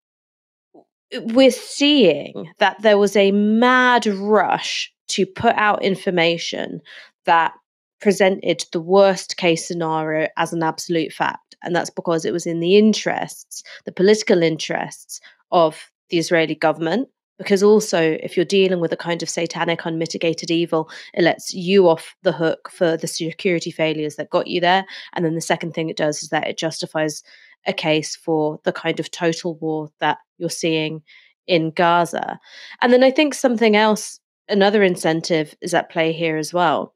we're 1.13 1.51
seeing 1.51 2.53
that 2.59 2.81
there 2.83 2.99
was 2.99 3.17
a 3.17 3.33
mad 3.33 4.07
rush 4.07 4.93
to 5.09 5.27
put 5.27 5.55
out 5.57 5.83
information 5.83 6.81
that 7.25 7.53
presented 8.01 8.65
the 8.73 8.81
worst 8.81 9.37
case 9.37 9.67
scenario 9.67 10.29
as 10.37 10.53
an 10.53 10.63
absolute 10.63 11.13
fact. 11.13 11.57
And 11.63 11.75
that's 11.75 11.91
because 11.91 12.25
it 12.25 12.33
was 12.33 12.47
in 12.47 12.61
the 12.61 12.77
interests, 12.77 13.63
the 13.85 13.93
political 13.93 14.43
interests 14.43 15.21
of 15.51 15.91
the 16.11 16.19
Israeli 16.19 16.55
government 16.55 17.09
because 17.39 17.63
also 17.63 18.19
if 18.21 18.37
you're 18.37 18.45
dealing 18.45 18.81
with 18.81 18.93
a 18.93 18.97
kind 18.97 19.23
of 19.23 19.31
satanic 19.31 19.85
unmitigated 19.85 20.51
evil 20.51 20.91
it 21.15 21.23
lets 21.23 21.55
you 21.55 21.89
off 21.89 22.17
the 22.23 22.33
hook 22.33 22.69
for 22.71 22.97
the 22.97 23.07
security 23.07 23.71
failures 23.71 24.17
that 24.17 24.31
got 24.31 24.47
you 24.47 24.61
there 24.61 24.85
and 25.15 25.25
then 25.25 25.35
the 25.35 25.41
second 25.41 25.73
thing 25.73 25.89
it 25.89 25.97
does 25.97 26.23
is 26.23 26.31
that 26.31 26.49
it 26.49 26.59
justifies 26.59 27.23
a 27.67 27.73
case 27.73 28.17
for 28.17 28.59
the 28.65 28.73
kind 28.73 28.99
of 28.99 29.11
total 29.11 29.55
war 29.57 29.89
that 30.01 30.19
you're 30.39 30.51
seeing 30.51 31.03
in 31.47 31.71
Gaza. 31.71 32.39
And 32.83 32.93
then 32.93 33.03
i 33.03 33.11
think 33.11 33.35
something 33.35 33.75
else 33.77 34.21
another 34.49 34.83
incentive 34.83 35.55
is 35.61 35.75
at 35.75 35.91
play 35.91 36.13
here 36.13 36.37
as 36.37 36.53
well 36.55 36.95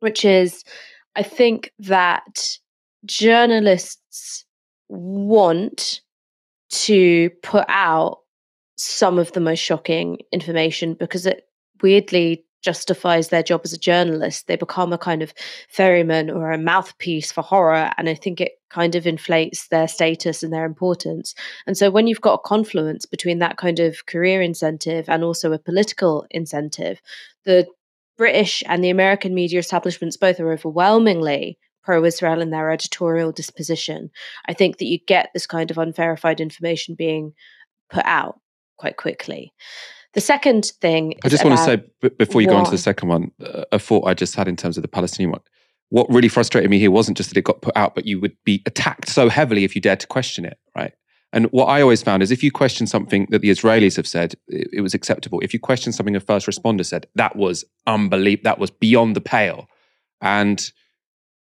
which 0.00 0.24
is 0.24 0.64
i 1.16 1.22
think 1.22 1.72
that 1.78 2.58
journalists 3.04 4.44
want 4.88 6.00
to 6.70 7.30
put 7.42 7.64
out 7.68 8.18
some 8.76 9.18
of 9.18 9.32
the 9.32 9.40
most 9.40 9.58
shocking 9.58 10.18
information 10.32 10.94
because 10.94 11.26
it 11.26 11.48
weirdly 11.82 12.44
justifies 12.62 13.28
their 13.28 13.42
job 13.42 13.62
as 13.64 13.72
a 13.72 13.78
journalist. 13.78 14.46
They 14.46 14.56
become 14.56 14.92
a 14.92 14.98
kind 14.98 15.22
of 15.22 15.32
ferryman 15.68 16.30
or 16.30 16.52
a 16.52 16.58
mouthpiece 16.58 17.30
for 17.30 17.42
horror. 17.42 17.92
And 17.96 18.08
I 18.08 18.14
think 18.14 18.40
it 18.40 18.52
kind 18.70 18.94
of 18.94 19.06
inflates 19.06 19.68
their 19.68 19.88
status 19.88 20.42
and 20.42 20.52
their 20.52 20.64
importance. 20.64 21.34
And 21.66 21.76
so 21.76 21.90
when 21.90 22.06
you've 22.06 22.20
got 22.20 22.34
a 22.34 22.48
confluence 22.48 23.06
between 23.06 23.38
that 23.38 23.56
kind 23.56 23.78
of 23.78 24.06
career 24.06 24.42
incentive 24.42 25.08
and 25.08 25.24
also 25.24 25.52
a 25.52 25.58
political 25.58 26.26
incentive, 26.30 27.00
the 27.44 27.66
British 28.16 28.62
and 28.66 28.82
the 28.82 28.90
American 28.90 29.34
media 29.34 29.60
establishments 29.60 30.16
both 30.16 30.40
are 30.40 30.52
overwhelmingly 30.52 31.58
pro 31.84 32.04
Israel 32.04 32.42
in 32.42 32.50
their 32.50 32.70
editorial 32.70 33.32
disposition. 33.32 34.10
I 34.46 34.52
think 34.52 34.78
that 34.78 34.86
you 34.86 34.98
get 34.98 35.30
this 35.32 35.46
kind 35.46 35.70
of 35.70 35.78
unverified 35.78 36.40
information 36.40 36.96
being 36.96 37.32
put 37.88 38.04
out 38.04 38.40
quite 38.76 38.96
quickly. 38.96 39.54
The 40.14 40.20
second 40.20 40.72
thing 40.80 41.14
I 41.24 41.28
just 41.28 41.44
want 41.44 41.58
to 41.58 41.64
say 41.64 42.08
before 42.18 42.40
you 42.40 42.48
go 42.48 42.56
on 42.56 42.64
to 42.64 42.70
the 42.70 42.78
second 42.78 43.08
one, 43.08 43.30
uh, 43.44 43.64
a 43.72 43.78
thought 43.78 44.06
I 44.06 44.14
just 44.14 44.34
had 44.34 44.48
in 44.48 44.56
terms 44.56 44.76
of 44.76 44.82
the 44.82 44.88
Palestinian 44.88 45.32
one. 45.32 45.42
What 45.90 46.08
really 46.10 46.28
frustrated 46.28 46.70
me 46.70 46.78
here 46.78 46.90
wasn't 46.90 47.16
just 47.16 47.30
that 47.30 47.38
it 47.38 47.44
got 47.44 47.62
put 47.62 47.76
out, 47.76 47.94
but 47.94 48.04
you 48.06 48.20
would 48.20 48.36
be 48.44 48.62
attacked 48.66 49.08
so 49.08 49.28
heavily 49.28 49.64
if 49.64 49.74
you 49.74 49.80
dared 49.80 50.00
to 50.00 50.06
question 50.06 50.44
it, 50.44 50.58
right? 50.76 50.92
And 51.32 51.46
what 51.46 51.66
I 51.66 51.82
always 51.82 52.02
found 52.02 52.22
is 52.22 52.30
if 52.30 52.42
you 52.42 52.50
question 52.50 52.86
something 52.86 53.26
that 53.30 53.42
the 53.42 53.50
Israelis 53.50 53.96
have 53.96 54.06
said, 54.06 54.34
it, 54.48 54.68
it 54.72 54.80
was 54.80 54.94
acceptable. 54.94 55.40
If 55.40 55.52
you 55.52 55.60
question 55.60 55.92
something 55.92 56.16
a 56.16 56.20
first 56.20 56.46
responder 56.46 56.84
said, 56.84 57.06
that 57.14 57.36
was 57.36 57.64
unbelievable. 57.86 58.44
That 58.44 58.58
was 58.58 58.70
beyond 58.70 59.14
the 59.14 59.20
pale. 59.20 59.68
And 60.20 60.70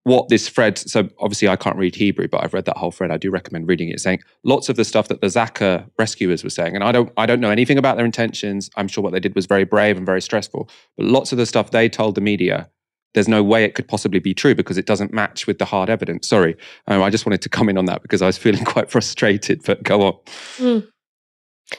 what 0.03 0.29
this 0.29 0.47
thread, 0.49 0.77
so 0.77 1.09
obviously 1.19 1.47
I 1.47 1.55
can't 1.55 1.75
read 1.75 1.95
Hebrew, 1.95 2.27
but 2.27 2.43
I've 2.43 2.53
read 2.53 2.65
that 2.65 2.77
whole 2.77 2.91
thread. 2.91 3.11
I 3.11 3.17
do 3.17 3.29
recommend 3.29 3.67
reading 3.67 3.89
it, 3.89 3.99
saying 3.99 4.21
lots 4.43 4.69
of 4.69 4.75
the 4.75 4.85
stuff 4.85 5.07
that 5.09 5.21
the 5.21 5.27
Zaka 5.27 5.89
rescuers 5.97 6.43
were 6.43 6.49
saying, 6.49 6.75
and 6.75 6.83
I 6.83 6.91
don't 6.91 7.11
I 7.17 7.25
don't 7.25 7.39
know 7.39 7.51
anything 7.51 7.77
about 7.77 7.97
their 7.97 8.05
intentions. 8.05 8.69
I'm 8.75 8.87
sure 8.87 9.03
what 9.03 9.13
they 9.13 9.19
did 9.19 9.35
was 9.35 9.45
very 9.45 9.65
brave 9.65 9.97
and 9.97 10.05
very 10.05 10.21
stressful. 10.21 10.69
But 10.97 11.05
lots 11.05 11.31
of 11.31 11.37
the 11.37 11.45
stuff 11.45 11.71
they 11.71 11.89
told 11.89 12.15
the 12.15 12.21
media, 12.21 12.69
there's 13.13 13.27
no 13.27 13.43
way 13.43 13.63
it 13.63 13.75
could 13.75 13.87
possibly 13.87 14.19
be 14.19 14.33
true 14.33 14.55
because 14.55 14.77
it 14.77 14.85
doesn't 14.85 15.13
match 15.13 15.47
with 15.47 15.59
the 15.59 15.65
hard 15.65 15.89
evidence. 15.89 16.27
Sorry. 16.27 16.55
Um, 16.87 17.01
I 17.01 17.09
just 17.09 17.25
wanted 17.25 17.41
to 17.41 17.49
comment 17.49 17.77
on 17.77 17.85
that 17.85 18.01
because 18.01 18.21
I 18.21 18.27
was 18.27 18.37
feeling 18.37 18.63
quite 18.65 18.89
frustrated, 18.89 19.63
but 19.65 19.83
go 19.83 20.01
on. 20.01 20.13
Mm. 20.57 20.87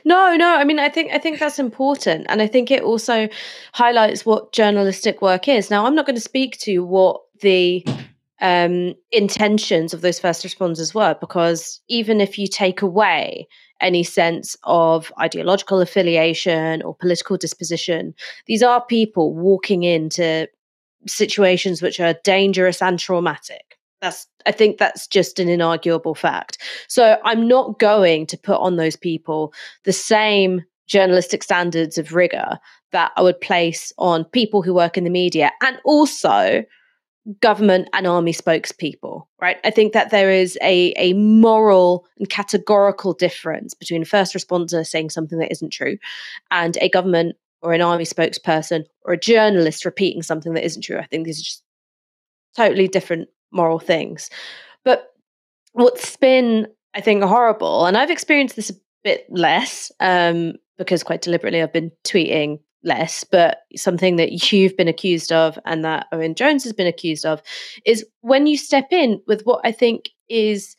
No, 0.04 0.36
no. 0.36 0.54
I 0.54 0.64
mean, 0.64 0.78
I 0.78 0.88
think 0.88 1.12
I 1.12 1.18
think 1.18 1.38
that's 1.38 1.58
important, 1.58 2.26
and 2.28 2.40
I 2.40 2.46
think 2.46 2.70
it 2.70 2.82
also 2.82 3.28
highlights 3.72 4.24
what 4.24 4.52
journalistic 4.52 5.20
work 5.20 5.48
is. 5.48 5.70
Now, 5.70 5.86
I'm 5.86 5.94
not 5.94 6.06
going 6.06 6.16
to 6.16 6.20
speak 6.20 6.58
to 6.60 6.84
what 6.84 7.22
the 7.40 7.84
um, 8.40 8.94
intentions 9.12 9.92
of 9.92 10.00
those 10.00 10.18
first 10.18 10.44
responders 10.44 10.94
were. 10.94 11.16
Because 11.20 11.80
even 11.88 12.20
if 12.20 12.38
you 12.38 12.46
take 12.46 12.82
away 12.82 13.46
any 13.80 14.02
sense 14.02 14.56
of 14.64 15.12
ideological 15.20 15.80
affiliation 15.80 16.82
or 16.82 16.94
political 16.94 17.36
disposition, 17.36 18.14
these 18.46 18.62
are 18.62 18.84
people 18.84 19.34
walking 19.34 19.82
into 19.82 20.48
situations 21.06 21.80
which 21.80 22.00
are 22.00 22.14
dangerous 22.24 22.82
and 22.82 22.98
traumatic. 22.98 23.78
That's 24.00 24.26
I 24.46 24.52
think 24.52 24.78
that's 24.78 25.06
just 25.06 25.38
an 25.38 25.48
inarguable 25.48 26.16
fact. 26.16 26.58
So 26.88 27.18
I'm 27.24 27.46
not 27.46 27.78
going 27.78 28.26
to 28.26 28.38
put 28.38 28.58
on 28.58 28.76
those 28.76 28.96
people 28.96 29.52
the 29.84 29.92
same 29.92 30.62
journalistic 30.86 31.42
standards 31.42 31.98
of 31.98 32.14
rigor 32.14 32.58
that 32.92 33.12
I 33.16 33.22
would 33.22 33.40
place 33.40 33.92
on 33.98 34.24
people 34.24 34.62
who 34.62 34.74
work 34.74 34.96
in 34.96 35.04
the 35.04 35.10
media 35.10 35.52
and 35.62 35.78
also 35.84 36.64
government 37.40 37.88
and 37.92 38.06
army 38.06 38.32
spokespeople, 38.32 39.26
right? 39.40 39.58
I 39.64 39.70
think 39.70 39.92
that 39.92 40.10
there 40.10 40.30
is 40.30 40.58
a, 40.62 40.92
a 40.96 41.12
moral 41.12 42.06
and 42.18 42.28
categorical 42.28 43.12
difference 43.12 43.74
between 43.74 44.02
a 44.02 44.06
first 44.06 44.34
responder 44.34 44.86
saying 44.86 45.10
something 45.10 45.38
that 45.38 45.52
isn't 45.52 45.70
true 45.70 45.98
and 46.50 46.76
a 46.80 46.88
government 46.88 47.36
or 47.62 47.72
an 47.72 47.82
army 47.82 48.04
spokesperson 48.04 48.84
or 49.02 49.12
a 49.12 49.20
journalist 49.20 49.84
repeating 49.84 50.22
something 50.22 50.54
that 50.54 50.64
isn't 50.64 50.82
true. 50.82 50.98
I 50.98 51.06
think 51.06 51.26
these 51.26 51.40
are 51.40 51.44
just 51.44 51.62
totally 52.56 52.88
different 52.88 53.28
moral 53.52 53.78
things. 53.78 54.30
But 54.84 55.12
what's 55.72 56.16
been, 56.16 56.66
I 56.94 57.00
think, 57.00 57.22
horrible, 57.22 57.86
and 57.86 57.96
I've 57.96 58.10
experienced 58.10 58.56
this 58.56 58.70
a 58.70 58.74
bit 59.04 59.26
less 59.30 59.92
um, 60.00 60.54
because 60.78 61.02
quite 61.02 61.22
deliberately 61.22 61.62
I've 61.62 61.72
been 61.72 61.92
tweeting 62.04 62.60
less, 62.82 63.24
but 63.24 63.58
something 63.76 64.16
that 64.16 64.52
you've 64.52 64.76
been 64.76 64.88
accused 64.88 65.32
of 65.32 65.58
and 65.64 65.84
that 65.84 66.06
Owen 66.12 66.34
Jones 66.34 66.64
has 66.64 66.72
been 66.72 66.86
accused 66.86 67.26
of 67.26 67.42
is 67.84 68.04
when 68.20 68.46
you 68.46 68.56
step 68.56 68.88
in 68.90 69.20
with 69.26 69.42
what 69.42 69.60
I 69.64 69.72
think 69.72 70.08
is 70.28 70.76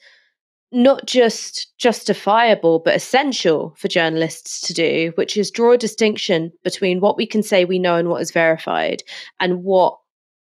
not 0.72 1.06
just 1.06 1.78
justifiable 1.78 2.80
but 2.80 2.96
essential 2.96 3.76
for 3.78 3.88
journalists 3.88 4.62
to 4.62 4.74
do, 4.74 5.12
which 5.16 5.36
is 5.36 5.52
draw 5.52 5.74
a 5.74 5.78
distinction 5.78 6.52
between 6.64 7.02
what 7.02 7.18
we 7.18 7.26
can 7.26 7.44
say 7.44 7.66
we 7.66 7.78
know 7.78 7.98
and 7.98 8.10
what 8.10 8.22
is 8.22 8.32
verified 8.32 9.04
and 9.40 9.64
what 9.64 9.98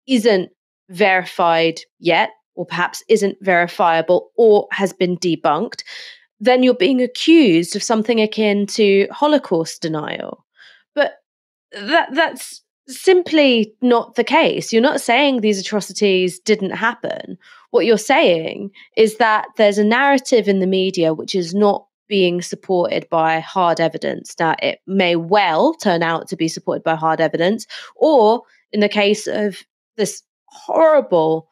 isn't 0.07 0.51
verified 0.91 1.81
yet, 1.99 2.31
or 2.55 2.67
perhaps 2.67 3.03
isn't 3.09 3.39
verifiable 3.41 4.31
or 4.37 4.67
has 4.73 4.93
been 4.93 5.17
debunked, 5.19 5.83
then 6.41 6.63
you're 6.63 6.75
being 6.75 7.01
accused 7.01 7.77
of 7.77 7.83
something 7.83 8.21
akin 8.21 8.67
to 8.67 9.07
Holocaust 9.11 9.81
denial. 9.81 10.45
That 11.73 12.15
that's 12.15 12.63
simply 12.89 13.75
not 13.83 14.15
the 14.15 14.25
case. 14.25 14.73
You're 14.73 14.83
not 14.83 15.01
saying 15.01 15.41
these 15.41 15.61
atrocities 15.61 16.39
didn't 16.41 16.71
happen. 16.71 17.39
What 17.71 17.85
you're 17.85 17.99
saying 17.99 18.71
is 18.97 19.19
that 19.19 19.47
there's 19.57 19.79
a 19.79 19.85
narrative 19.85 20.49
in 20.49 20.61
the 20.61 20.67
media 20.67 21.13
which 21.13 21.35
is 21.35 21.55
not 21.55 21.87
being 22.09 22.41
supported 22.41 23.07
by 23.11 23.41
hard 23.41 23.81
evidence. 23.81 24.35
Now, 24.39 24.57
it 24.63 24.81
may 24.87 25.17
well 25.17 25.75
turn 25.75 26.03
out 26.03 26.29
to 26.29 26.37
be 26.37 26.49
supported 26.49 26.83
by 26.83 26.95
hard 26.95 27.21
evidence, 27.21 27.67
or 27.97 28.43
in 28.73 28.81
the 28.81 28.89
case 28.89 29.27
of 29.27 29.59
this 29.97 30.23
horrible, 30.47 31.49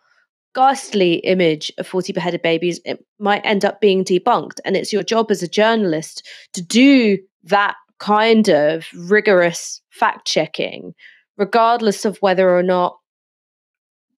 ghastly 0.55 1.17
image 1.17 1.71
of 1.77 1.87
40 1.87 2.15
beheaded 2.15 2.41
babies, 2.41 2.81
it 2.87 3.05
might 3.19 3.45
end 3.45 3.65
up 3.65 3.81
being 3.81 4.03
debunked. 4.03 4.59
And 4.65 4.77
it's 4.77 4.93
your 4.93 5.03
job 5.03 5.31
as 5.31 5.43
a 5.43 5.49
journalist 5.49 6.27
to 6.55 6.63
do 6.63 7.19
that 7.45 7.77
kind 7.99 8.49
of 8.49 8.87
rigorous 8.95 9.81
fact 9.91 10.27
checking, 10.27 10.95
regardless 11.37 12.05
of 12.05 12.19
whether 12.19 12.51
or 12.51 12.63
not, 12.63 12.99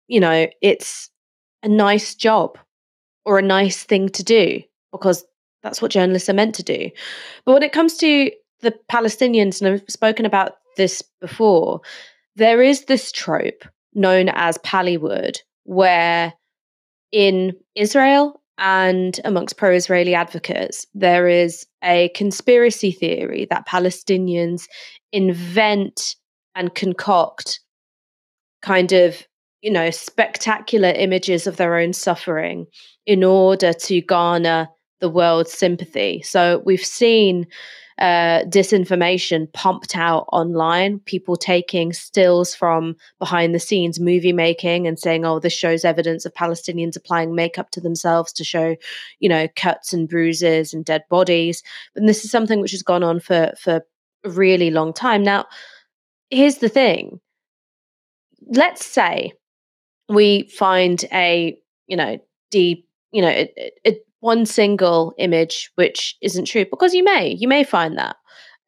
you 0.07 0.19
know, 0.19 0.47
it's 0.61 1.09
a 1.63 1.67
nice 1.67 2.15
job 2.15 2.57
or 3.25 3.39
a 3.39 3.43
nice 3.43 3.83
thing 3.83 4.09
to 4.09 4.23
do, 4.23 4.61
because 4.91 5.25
that's 5.63 5.81
what 5.81 5.91
journalists 5.91 6.29
are 6.29 6.33
meant 6.33 6.55
to 6.55 6.63
do. 6.63 6.89
But 7.45 7.53
when 7.53 7.63
it 7.63 7.73
comes 7.73 7.97
to 7.97 8.31
the 8.61 8.73
Palestinians, 8.91 9.61
and 9.61 9.73
I've 9.73 9.83
spoken 9.89 10.25
about 10.25 10.53
this 10.77 11.03
before, 11.19 11.81
there 12.35 12.61
is 12.61 12.85
this 12.85 13.11
trope 13.11 13.65
known 13.93 14.29
as 14.29 14.57
Pallywood, 14.59 15.39
where 15.63 16.33
in 17.11 17.53
Israel 17.75 18.41
and 18.57 19.19
amongst 19.23 19.57
pro 19.57 19.71
Israeli 19.73 20.15
advocates, 20.15 20.85
there 20.93 21.27
is 21.27 21.65
a 21.83 22.09
conspiracy 22.09 22.91
theory 22.91 23.47
that 23.49 23.67
Palestinians 23.67 24.63
invent 25.11 26.15
and 26.55 26.73
concoct 26.73 27.59
kind 28.61 28.91
of, 28.91 29.21
you 29.61 29.71
know, 29.71 29.91
spectacular 29.91 30.89
images 30.89 31.45
of 31.45 31.57
their 31.57 31.75
own 31.75 31.93
suffering 31.93 32.65
in 33.05 33.23
order 33.23 33.73
to 33.73 34.01
garner 34.01 34.67
the 34.99 35.09
world's 35.09 35.53
sympathy. 35.53 36.21
So 36.23 36.61
we've 36.65 36.83
seen 36.83 37.45
uh, 37.99 38.43
disinformation 38.45 39.51
pumped 39.53 39.95
out 39.95 40.27
online, 40.31 40.99
people 40.99 41.35
taking 41.35 41.93
stills 41.93 42.53
from 42.53 42.95
behind 43.19 43.55
the 43.55 43.59
scenes 43.59 43.99
movie 43.99 44.33
making 44.33 44.87
and 44.87 44.99
saying, 44.99 45.25
oh, 45.25 45.39
this 45.39 45.53
shows 45.53 45.83
evidence 45.83 46.25
of 46.25 46.33
Palestinians 46.33 46.95
applying 46.95 47.33
makeup 47.33 47.71
to 47.71 47.81
themselves 47.81 48.31
to 48.33 48.43
show, 48.43 48.75
you 49.19 49.29
know, 49.29 49.47
cuts 49.55 49.93
and 49.93 50.07
bruises 50.07 50.73
and 50.73 50.85
dead 50.85 51.03
bodies. 51.09 51.63
And 51.95 52.07
this 52.07 52.23
is 52.23 52.31
something 52.31 52.61
which 52.61 52.71
has 52.71 52.83
gone 52.83 53.03
on 53.03 53.19
for, 53.19 53.53
for 53.59 53.81
a 54.23 54.29
really 54.29 54.69
long 54.69 54.93
time. 54.93 55.23
Now, 55.23 55.45
here's 56.29 56.57
the 56.57 56.69
thing 56.69 57.19
let's 58.49 58.85
say 58.85 59.33
we 60.09 60.47
find 60.49 61.03
a, 61.11 61.57
you 61.87 61.97
know, 61.97 62.17
deep, 62.51 62.87
you 63.11 63.21
know, 63.21 63.29
it, 63.29 63.53
it, 63.83 64.06
one 64.19 64.45
single 64.45 65.13
image 65.17 65.71
which 65.75 66.15
isn't 66.21 66.45
true 66.45 66.65
because 66.69 66.93
you 66.93 67.03
may 67.03 67.35
you 67.39 67.47
may 67.47 67.63
find 67.63 67.97
that. 67.97 68.15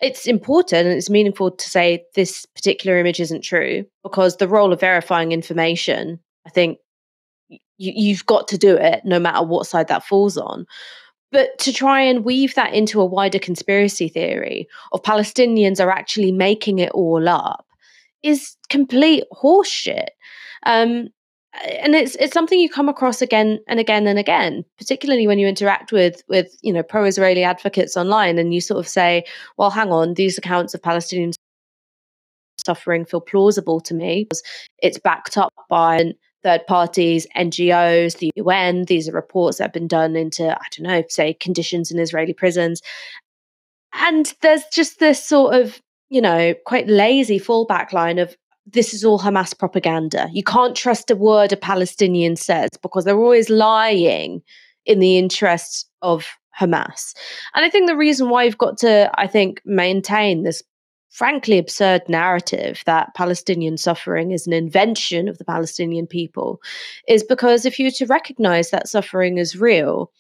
It's 0.02 0.28
important 0.28 0.88
and 0.88 0.98
it's 0.98 1.10
meaningful 1.10 1.52
to 1.52 1.70
say 1.70 2.06
this 2.16 2.46
particular 2.46 2.98
image 2.98 3.20
isn't 3.20 3.44
true 3.44 3.86
because 4.04 4.38
the 4.38 4.48
role 4.48 4.72
of 4.72 4.80
verifying 4.80 5.32
information 5.32 6.20
i 6.46 6.50
think 6.50 6.78
you've 7.80 8.26
got 8.26 8.48
to 8.50 8.58
do 8.58 8.76
it 8.76 9.02
no 9.06 9.20
matter 9.20 9.44
what 9.46 9.66
side 9.66 9.88
that 9.88 10.04
falls 10.04 10.38
on. 10.38 10.66
But 11.32 11.58
to 11.60 11.72
try 11.72 12.02
and 12.02 12.26
weave 12.26 12.56
that 12.56 12.74
into 12.74 13.00
a 13.00 13.06
wider 13.06 13.40
conspiracy 13.40 14.10
theory 14.10 14.68
of 14.92 15.02
palestinians 15.04 15.84
are 15.84 15.92
actually 15.92 16.32
making 16.32 16.80
it 16.80 16.92
all 16.92 17.28
up 17.28 17.66
is 18.24 18.56
complete 18.70 19.24
horseshit. 19.34 20.10
Um, 20.66 21.10
and 21.66 21.96
it's 21.96 22.16
it's 22.16 22.34
something 22.34 22.60
you 22.60 22.70
come 22.70 22.90
across 22.90 23.22
again 23.22 23.60
and 23.68 23.80
again 23.80 24.08
and 24.08 24.18
again 24.18 24.64
particularly 24.78 25.28
when 25.28 25.40
you 25.40 25.48
interact 25.48 25.92
with 25.92 26.24
with 26.30 26.56
you 26.62 26.72
know 26.72 26.84
pro-israeli 26.84 27.44
advocates 27.44 27.98
online 27.98 28.38
and 28.38 28.54
you 28.54 28.62
sort 28.62 28.80
of 28.80 28.88
say 28.88 29.24
well 29.58 29.70
hang 29.70 29.92
on 29.92 30.14
these 30.14 30.38
accounts 30.38 30.74
of 30.74 30.82
palestinian 30.82 31.32
suffering 32.70 33.06
feel 33.06 33.22
plausible 33.22 33.80
to 33.82 33.94
me. 33.94 34.26
Because 34.26 34.44
it's 34.80 35.00
backed 35.00 35.38
up 35.38 35.54
by 35.70 36.14
third 36.44 36.66
parties 36.68 37.28
ngos 37.36 38.18
the 38.20 38.32
un 38.38 38.86
these 38.86 39.10
are 39.10 39.12
reports 39.12 39.58
that 39.58 39.66
have 39.66 39.74
been 39.74 39.90
done 39.90 40.16
into 40.16 40.50
i 40.50 40.66
don't 40.72 40.88
know 40.88 41.04
say 41.10 41.34
conditions 41.34 41.92
in 41.92 42.00
israeli 42.00 42.34
prisons. 42.34 42.82
And 43.94 44.34
there's 44.42 44.64
just 44.72 45.00
this 45.00 45.24
sort 45.24 45.56
of 45.56 45.82
you 46.10 46.22
know 46.22 46.54
quite 46.66 46.88
lazy 46.88 47.40
fallback 47.40 47.92
line 47.92 48.20
of 48.20 48.36
this 48.72 48.94
is 48.94 49.04
all 49.04 49.20
Hamas 49.20 49.58
propaganda. 49.58 50.30
You 50.32 50.44
can't 50.44 50.76
trust 50.76 51.10
a 51.12 51.16
word 51.16 51.52
a 51.52 51.58
Palestinian 51.58 52.36
says 52.36 52.70
because 52.82 53.06
they're 53.06 53.18
always 53.18 53.50
lying 53.50 54.42
in 54.86 55.00
the 55.00 55.18
interests 55.18 55.86
of 56.02 56.28
Hamas. 56.60 57.14
And 57.56 57.66
I 57.66 57.70
think 57.70 57.88
the 57.88 57.96
reason 57.96 58.30
why 58.30 58.44
you've 58.44 58.58
got 58.58 58.78
to, 58.80 59.10
I 59.16 59.28
think, 59.28 59.62
maintain 59.66 60.44
this 60.44 60.62
frankly 61.10 61.58
absurd 61.58 62.08
narrative 62.08 62.84
that 62.86 63.14
Palestinian 63.16 63.78
suffering 63.78 64.32
is 64.32 64.46
an 64.46 64.54
invention 64.54 65.28
of 65.28 65.38
the 65.38 65.46
Palestinian 65.46 66.06
people 66.06 66.62
is 67.08 67.24
because 67.24 67.66
if 67.66 67.80
you 67.80 67.86
were 67.86 67.92
to 67.92 68.06
recognize 68.06 68.70
that 68.70 68.88
suffering 68.88 69.38
is 69.38 69.60
real, 69.60 70.12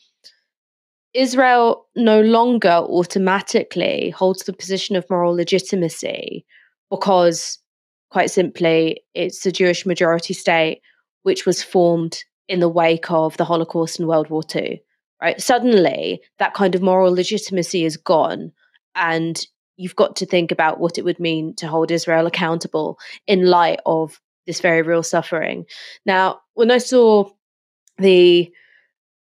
Israel 1.13 1.85
no 1.95 2.21
longer 2.21 2.69
automatically 2.69 4.09
holds 4.11 4.43
the 4.43 4.53
position 4.53 4.95
of 4.95 5.09
moral 5.09 5.35
legitimacy 5.35 6.45
because 6.89 7.59
quite 8.09 8.31
simply, 8.31 9.03
it's 9.13 9.45
a 9.45 9.51
Jewish 9.51 9.85
majority 9.85 10.33
state 10.33 10.81
which 11.23 11.45
was 11.45 11.61
formed 11.61 12.23
in 12.47 12.59
the 12.59 12.69
wake 12.69 13.11
of 13.11 13.37
the 13.37 13.45
Holocaust 13.45 13.99
and 13.99 14.07
World 14.07 14.29
War 14.29 14.41
II. 14.53 14.81
Right? 15.21 15.39
Suddenly, 15.41 16.21
that 16.39 16.53
kind 16.53 16.75
of 16.75 16.81
moral 16.81 17.13
legitimacy 17.13 17.83
is 17.83 17.97
gone, 17.97 18.53
and 18.95 19.45
you've 19.75 19.95
got 19.95 20.15
to 20.17 20.25
think 20.25 20.51
about 20.51 20.79
what 20.79 20.97
it 20.97 21.03
would 21.03 21.19
mean 21.19 21.55
to 21.55 21.67
hold 21.67 21.91
Israel 21.91 22.25
accountable 22.25 22.97
in 23.27 23.45
light 23.45 23.79
of 23.85 24.19
this 24.47 24.61
very 24.61 24.81
real 24.81 25.03
suffering. 25.03 25.65
Now, 26.05 26.39
when 26.53 26.71
I 26.71 26.77
saw 26.79 27.29
the 27.97 28.49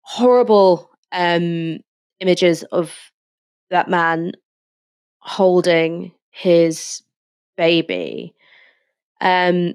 horrible 0.00 0.90
um, 1.12 1.78
images 2.20 2.62
of 2.64 2.94
that 3.70 3.88
man 3.88 4.32
holding 5.18 6.12
his 6.30 7.02
baby 7.56 8.33
um, 9.24 9.74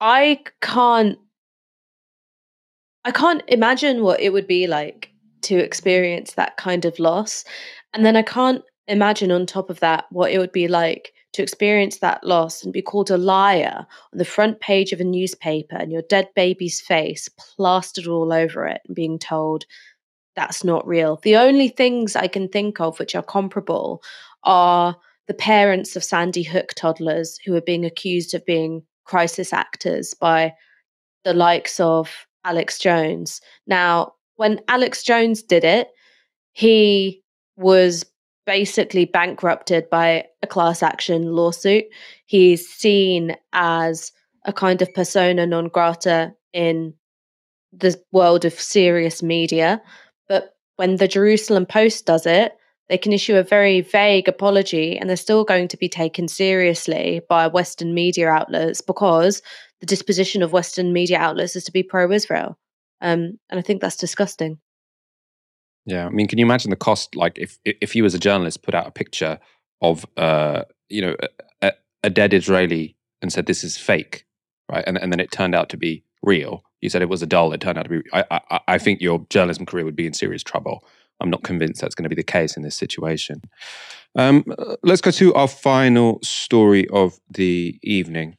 I 0.00 0.40
can't 0.62 1.18
I 3.04 3.10
can't 3.10 3.42
imagine 3.48 4.02
what 4.02 4.20
it 4.20 4.32
would 4.32 4.46
be 4.46 4.66
like 4.66 5.10
to 5.42 5.56
experience 5.56 6.34
that 6.34 6.56
kind 6.56 6.84
of 6.84 6.98
loss. 6.98 7.44
And 7.92 8.04
then 8.04 8.16
I 8.16 8.22
can't 8.22 8.62
imagine 8.88 9.30
on 9.32 9.46
top 9.46 9.70
of 9.70 9.80
that 9.80 10.04
what 10.10 10.30
it 10.30 10.38
would 10.38 10.52
be 10.52 10.68
like 10.68 11.12
to 11.32 11.42
experience 11.42 11.98
that 11.98 12.22
loss 12.24 12.62
and 12.62 12.72
be 12.72 12.82
called 12.82 13.10
a 13.10 13.16
liar 13.16 13.86
on 14.12 14.18
the 14.18 14.24
front 14.24 14.60
page 14.60 14.92
of 14.92 15.00
a 15.00 15.04
newspaper 15.04 15.76
and 15.76 15.90
your 15.90 16.02
dead 16.02 16.28
baby's 16.34 16.80
face 16.80 17.28
plastered 17.38 18.06
all 18.06 18.32
over 18.32 18.66
it 18.66 18.82
and 18.86 18.94
being 18.94 19.18
told 19.18 19.64
that's 20.36 20.62
not 20.62 20.86
real. 20.86 21.18
The 21.22 21.36
only 21.36 21.68
things 21.68 22.16
I 22.16 22.26
can 22.26 22.48
think 22.48 22.80
of 22.80 22.98
which 22.98 23.14
are 23.14 23.22
comparable 23.22 24.02
are 24.44 24.96
the 25.30 25.34
parents 25.34 25.94
of 25.94 26.02
Sandy 26.02 26.42
Hook 26.42 26.74
toddlers 26.74 27.38
who 27.44 27.54
are 27.54 27.60
being 27.60 27.84
accused 27.84 28.34
of 28.34 28.44
being 28.44 28.82
crisis 29.04 29.52
actors 29.52 30.12
by 30.12 30.52
the 31.22 31.32
likes 31.32 31.78
of 31.78 32.26
Alex 32.44 32.80
Jones. 32.80 33.40
Now, 33.64 34.14
when 34.34 34.60
Alex 34.66 35.04
Jones 35.04 35.40
did 35.40 35.62
it, 35.62 35.86
he 36.50 37.22
was 37.56 38.04
basically 38.44 39.04
bankrupted 39.04 39.88
by 39.88 40.24
a 40.42 40.48
class 40.48 40.82
action 40.82 41.30
lawsuit. 41.30 41.84
He's 42.26 42.68
seen 42.68 43.36
as 43.52 44.10
a 44.46 44.52
kind 44.52 44.82
of 44.82 44.92
persona 44.94 45.46
non 45.46 45.68
grata 45.68 46.34
in 46.52 46.92
the 47.72 47.96
world 48.10 48.44
of 48.44 48.54
serious 48.54 49.22
media. 49.22 49.80
But 50.28 50.56
when 50.74 50.96
the 50.96 51.06
Jerusalem 51.06 51.66
Post 51.66 52.04
does 52.04 52.26
it, 52.26 52.56
they 52.90 52.98
can 52.98 53.12
issue 53.12 53.36
a 53.36 53.44
very 53.44 53.82
vague 53.82 54.28
apology 54.28 54.98
and 54.98 55.08
they're 55.08 55.16
still 55.16 55.44
going 55.44 55.68
to 55.68 55.76
be 55.76 55.88
taken 55.88 56.26
seriously 56.26 57.20
by 57.28 57.46
Western 57.46 57.94
media 57.94 58.28
outlets 58.28 58.80
because 58.80 59.42
the 59.78 59.86
disposition 59.86 60.42
of 60.42 60.52
Western 60.52 60.92
media 60.92 61.16
outlets 61.16 61.54
is 61.54 61.62
to 61.64 61.72
be 61.72 61.84
pro 61.84 62.10
Israel. 62.10 62.58
Um, 63.00 63.38
and 63.48 63.60
I 63.60 63.62
think 63.62 63.80
that's 63.80 63.96
disgusting. 63.96 64.58
Yeah, 65.86 66.06
I 66.06 66.10
mean, 66.10 66.26
can 66.26 66.40
you 66.40 66.44
imagine 66.44 66.70
the 66.70 66.76
cost? 66.76 67.14
Like, 67.14 67.38
if 67.38 67.58
if 67.64 67.94
you 67.94 68.04
as 68.04 68.14
a 68.14 68.18
journalist 68.18 68.62
put 68.62 68.74
out 68.74 68.88
a 68.88 68.90
picture 68.90 69.38
of, 69.80 70.04
uh, 70.16 70.64
you 70.88 71.00
know, 71.00 71.16
a, 71.62 71.72
a 72.02 72.10
dead 72.10 72.34
Israeli 72.34 72.96
and 73.22 73.32
said 73.32 73.46
this 73.46 73.64
is 73.64 73.78
fake, 73.78 74.26
right, 74.70 74.84
and 74.86 74.98
and 74.98 75.12
then 75.12 75.20
it 75.20 75.30
turned 75.30 75.54
out 75.54 75.70
to 75.70 75.78
be 75.78 76.04
real. 76.22 76.64
You 76.80 76.90
said 76.90 77.02
it 77.02 77.08
was 77.08 77.22
a 77.22 77.26
doll. 77.26 77.52
It 77.52 77.60
turned 77.60 77.78
out 77.78 77.84
to 77.84 77.88
be. 77.88 78.02
I, 78.12 78.24
I, 78.30 78.60
I 78.68 78.78
think 78.78 79.00
your 79.00 79.26
journalism 79.30 79.64
career 79.64 79.84
would 79.84 79.96
be 79.96 80.06
in 80.06 80.12
serious 80.12 80.42
trouble. 80.42 80.84
I'm 81.20 81.30
not 81.30 81.42
convinced 81.42 81.80
that's 81.80 81.94
going 81.94 82.04
to 82.04 82.08
be 82.08 82.14
the 82.14 82.22
case 82.22 82.56
in 82.56 82.62
this 82.62 82.76
situation. 82.76 83.42
Um, 84.16 84.44
let's 84.82 85.00
go 85.00 85.10
to 85.12 85.34
our 85.34 85.48
final 85.48 86.18
story 86.22 86.88
of 86.88 87.18
the 87.30 87.78
evening. 87.82 88.36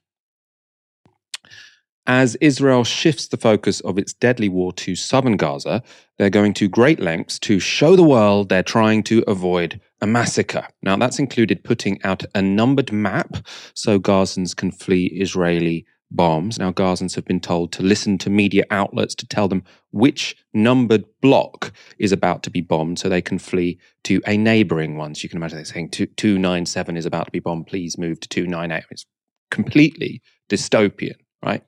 As 2.08 2.36
Israel 2.42 2.84
shifts 2.84 3.28
the 3.28 3.38
focus 3.38 3.80
of 3.82 3.98
its 3.98 4.12
deadly 4.12 4.50
war 4.50 4.74
to 4.74 4.96
southern 4.96 5.38
Gaza, 5.38 5.84
they're 6.18 6.32
going 6.32 6.54
to 6.56 6.68
great 6.68 7.00
lengths 7.00 7.38
to 7.40 7.60
show 7.60 7.96
the 7.96 8.04
world 8.04 8.50
they're 8.50 8.64
trying 8.64 9.04
to 9.04 9.24
avoid 9.28 9.80
a 10.02 10.08
massacre. 10.08 10.68
Now, 10.82 10.98
that's 10.98 11.20
included 11.20 11.64
putting 11.64 12.02
out 12.04 12.26
a 12.34 12.42
numbered 12.42 12.92
map 12.92 13.38
so 13.76 14.00
Gazans 14.00 14.56
can 14.56 14.72
flee 14.72 15.06
Israeli 15.06 15.86
bombs. 16.12 16.60
Now, 16.60 16.72
Gazans 16.72 17.16
have 17.16 17.26
been 17.26 17.40
told 17.40 17.72
to 17.74 17.84
listen 17.84 18.18
to 18.20 18.30
media 18.30 18.64
outlets 18.70 19.16
to 19.16 19.26
tell 19.26 19.48
them 19.48 19.64
which 19.92 20.36
numbered 20.54 21.06
block 21.22 21.72
is 21.98 22.12
about 22.12 22.44
to 22.44 22.50
be 22.50 22.62
bombed 22.62 23.00
so 23.00 23.10
they 23.10 23.22
can 23.22 23.40
flee 23.40 23.80
to 24.04 24.22
a 24.28 24.38
neighboring 24.38 24.98
one. 24.98 25.16
So 25.16 25.24
you 25.24 25.30
can 25.30 25.38
imagine 25.38 25.58
they're 25.58 25.66
saying 25.66 25.90
297 25.90 26.98
is 26.98 27.06
about 27.06 27.26
to 27.26 27.32
be 27.32 27.40
bombed, 27.40 27.68
please 27.68 27.98
move 27.98 28.20
to 28.20 28.30
298. 28.30 28.84
It's 28.92 29.06
completely 29.50 30.22
dystopian, 30.50 31.16
right? 31.44 31.64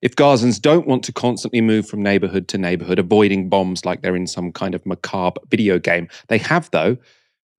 If 0.00 0.14
Gazans 0.14 0.60
don't 0.60 0.86
want 0.86 1.02
to 1.04 1.12
constantly 1.12 1.60
move 1.60 1.88
from 1.88 2.02
neighborhood 2.02 2.46
to 2.48 2.58
neighborhood, 2.58 3.00
avoiding 3.00 3.48
bombs 3.48 3.84
like 3.84 4.02
they're 4.02 4.14
in 4.14 4.28
some 4.28 4.52
kind 4.52 4.74
of 4.74 4.86
macabre 4.86 5.40
video 5.50 5.80
game, 5.80 6.08
they 6.28 6.38
have, 6.38 6.70
though, 6.70 6.96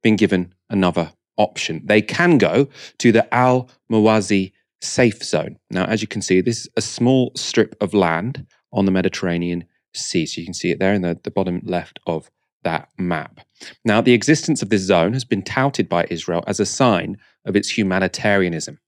been 0.02 0.16
given 0.16 0.54
another 0.70 1.12
option. 1.36 1.82
They 1.84 2.02
can 2.02 2.38
go 2.38 2.70
to 3.00 3.12
the 3.12 3.34
Al 3.34 3.70
Mawasi 3.92 4.54
safe 4.82 5.24
zone. 5.24 5.58
Now, 5.70 5.86
as 5.86 6.02
you 6.02 6.08
can 6.08 6.22
see, 6.22 6.42
this 6.42 6.62
is 6.62 6.70
a 6.78 6.82
small 6.82 7.32
strip 7.36 7.76
of 7.82 7.94
land 7.94 8.46
on 8.72 8.86
the 8.86 8.92
Mediterranean 8.92 9.66
Sea. 9.94 10.26
So 10.26 10.40
you 10.40 10.46
can 10.46 10.54
see 10.54 10.72
it 10.72 10.80
there 10.80 10.94
in 10.94 11.02
the, 11.02 11.20
the 11.24 11.32
bottom 11.32 11.62
left 11.64 12.00
of 12.06 12.30
that 12.64 12.90
map. 12.98 13.42
Now, 13.86 14.02
the 14.02 14.14
existence 14.14 14.62
of 14.62 14.70
this 14.70 14.82
zone 14.82 15.14
has 15.14 15.26
been 15.26 15.44
touted 15.44 15.90
by 15.90 16.08
Israel 16.10 16.44
as 16.48 16.60
a 16.60 16.66
sign 16.66 17.18
of 17.46 17.56
its 17.56 17.78
humanitarianism. 17.78 18.80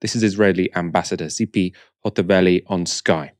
This 0.00 0.16
is 0.16 0.22
Israeli 0.22 0.74
Ambassador 0.76 1.26
Tzipi 1.26 1.74
Hotovely 2.04 2.62
on 2.66 2.86
Sky. 2.86 3.32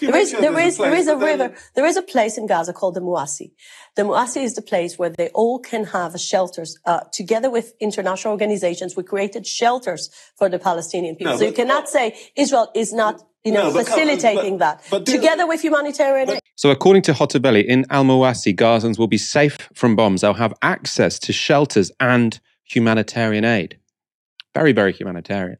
There 0.00 0.16
is, 0.16 0.32
there 0.32 0.58
is, 0.58 0.78
there 0.78 0.94
is 0.94 1.08
a 1.08 1.16
river. 1.16 1.54
There 1.74 1.84
is 1.84 1.96
a 1.96 2.02
place 2.02 2.38
in 2.38 2.46
Gaza 2.46 2.72
called 2.72 2.94
the 2.94 3.00
Muasi. 3.00 3.52
The 3.96 4.02
Muasi 4.02 4.42
is 4.42 4.54
the 4.54 4.62
place 4.62 4.98
where 4.98 5.10
they 5.10 5.28
all 5.30 5.58
can 5.58 5.84
have 5.84 6.18
shelters. 6.20 6.78
Uh, 6.84 7.00
together 7.12 7.50
with 7.50 7.74
international 7.80 8.32
organizations, 8.32 8.96
we 8.96 9.02
created 9.02 9.46
shelters 9.46 10.10
for 10.36 10.48
the 10.48 10.58
Palestinian 10.58 11.16
people. 11.16 11.32
No, 11.32 11.38
so 11.38 11.46
you 11.46 11.52
cannot 11.52 11.88
say 11.88 12.16
Israel 12.36 12.70
is 12.74 12.92
not, 12.92 13.22
you 13.44 13.52
know, 13.52 13.70
no, 13.70 13.78
facilitating 13.82 14.58
but, 14.58 14.80
that. 14.80 14.90
But 14.90 15.06
together 15.06 15.46
with 15.46 15.62
humanitarian. 15.62 16.26
But, 16.26 16.40
so 16.54 16.70
according 16.70 17.02
to 17.02 17.12
Hotovely, 17.12 17.64
in 17.64 17.84
Al 17.90 18.04
Muasi, 18.04 18.54
Gazans 18.54 18.98
will 18.98 19.08
be 19.08 19.18
safe 19.18 19.56
from 19.74 19.96
bombs. 19.96 20.20
They'll 20.20 20.34
have 20.34 20.54
access 20.62 21.18
to 21.20 21.32
shelters 21.32 21.90
and 21.98 22.38
humanitarian 22.64 23.44
aid. 23.44 23.78
Very, 24.54 24.72
very 24.72 24.92
humanitarian. 24.92 25.58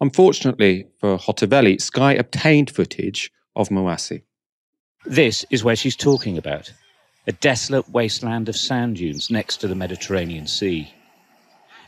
Unfortunately 0.00 0.86
for 0.98 1.18
Hotovely, 1.18 1.80
Sky 1.80 2.12
obtained 2.12 2.70
footage 2.70 3.30
of 3.56 3.68
Muasi. 3.68 4.22
This 5.04 5.44
is 5.50 5.64
where 5.64 5.76
she's 5.76 5.96
talking 5.96 6.38
about 6.38 6.72
a 7.26 7.32
desolate 7.32 7.88
wasteland 7.90 8.48
of 8.48 8.56
sand 8.56 8.96
dunes 8.96 9.30
next 9.30 9.58
to 9.58 9.68
the 9.68 9.74
Mediterranean 9.74 10.46
Sea. 10.46 10.92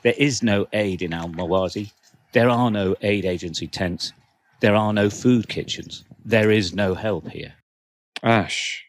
There 0.03 0.15
is 0.19 0.43
no 0.43 0.67
aid 0.73 1.03
in 1.03 1.13
Al 1.13 1.29
Mawasi. 1.29 1.93
There 2.33 2.49
are 2.49 2.71
no 2.71 2.97
aid 3.03 3.25
agency 3.25 3.67
tents. 3.67 4.13
There 4.61 4.75
are 4.75 4.93
no 4.93 5.09
food 5.09 5.49
kitchens. 5.49 6.05
There 6.25 6.51
is 6.51 6.75
no 6.75 6.95
help 6.95 7.29
here. 7.29 7.55
Ash, 8.23 8.85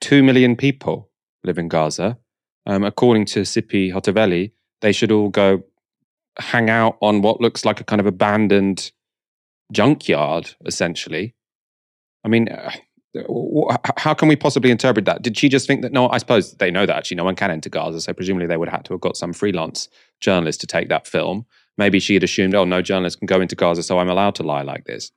two 0.00 0.22
million 0.22 0.56
people 0.56 1.10
live 1.44 1.58
in 1.58 1.68
Gaza. 1.68 2.18
Um, 2.66 2.84
according 2.84 3.26
to 3.26 3.42
Tzipi 3.42 3.92
Hotovely, 3.92 4.52
they 4.80 4.92
should 4.92 5.12
all 5.12 5.28
go 5.28 5.62
hang 6.38 6.70
out 6.70 6.96
on 7.00 7.22
what 7.22 7.40
looks 7.40 7.64
like 7.64 7.80
a 7.80 7.84
kind 7.84 8.00
of 8.00 8.06
abandoned 8.06 8.92
junkyard, 9.72 10.54
essentially. 10.64 11.34
I 12.24 12.28
mean, 12.28 12.48
uh, 12.48 12.72
how 13.96 14.14
can 14.14 14.28
we 14.28 14.36
possibly 14.36 14.70
interpret 14.70 15.04
that? 15.06 15.22
Did 15.22 15.36
she 15.38 15.48
just 15.48 15.66
think 15.66 15.82
that? 15.82 15.92
No, 15.92 16.08
I 16.08 16.18
suppose 16.18 16.54
they 16.54 16.70
know 16.70 16.86
that 16.86 16.96
actually 16.96 17.16
no 17.16 17.24
one 17.24 17.36
can 17.36 17.50
enter 17.50 17.70
Gaza, 17.70 18.00
so 18.00 18.12
presumably 18.12 18.46
they 18.46 18.56
would 18.56 18.68
have 18.68 18.82
to 18.84 18.94
have 18.94 19.00
got 19.00 19.16
some 19.16 19.32
freelance 19.32 19.88
journalist 20.20 20.60
to 20.60 20.66
take 20.66 20.88
that 20.88 21.06
film. 21.06 21.46
Maybe 21.78 22.00
she 22.00 22.14
had 22.14 22.24
assumed, 22.24 22.54
oh, 22.54 22.64
no 22.64 22.82
journalist 22.82 23.18
can 23.18 23.26
go 23.26 23.40
into 23.40 23.54
Gaza, 23.54 23.82
so 23.82 23.98
I'm 23.98 24.08
allowed 24.08 24.34
to 24.36 24.42
lie 24.42 24.62
like 24.62 24.84
this. 24.84 25.12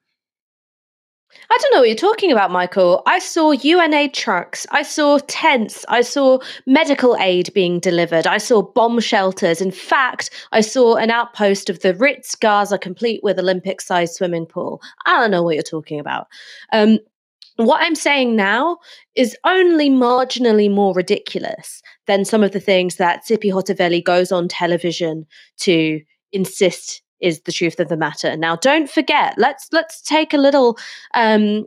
I 1.52 1.58
don't 1.62 1.74
know 1.74 1.80
what 1.82 1.90
you're 1.90 1.96
talking 1.96 2.32
about, 2.32 2.52
Michael. 2.52 3.04
I 3.06 3.20
saw 3.20 3.54
UNRWA 3.54 4.12
trucks. 4.14 4.66
I 4.72 4.82
saw 4.82 5.20
tents. 5.28 5.86
I 5.88 6.02
saw 6.02 6.40
medical 6.66 7.16
aid 7.18 7.54
being 7.54 7.80
delivered. 7.80 8.26
I 8.26 8.40
saw 8.40 8.62
bomb 8.62 9.00
shelters. 9.00 9.62
In 9.62 9.72
fact, 9.72 10.32
I 10.52 10.62
saw 10.62 10.96
an 10.96 11.12
outpost 11.12 11.70
of 11.70 11.82
the 11.82 11.94
Ritz 11.94 12.36
Gaza 12.36 12.78
complete 12.78 13.22
with 13.24 13.40
Olympic 13.40 13.82
sized 13.82 14.16
swimming 14.16 14.46
pool. 14.46 14.82
I 15.06 15.20
don't 15.20 15.32
know 15.32 15.44
what 15.44 15.56
you're 15.56 15.64
talking 15.64 16.00
about. 16.00 16.28
Um, 16.72 17.00
what 17.58 17.82
I'm 17.82 17.96
saying 17.96 18.36
now 18.36 18.78
is 19.16 19.38
only 19.44 19.90
marginally 19.90 20.72
more 20.72 20.94
ridiculous 20.94 21.82
than 22.08 22.26
some 22.26 22.44
of 22.44 22.54
the 22.54 22.60
things 22.60 22.96
that 22.96 23.26
Tzipi 23.26 23.52
Hotovely 23.52 24.04
goes 24.04 24.32
on 24.32 24.48
television 24.48 25.26
to 25.58 26.00
insist 26.32 27.02
is 27.22 27.42
the 27.42 27.52
truth 27.52 27.80
of 27.80 27.90
the 27.90 27.98
matter. 27.98 28.36
Now, 28.36 28.56
don't 28.56 28.90
forget. 28.90 29.36
Let's 29.38 29.68
let's 29.72 30.02
take 30.02 30.34
a 30.34 30.38
little 30.38 30.78
um, 31.14 31.66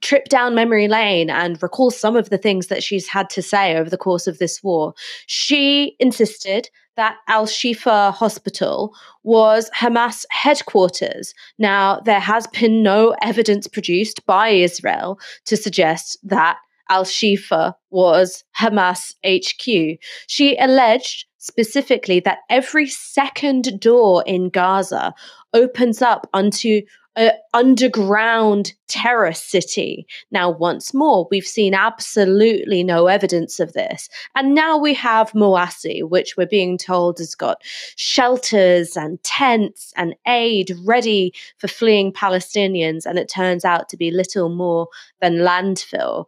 trip 0.00 0.26
down 0.28 0.54
memory 0.54 0.88
lane 0.88 1.30
and 1.30 1.62
recall 1.62 1.90
some 1.90 2.16
of 2.16 2.30
the 2.30 2.38
things 2.38 2.68
that 2.68 2.82
she's 2.82 3.08
had 3.08 3.30
to 3.30 3.42
say 3.42 3.76
over 3.76 3.90
the 3.90 3.96
course 3.96 4.26
of 4.26 4.38
this 4.38 4.62
war. 4.62 4.94
She 5.26 5.96
insisted 5.98 6.68
that 6.96 7.16
Al 7.28 7.46
Shifa 7.46 8.12
Hospital 8.12 8.94
was 9.22 9.70
Hamas 9.70 10.24
headquarters. 10.30 11.32
Now, 11.58 12.00
there 12.00 12.20
has 12.20 12.46
been 12.48 12.82
no 12.82 13.16
evidence 13.22 13.66
produced 13.66 14.24
by 14.26 14.48
Israel 14.48 15.18
to 15.46 15.56
suggest 15.56 16.18
that 16.22 16.58
Al 16.90 17.04
Shifa 17.04 17.74
was 17.90 18.44
Hamas 18.58 19.14
HQ. 19.24 19.98
She 20.26 20.56
alleged 20.58 21.24
specifically 21.42 22.20
that 22.20 22.38
every 22.48 22.86
second 22.86 23.80
door 23.80 24.22
in 24.26 24.48
Gaza 24.48 25.12
opens 25.52 26.00
up 26.00 26.28
onto 26.32 26.82
an 27.16 27.32
underground 27.52 28.72
terror 28.86 29.32
city. 29.32 30.06
Now, 30.30 30.50
once 30.50 30.94
more, 30.94 31.26
we've 31.30 31.46
seen 31.46 31.74
absolutely 31.74 32.84
no 32.84 33.08
evidence 33.08 33.58
of 33.58 33.72
this. 33.72 34.08
And 34.36 34.54
now 34.54 34.78
we 34.78 34.94
have 34.94 35.32
Moassi, 35.32 36.08
which 36.08 36.36
we're 36.36 36.46
being 36.46 36.78
told 36.78 37.18
has 37.18 37.34
got 37.34 37.60
shelters 37.96 38.96
and 38.96 39.22
tents 39.24 39.92
and 39.96 40.14
aid 40.26 40.72
ready 40.84 41.34
for 41.58 41.68
fleeing 41.68 42.12
Palestinians. 42.12 43.04
And 43.04 43.18
it 43.18 43.28
turns 43.28 43.64
out 43.64 43.88
to 43.90 43.96
be 43.96 44.12
little 44.12 44.48
more 44.48 44.86
than 45.20 45.38
landfill. 45.38 46.26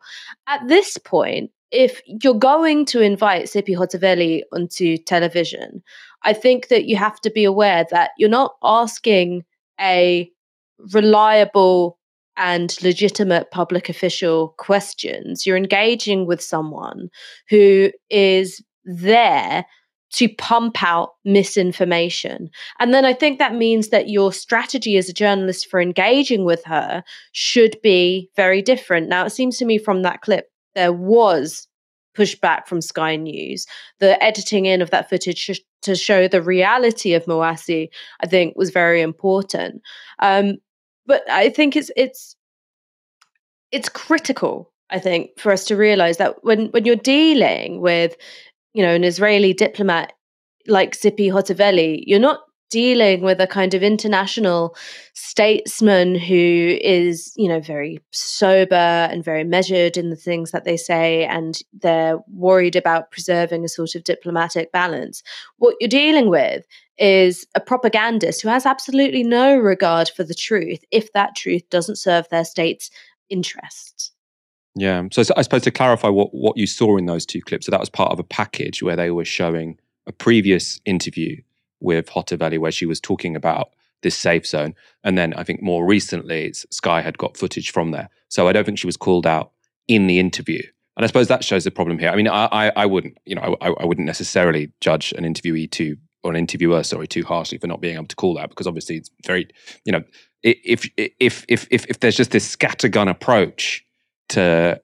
At 0.48 0.66
this 0.66 0.98
point, 0.98 1.50
if 1.74 2.00
you're 2.06 2.34
going 2.34 2.84
to 2.86 3.00
invite 3.00 3.46
Tzipi 3.46 3.76
Hotovely 3.76 4.42
onto 4.52 4.96
television, 4.96 5.82
I 6.22 6.32
think 6.32 6.68
that 6.68 6.84
you 6.86 6.96
have 6.96 7.20
to 7.22 7.30
be 7.30 7.44
aware 7.44 7.84
that 7.90 8.12
you're 8.18 8.30
not 8.30 8.54
asking 8.62 9.44
a 9.80 10.30
reliable 10.92 11.98
and 12.36 12.76
legitimate 12.82 13.50
public 13.50 13.88
official 13.88 14.54
questions. 14.58 15.46
You're 15.46 15.56
engaging 15.56 16.26
with 16.26 16.42
someone 16.42 17.08
who 17.48 17.90
is 18.10 18.62
there 18.84 19.64
to 20.14 20.28
pump 20.28 20.82
out 20.82 21.10
misinformation. 21.24 22.48
And 22.78 22.94
then 22.94 23.04
I 23.04 23.12
think 23.12 23.38
that 23.38 23.54
means 23.54 23.88
that 23.88 24.08
your 24.08 24.32
strategy 24.32 24.96
as 24.96 25.08
a 25.08 25.12
journalist 25.12 25.68
for 25.68 25.80
engaging 25.80 26.44
with 26.44 26.62
her 26.64 27.02
should 27.32 27.76
be 27.82 28.30
very 28.36 28.62
different. 28.62 29.08
Now, 29.08 29.26
it 29.26 29.30
seems 29.30 29.58
to 29.58 29.64
me 29.64 29.76
from 29.76 30.02
that 30.02 30.20
clip, 30.20 30.50
there 30.74 30.92
was 30.92 31.68
pushback 32.16 32.66
from 32.66 32.80
Sky 32.80 33.16
News. 33.16 33.66
The 34.00 34.22
editing 34.22 34.66
in 34.66 34.82
of 34.82 34.90
that 34.90 35.08
footage 35.10 35.38
sh- 35.38 35.60
to 35.82 35.94
show 35.94 36.28
the 36.28 36.42
reality 36.42 37.14
of 37.14 37.24
Mawasi, 37.26 37.88
I 38.20 38.26
think, 38.26 38.56
was 38.56 38.70
very 38.70 39.02
important. 39.02 39.82
Um, 40.20 40.56
but 41.06 41.28
I 41.30 41.50
think 41.50 41.76
it's 41.76 41.90
it's 41.96 42.36
it's 43.72 43.88
critical. 43.88 44.72
I 44.90 44.98
think 44.98 45.30
for 45.38 45.52
us 45.52 45.64
to 45.66 45.76
realize 45.76 46.18
that 46.18 46.42
when 46.42 46.66
when 46.68 46.84
you're 46.84 46.96
dealing 46.96 47.80
with, 47.80 48.16
you 48.72 48.82
know, 48.82 48.94
an 48.94 49.04
Israeli 49.04 49.52
diplomat 49.52 50.12
like 50.66 50.92
Tzipi 50.92 51.30
Hotovely, 51.30 52.02
you're 52.06 52.20
not 52.20 52.40
dealing 52.70 53.22
with 53.22 53.40
a 53.40 53.46
kind 53.46 53.74
of 53.74 53.82
international 53.82 54.76
statesman 55.12 56.14
who 56.14 56.78
is, 56.80 57.32
you 57.36 57.48
know, 57.48 57.60
very 57.60 58.00
sober 58.10 58.74
and 58.74 59.24
very 59.24 59.44
measured 59.44 59.96
in 59.96 60.10
the 60.10 60.16
things 60.16 60.50
that 60.50 60.64
they 60.64 60.76
say, 60.76 61.24
and 61.24 61.60
they're 61.72 62.18
worried 62.28 62.76
about 62.76 63.10
preserving 63.10 63.64
a 63.64 63.68
sort 63.68 63.94
of 63.94 64.04
diplomatic 64.04 64.72
balance. 64.72 65.22
What 65.58 65.76
you're 65.80 65.88
dealing 65.88 66.28
with 66.28 66.64
is 66.98 67.46
a 67.54 67.60
propagandist 67.60 68.42
who 68.42 68.48
has 68.48 68.66
absolutely 68.66 69.22
no 69.22 69.56
regard 69.56 70.08
for 70.08 70.24
the 70.24 70.34
truth 70.34 70.84
if 70.90 71.12
that 71.12 71.36
truth 71.36 71.62
doesn't 71.70 71.96
serve 71.96 72.28
their 72.28 72.44
state's 72.44 72.90
interests. 73.28 74.12
Yeah. 74.76 75.04
So 75.12 75.22
I 75.36 75.42
suppose 75.42 75.62
to 75.62 75.70
clarify 75.70 76.08
what, 76.08 76.34
what 76.34 76.56
you 76.56 76.66
saw 76.66 76.96
in 76.96 77.06
those 77.06 77.24
two 77.24 77.40
clips, 77.40 77.66
so 77.66 77.70
that 77.70 77.80
was 77.80 77.90
part 77.90 78.12
of 78.12 78.18
a 78.18 78.24
package 78.24 78.82
where 78.82 78.96
they 78.96 79.10
were 79.10 79.24
showing 79.24 79.78
a 80.06 80.12
previous 80.12 80.80
interview 80.84 81.40
with 81.84 82.08
Hotovely 82.10 82.58
where 82.58 82.72
she 82.72 82.86
was 82.86 83.00
talking 83.00 83.36
about 83.36 83.70
this 84.02 84.16
safe 84.16 84.46
zone. 84.46 84.74
And 85.02 85.16
then 85.16 85.34
I 85.34 85.42
think 85.44 85.62
more 85.62 85.86
recently, 85.86 86.52
Sky 86.52 87.00
had 87.00 87.18
got 87.18 87.36
footage 87.36 87.70
from 87.70 87.90
there. 87.90 88.08
So 88.28 88.48
I 88.48 88.52
don't 88.52 88.64
think 88.64 88.78
she 88.78 88.86
was 88.86 88.96
called 88.96 89.26
out 89.26 89.52
in 89.88 90.06
the 90.06 90.18
interview. 90.18 90.62
And 90.96 91.04
I 91.04 91.06
suppose 91.08 91.28
that 91.28 91.44
shows 91.44 91.64
the 91.64 91.70
problem 91.70 91.98
here. 91.98 92.10
I 92.10 92.16
mean, 92.16 92.28
I, 92.28 92.48
I, 92.52 92.72
I 92.76 92.86
wouldn't, 92.86 93.18
you 93.24 93.34
know, 93.34 93.56
I, 93.60 93.68
I, 93.70 93.84
wouldn't 93.84 94.06
necessarily 94.06 94.72
judge 94.80 95.12
an 95.12 95.24
interviewee 95.24 95.70
too, 95.70 95.96
or 96.22 96.30
an 96.30 96.36
interviewer, 96.36 96.84
sorry, 96.84 97.08
too 97.08 97.24
harshly 97.24 97.58
for 97.58 97.66
not 97.66 97.80
being 97.80 97.96
able 97.96 98.06
to 98.06 98.16
call 98.16 98.34
that 98.34 98.50
because 98.50 98.68
obviously 98.68 98.98
it's 98.98 99.10
very, 99.26 99.48
you 99.84 99.92
know, 99.92 100.04
if 100.44 100.88
if 100.96 101.44
if 101.48 101.66
if 101.70 101.86
if 101.88 102.00
there's 102.00 102.16
just 102.16 102.30
this 102.30 102.54
scattergun 102.54 103.10
approach 103.10 103.84
to 104.28 104.80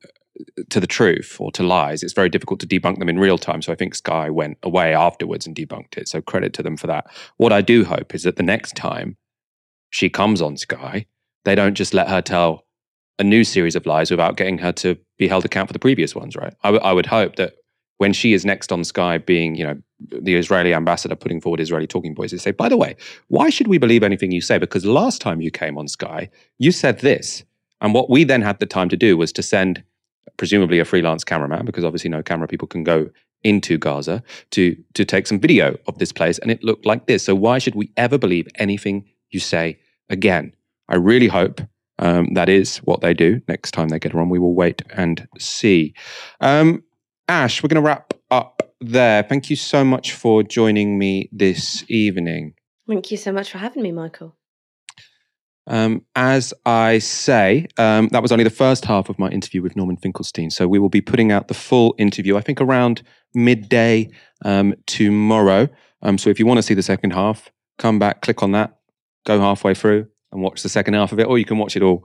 to 0.69 0.81
the 0.81 0.87
truth 0.87 1.37
or 1.39 1.51
to 1.53 1.63
lies, 1.63 2.03
it's 2.03 2.13
very 2.13 2.29
difficult 2.29 2.61
to 2.61 2.67
debunk 2.67 2.99
them 2.99 3.09
in 3.09 3.19
real 3.19 3.39
time. 3.39 3.63
So 3.63 3.73
I 3.73 3.77
think 3.77 3.95
Sky 3.95 4.31
went 4.31 4.59
away 4.63 4.95
afterwards 4.95 5.47
and 5.47 5.55
debunked 5.55 5.97
it. 5.97 6.09
So 6.09 6.21
credit 6.21 6.53
to 6.55 6.63
them 6.63 6.77
for 6.77 6.87
that. 6.87 7.07
What 7.37 7.53
I 7.53 7.61
do 7.61 7.85
hope 7.85 8.15
is 8.15 8.23
that 8.25 8.37
the 8.37 8.43
next 8.43 8.77
time 8.77 9.17
she 9.91 10.09
comes 10.09 10.41
on 10.41 10.57
Sky, 10.57 11.07
they 11.45 11.55
don't 11.55 11.75
just 11.75 11.95
let 11.95 12.09
her 12.09 12.23
tell 12.23 12.67
a 13.19 13.25
new 13.25 13.45
series 13.45 13.77
of 13.77 13.87
lies 13.87 14.11
without 14.11 14.37
getting 14.37 14.59
her 14.59 14.73
to 14.73 14.97
be 15.19 15.29
held 15.29 15.45
account 15.45 15.69
for 15.69 15.73
the 15.73 15.79
previous 15.79 16.15
ones, 16.15 16.37
right? 16.37 16.55
I, 16.63 16.69
w- 16.69 16.83
I 16.83 16.93
would 16.93 17.07
hope 17.07 17.37
that 17.37 17.55
when 17.99 18.15
she 18.15 18.33
is 18.33 18.47
next 18.47 18.73
on 18.73 18.83
Sky, 18.83 19.19
being 19.19 19.55
you 19.55 19.65
know 19.65 19.77
the 19.99 20.35
Israeli 20.35 20.73
ambassador 20.73 21.15
putting 21.15 21.39
forward 21.39 21.61
Israeli 21.61 21.87
talking 21.87 22.15
points, 22.15 22.33
they 22.33 22.39
say, 22.39 22.51
by 22.51 22.71
the 22.71 22.79
way, 22.79 22.97
why 23.29 23.51
should 23.51 23.67
we 23.67 23.77
believe 23.77 24.03
anything 24.03 24.33
you 24.33 24.41
say? 24.41 24.57
Because 24.57 24.87
last 24.87 25.21
time 25.21 25.43
you 25.43 25.51
came 25.51 25.77
on 25.77 25.87
Sky, 25.87 26.31
you 26.59 26.73
said 26.73 27.01
this, 27.01 27.45
and 27.83 27.93
what 27.93 28.09
we 28.09 28.25
then 28.25 28.41
had 28.41 28.59
the 28.59 28.67
time 28.67 28.89
to 28.89 28.97
do 28.97 29.19
was 29.19 29.33
to 29.33 29.43
send 29.43 29.83
presumably 30.37 30.79
a 30.79 30.85
freelance 30.85 31.25
cameraman, 31.25 31.65
because 31.65 31.85
obviously 31.85 32.11
no 32.11 32.23
camera 32.23 32.49
people 32.49 32.69
can 32.69 32.85
go 32.85 33.11
into 33.43 33.79
Gaza 33.79 34.23
to 34.51 34.77
to 34.95 35.05
take 35.05 35.27
some 35.27 35.41
video 35.41 35.77
of 35.87 35.99
this 35.99 36.13
place, 36.13 36.39
and 36.39 36.51
it 36.51 36.63
looked 36.63 36.87
like 36.87 37.07
this. 37.07 37.25
So 37.25 37.35
why 37.35 37.59
should 37.59 37.75
we 37.75 37.91
ever 37.97 38.19
believe 38.19 38.47
anything 38.57 39.05
you 39.31 39.41
say 39.41 39.79
again? 40.09 40.53
I 40.89 40.97
really 40.97 41.29
hope 41.29 41.61
um, 41.99 42.35
that 42.35 42.49
is 42.49 42.79
what 42.79 43.01
they 43.01 43.15
do 43.15 43.41
next 43.49 43.71
time 43.73 43.89
they 43.89 43.99
get 43.99 44.15
on. 44.15 44.29
We 44.29 44.39
will 44.39 44.55
wait 44.55 44.83
and 44.91 45.27
see. 45.39 45.95
Um, 46.41 46.83
Ash, 47.29 47.63
we're 47.63 47.69
going 47.69 47.83
to 47.83 47.87
wrap 47.87 48.15
up 48.31 48.63
there. 48.81 49.23
Thank 49.23 49.51
you 49.51 49.57
so 49.57 49.85
much 49.85 50.13
for 50.13 50.43
joining 50.43 50.99
me 50.99 51.29
this 51.31 51.85
evening. 51.89 52.55
Thank 52.89 53.11
you 53.13 53.17
so 53.17 53.31
much 53.31 53.53
for 53.53 53.59
having 53.59 53.83
me, 53.83 53.93
Michael. 53.93 54.35
Um, 55.71 56.05
as 56.17 56.53
I 56.67 56.99
say, 56.99 57.69
um, 57.79 58.09
that 58.09 58.23
was 58.23 58.33
only 58.33 58.45
the 58.45 58.51
first 58.51 58.85
half 58.85 59.09
of 59.09 59.19
my 59.21 59.29
interview 59.29 59.63
with 59.63 59.77
Norman 59.77 59.97
Finkelstein. 59.97 60.51
So 60.51 60.67
we 60.67 60.81
will 60.81 60.89
be 60.89 61.01
putting 61.01 61.31
out 61.31 61.47
the 61.47 61.55
full 61.55 61.95
interview, 61.97 62.37
I 62.37 62.41
think 62.41 62.61
around 62.61 63.03
midday 63.35 64.11
um, 64.45 64.75
tomorrow. 64.87 65.69
Um, 66.03 66.19
so 66.19 66.29
if 66.29 66.41
you 66.41 66.47
want 66.47 66.59
to 66.59 66.63
see 66.63 66.75
the 66.75 66.83
second 66.83 67.13
half, 67.13 67.51
come 67.79 68.01
back, 68.01 68.21
click 68.21 68.43
on 68.43 68.51
that, 68.53 68.79
go 69.25 69.39
halfway 69.39 69.75
through 69.75 70.09
and 70.33 70.43
watch 70.43 70.63
the 70.63 70.69
second 70.69 70.95
half 70.95 71.13
of 71.13 71.21
it, 71.21 71.29
or 71.29 71.39
you 71.39 71.45
can 71.45 71.59
watch 71.59 71.77
it 71.77 71.83
all 71.83 72.05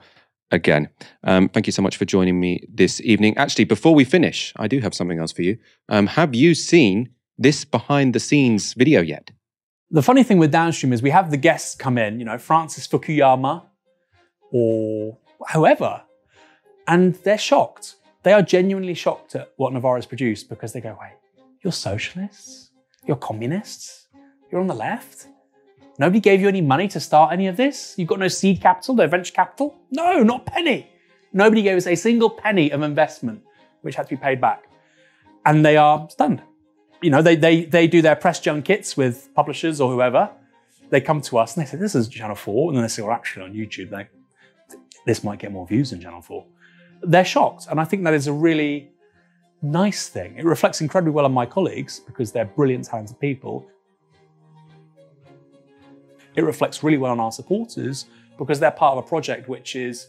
again. 0.52 0.88
Um, 1.24 1.50
thank 1.50 1.66
you 1.66 1.74
so 1.74 1.82
much 1.82 1.98
for 1.98 2.06
joining 2.06 2.40
me 2.40 2.62
this 2.72 3.02
evening. 3.02 3.36
Actually, 3.36 3.66
before 3.66 3.96
we 3.96 4.04
finish, 4.04 4.54
I 4.58 4.68
do 4.68 4.80
have 4.80 4.94
something 4.94 5.20
else 5.20 5.32
for 5.32 5.42
you. 5.42 5.58
Um, 5.90 6.06
have 6.06 6.36
you 6.36 6.54
seen 6.54 7.10
this 7.38 7.66
behind 7.66 8.14
the 8.14 8.20
scenes 8.20 8.74
video 8.74 9.02
yet? 9.02 9.32
The 9.96 10.04
funny 10.04 10.24
thing 10.24 10.40
with 10.40 10.52
Downstream 10.52 10.92
is 10.92 11.02
we 11.02 11.12
have 11.12 11.32
the 11.32 11.38
guests 11.38 11.74
come 11.74 11.98
in, 11.98 12.20
you 12.20 12.26
know, 12.26 12.38
Francis 12.38 12.86
Fukuyama 12.86 13.64
or 14.52 15.18
whoever, 15.54 16.02
and 16.86 17.16
they're 17.24 17.38
shocked. 17.38 17.96
They 18.24 18.34
are 18.34 18.42
genuinely 18.42 18.94
shocked 18.94 19.36
at 19.36 19.54
what 19.56 19.72
Novara's 19.72 20.06
produced 20.06 20.50
because 20.50 20.74
they 20.74 20.82
go, 20.82 20.98
wait, 21.00 21.14
you're 21.64 21.72
socialists? 21.72 22.72
You're 23.08 23.16
communists? 23.16 24.08
You're 24.52 24.60
on 24.60 24.68
the 24.68 24.76
left? 24.76 25.28
Nobody 25.98 26.20
gave 26.20 26.42
you 26.42 26.50
any 26.50 26.60
money 26.60 26.90
to 26.90 27.00
start 27.00 27.32
any 27.32 27.48
of 27.48 27.56
this? 27.56 27.96
You've 27.98 28.10
got 28.10 28.20
no 28.20 28.28
seed 28.28 28.60
capital, 28.60 28.96
no 28.96 29.08
venture 29.08 29.32
capital? 29.32 29.78
No, 29.92 30.24
not 30.24 30.46
penny. 30.46 30.90
Nobody 31.32 31.62
gave 31.62 31.78
us 31.78 31.88
a 31.88 31.96
single 31.96 32.30
penny 32.30 32.70
of 32.70 32.82
investment, 32.82 33.44
which 33.80 33.96
had 33.96 34.10
to 34.10 34.18
be 34.18 34.22
paid 34.22 34.42
back. 34.42 34.66
And 35.46 35.66
they 35.66 35.78
are 35.78 36.06
stunned 36.10 36.42
you 37.06 37.12
know, 37.12 37.22
they, 37.22 37.36
they, 37.36 37.66
they 37.66 37.86
do 37.86 38.02
their 38.02 38.16
press 38.16 38.40
junkets 38.40 38.98
with 38.98 39.30
publishers 39.36 39.80
or 39.80 39.92
whoever. 39.92 40.32
They 40.90 41.00
come 41.00 41.22
to 41.22 41.38
us 41.38 41.56
and 41.56 41.64
they 41.64 41.70
say, 41.70 41.78
this 41.78 41.94
is 41.94 42.08
Channel 42.08 42.36
4. 42.36 42.72
And 42.72 42.78
then 42.78 42.84
they 42.84 42.88
say, 42.88 43.04
well, 43.04 43.12
actually 43.12 43.46
on 43.46 43.54
YouTube, 43.54 43.92
they, 43.92 44.08
this 45.06 45.24
might 45.24 45.38
get 45.38 45.52
more 45.52 45.68
views 45.68 45.92
than 45.92 46.02
Channel 46.02 46.24
4. 46.24 46.44
They're 47.04 47.24
shocked. 47.24 47.68
And 47.70 47.80
I 47.80 47.86
think 47.86 48.04
that 48.06 48.16
is 48.16 48.26
a 48.26 48.34
really 48.34 48.90
nice 49.62 50.10
thing. 50.10 50.36
It 50.36 50.46
reflects 50.46 50.82
incredibly 50.82 51.12
well 51.12 51.26
on 51.26 51.32
my 51.32 51.46
colleagues 51.46 52.00
because 52.00 52.32
they're 52.32 52.46
brilliant, 52.46 52.86
talented 52.86 53.20
people. 53.20 53.68
It 56.36 56.44
reflects 56.44 56.82
really 56.82 56.98
well 56.98 57.12
on 57.12 57.20
our 57.20 57.32
supporters 57.32 58.08
because 58.36 58.60
they're 58.60 58.72
part 58.72 58.98
of 58.98 59.06
a 59.06 59.08
project 59.08 59.48
which 59.48 59.76
is 59.76 60.08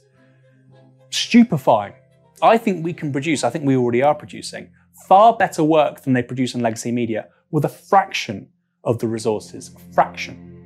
stupefying. 1.11 1.93
I 2.41 2.57
think 2.57 2.83
we 2.83 2.95
can 2.95 3.13
produce, 3.13 3.45
I 3.45 3.51
think 3.51 3.67
we 3.67 3.77
already 3.77 4.03
are 4.03 4.15
producing 4.15 4.71
far 5.09 5.37
better 5.37 5.63
work 5.63 6.03
than 6.03 6.13
they 6.13 6.23
produce 6.23 6.55
in 6.55 6.61
legacy 6.61 6.93
media 6.93 7.29
with 7.51 7.65
a 7.65 7.69
fraction 7.69 8.49
of 8.85 8.99
the 8.99 9.09
resources. 9.09 9.71
A 9.75 9.95
fraction. 9.95 10.57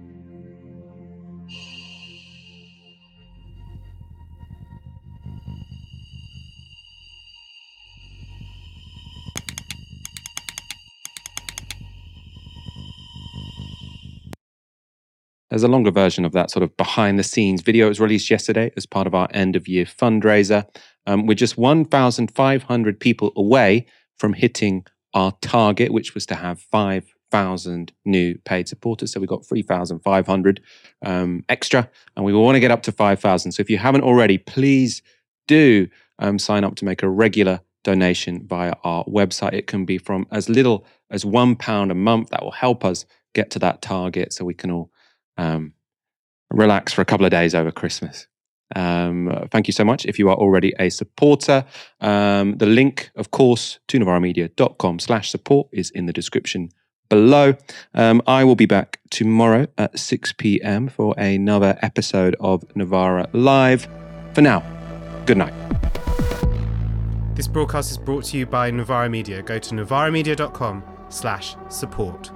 There's 15.51 15.65
a 15.65 15.69
longer 15.69 15.91
version 15.91 16.25
of 16.25 16.31
that 16.33 16.49
sort 16.49 16.63
of 16.63 16.77
behind 16.77 17.19
the 17.19 17.25
scenes 17.25 17.61
video. 17.61 17.87
It 17.87 17.89
was 17.89 18.01
released 18.01 18.31
yesterday 18.31 18.71
as 18.77 18.87
part 18.87 19.09
of 19.09 19.17
our 19.17 19.29
end 19.33 19.57
of 19.57 19.67
year 19.67 19.85
fundraiser. 19.85 20.65
Um, 21.07 21.27
we're 21.27 21.35
just 21.35 21.59
1,500 21.59 23.01
people 23.01 23.33
away 23.35 23.87
from 24.21 24.35
hitting 24.35 24.85
our 25.15 25.33
target, 25.41 25.93
which 25.93 26.15
was 26.15 26.27
to 26.27 26.35
have 26.35 26.61
thousand 27.31 27.93
new 28.05 28.37
paid 28.45 28.69
supporters. 28.69 29.13
So 29.13 29.21
we've 29.21 29.29
got 29.29 29.47
three 29.47 29.63
thousand 29.63 30.01
five 30.01 30.27
hundred 30.27 30.61
um, 31.05 31.45
extra, 31.49 31.89
and 32.15 32.25
we 32.25 32.33
want 32.33 32.57
to 32.57 32.61
get 32.61 32.71
up 32.71 32.83
to 32.83 32.93
five 32.93 33.19
thousand. 33.21 33.53
So 33.53 33.61
if 33.61 33.71
you 33.71 33.79
haven't 33.79 34.03
already, 34.03 34.39
please 34.39 35.03
do 35.49 35.89
um, 36.19 36.39
sign 36.39 36.65
up 36.65 36.77
to 36.77 36.85
make 36.85 37.03
a 37.03 37.09
regular 37.09 37.61
donation 37.83 38.47
via 38.47 38.75
our 38.85 39.05
website. 39.05 39.55
It 39.55 39.67
can 39.67 39.85
be 39.85 39.99
from 39.99 40.27
as 40.31 40.49
little 40.49 40.87
as 41.11 41.25
one 41.25 41.57
pound 41.57 41.91
a 41.91 41.95
month. 41.95 42.29
That 42.29 42.43
will 42.43 42.51
help 42.51 42.85
us 42.85 43.07
get 43.35 43.51
to 43.53 43.59
that 43.61 43.81
target, 43.81 44.33
so 44.33 44.45
we 44.45 44.55
can 44.55 44.71
all 44.71 44.91
um, 45.39 45.73
relax 46.51 46.93
for 46.93 47.01
a 47.01 47.07
couple 47.07 47.25
of 47.25 47.31
days 47.31 47.55
over 47.55 47.71
Christmas. 47.71 48.27
Um, 48.77 49.49
thank 49.51 49.67
you 49.67 49.73
so 49.73 49.85
much. 49.85 50.07
If 50.07 50.19
you 50.19 50.29
are 50.29 50.37
already 50.37 50.73
a 50.79 50.91
supporter, 50.91 51.65
um, 52.01 52.57
the 52.57 52.67
link, 52.67 53.11
of 53.17 53.31
course, 53.31 53.79
to 53.89 53.99
novaramedia.com 53.99 54.99
slash 54.99 55.31
support 55.31 55.69
is 55.73 55.91
in 55.91 56.07
the 56.07 56.13
description 56.13 56.71
below. 57.09 57.55
Um, 57.95 58.23
I 58.27 58.45
will 58.45 58.57
be 58.57 58.67
back 58.67 59.01
tomorrow 59.11 59.67
at 59.77 59.99
6 59.99 60.33
p.m. 60.35 60.89
for 60.89 61.15
another 61.19 61.79
episode 61.83 62.37
of 62.41 62.65
Novara 62.75 63.29
Live. 63.33 63.89
For 64.33 64.41
now, 64.41 64.63
good 65.27 65.37
night. 65.37 65.53
This 67.35 67.49
broadcast 67.49 67.91
is 67.91 67.99
brought 67.99 68.25
to 68.27 68.39
you 68.39 68.47
by 68.47 68.71
Novara 68.71 69.09
Media. 69.09 69.43
Go 69.43 69.59
to 69.59 69.75
novaramedia.com 69.75 70.85
slash 71.09 71.57
support. 71.69 72.31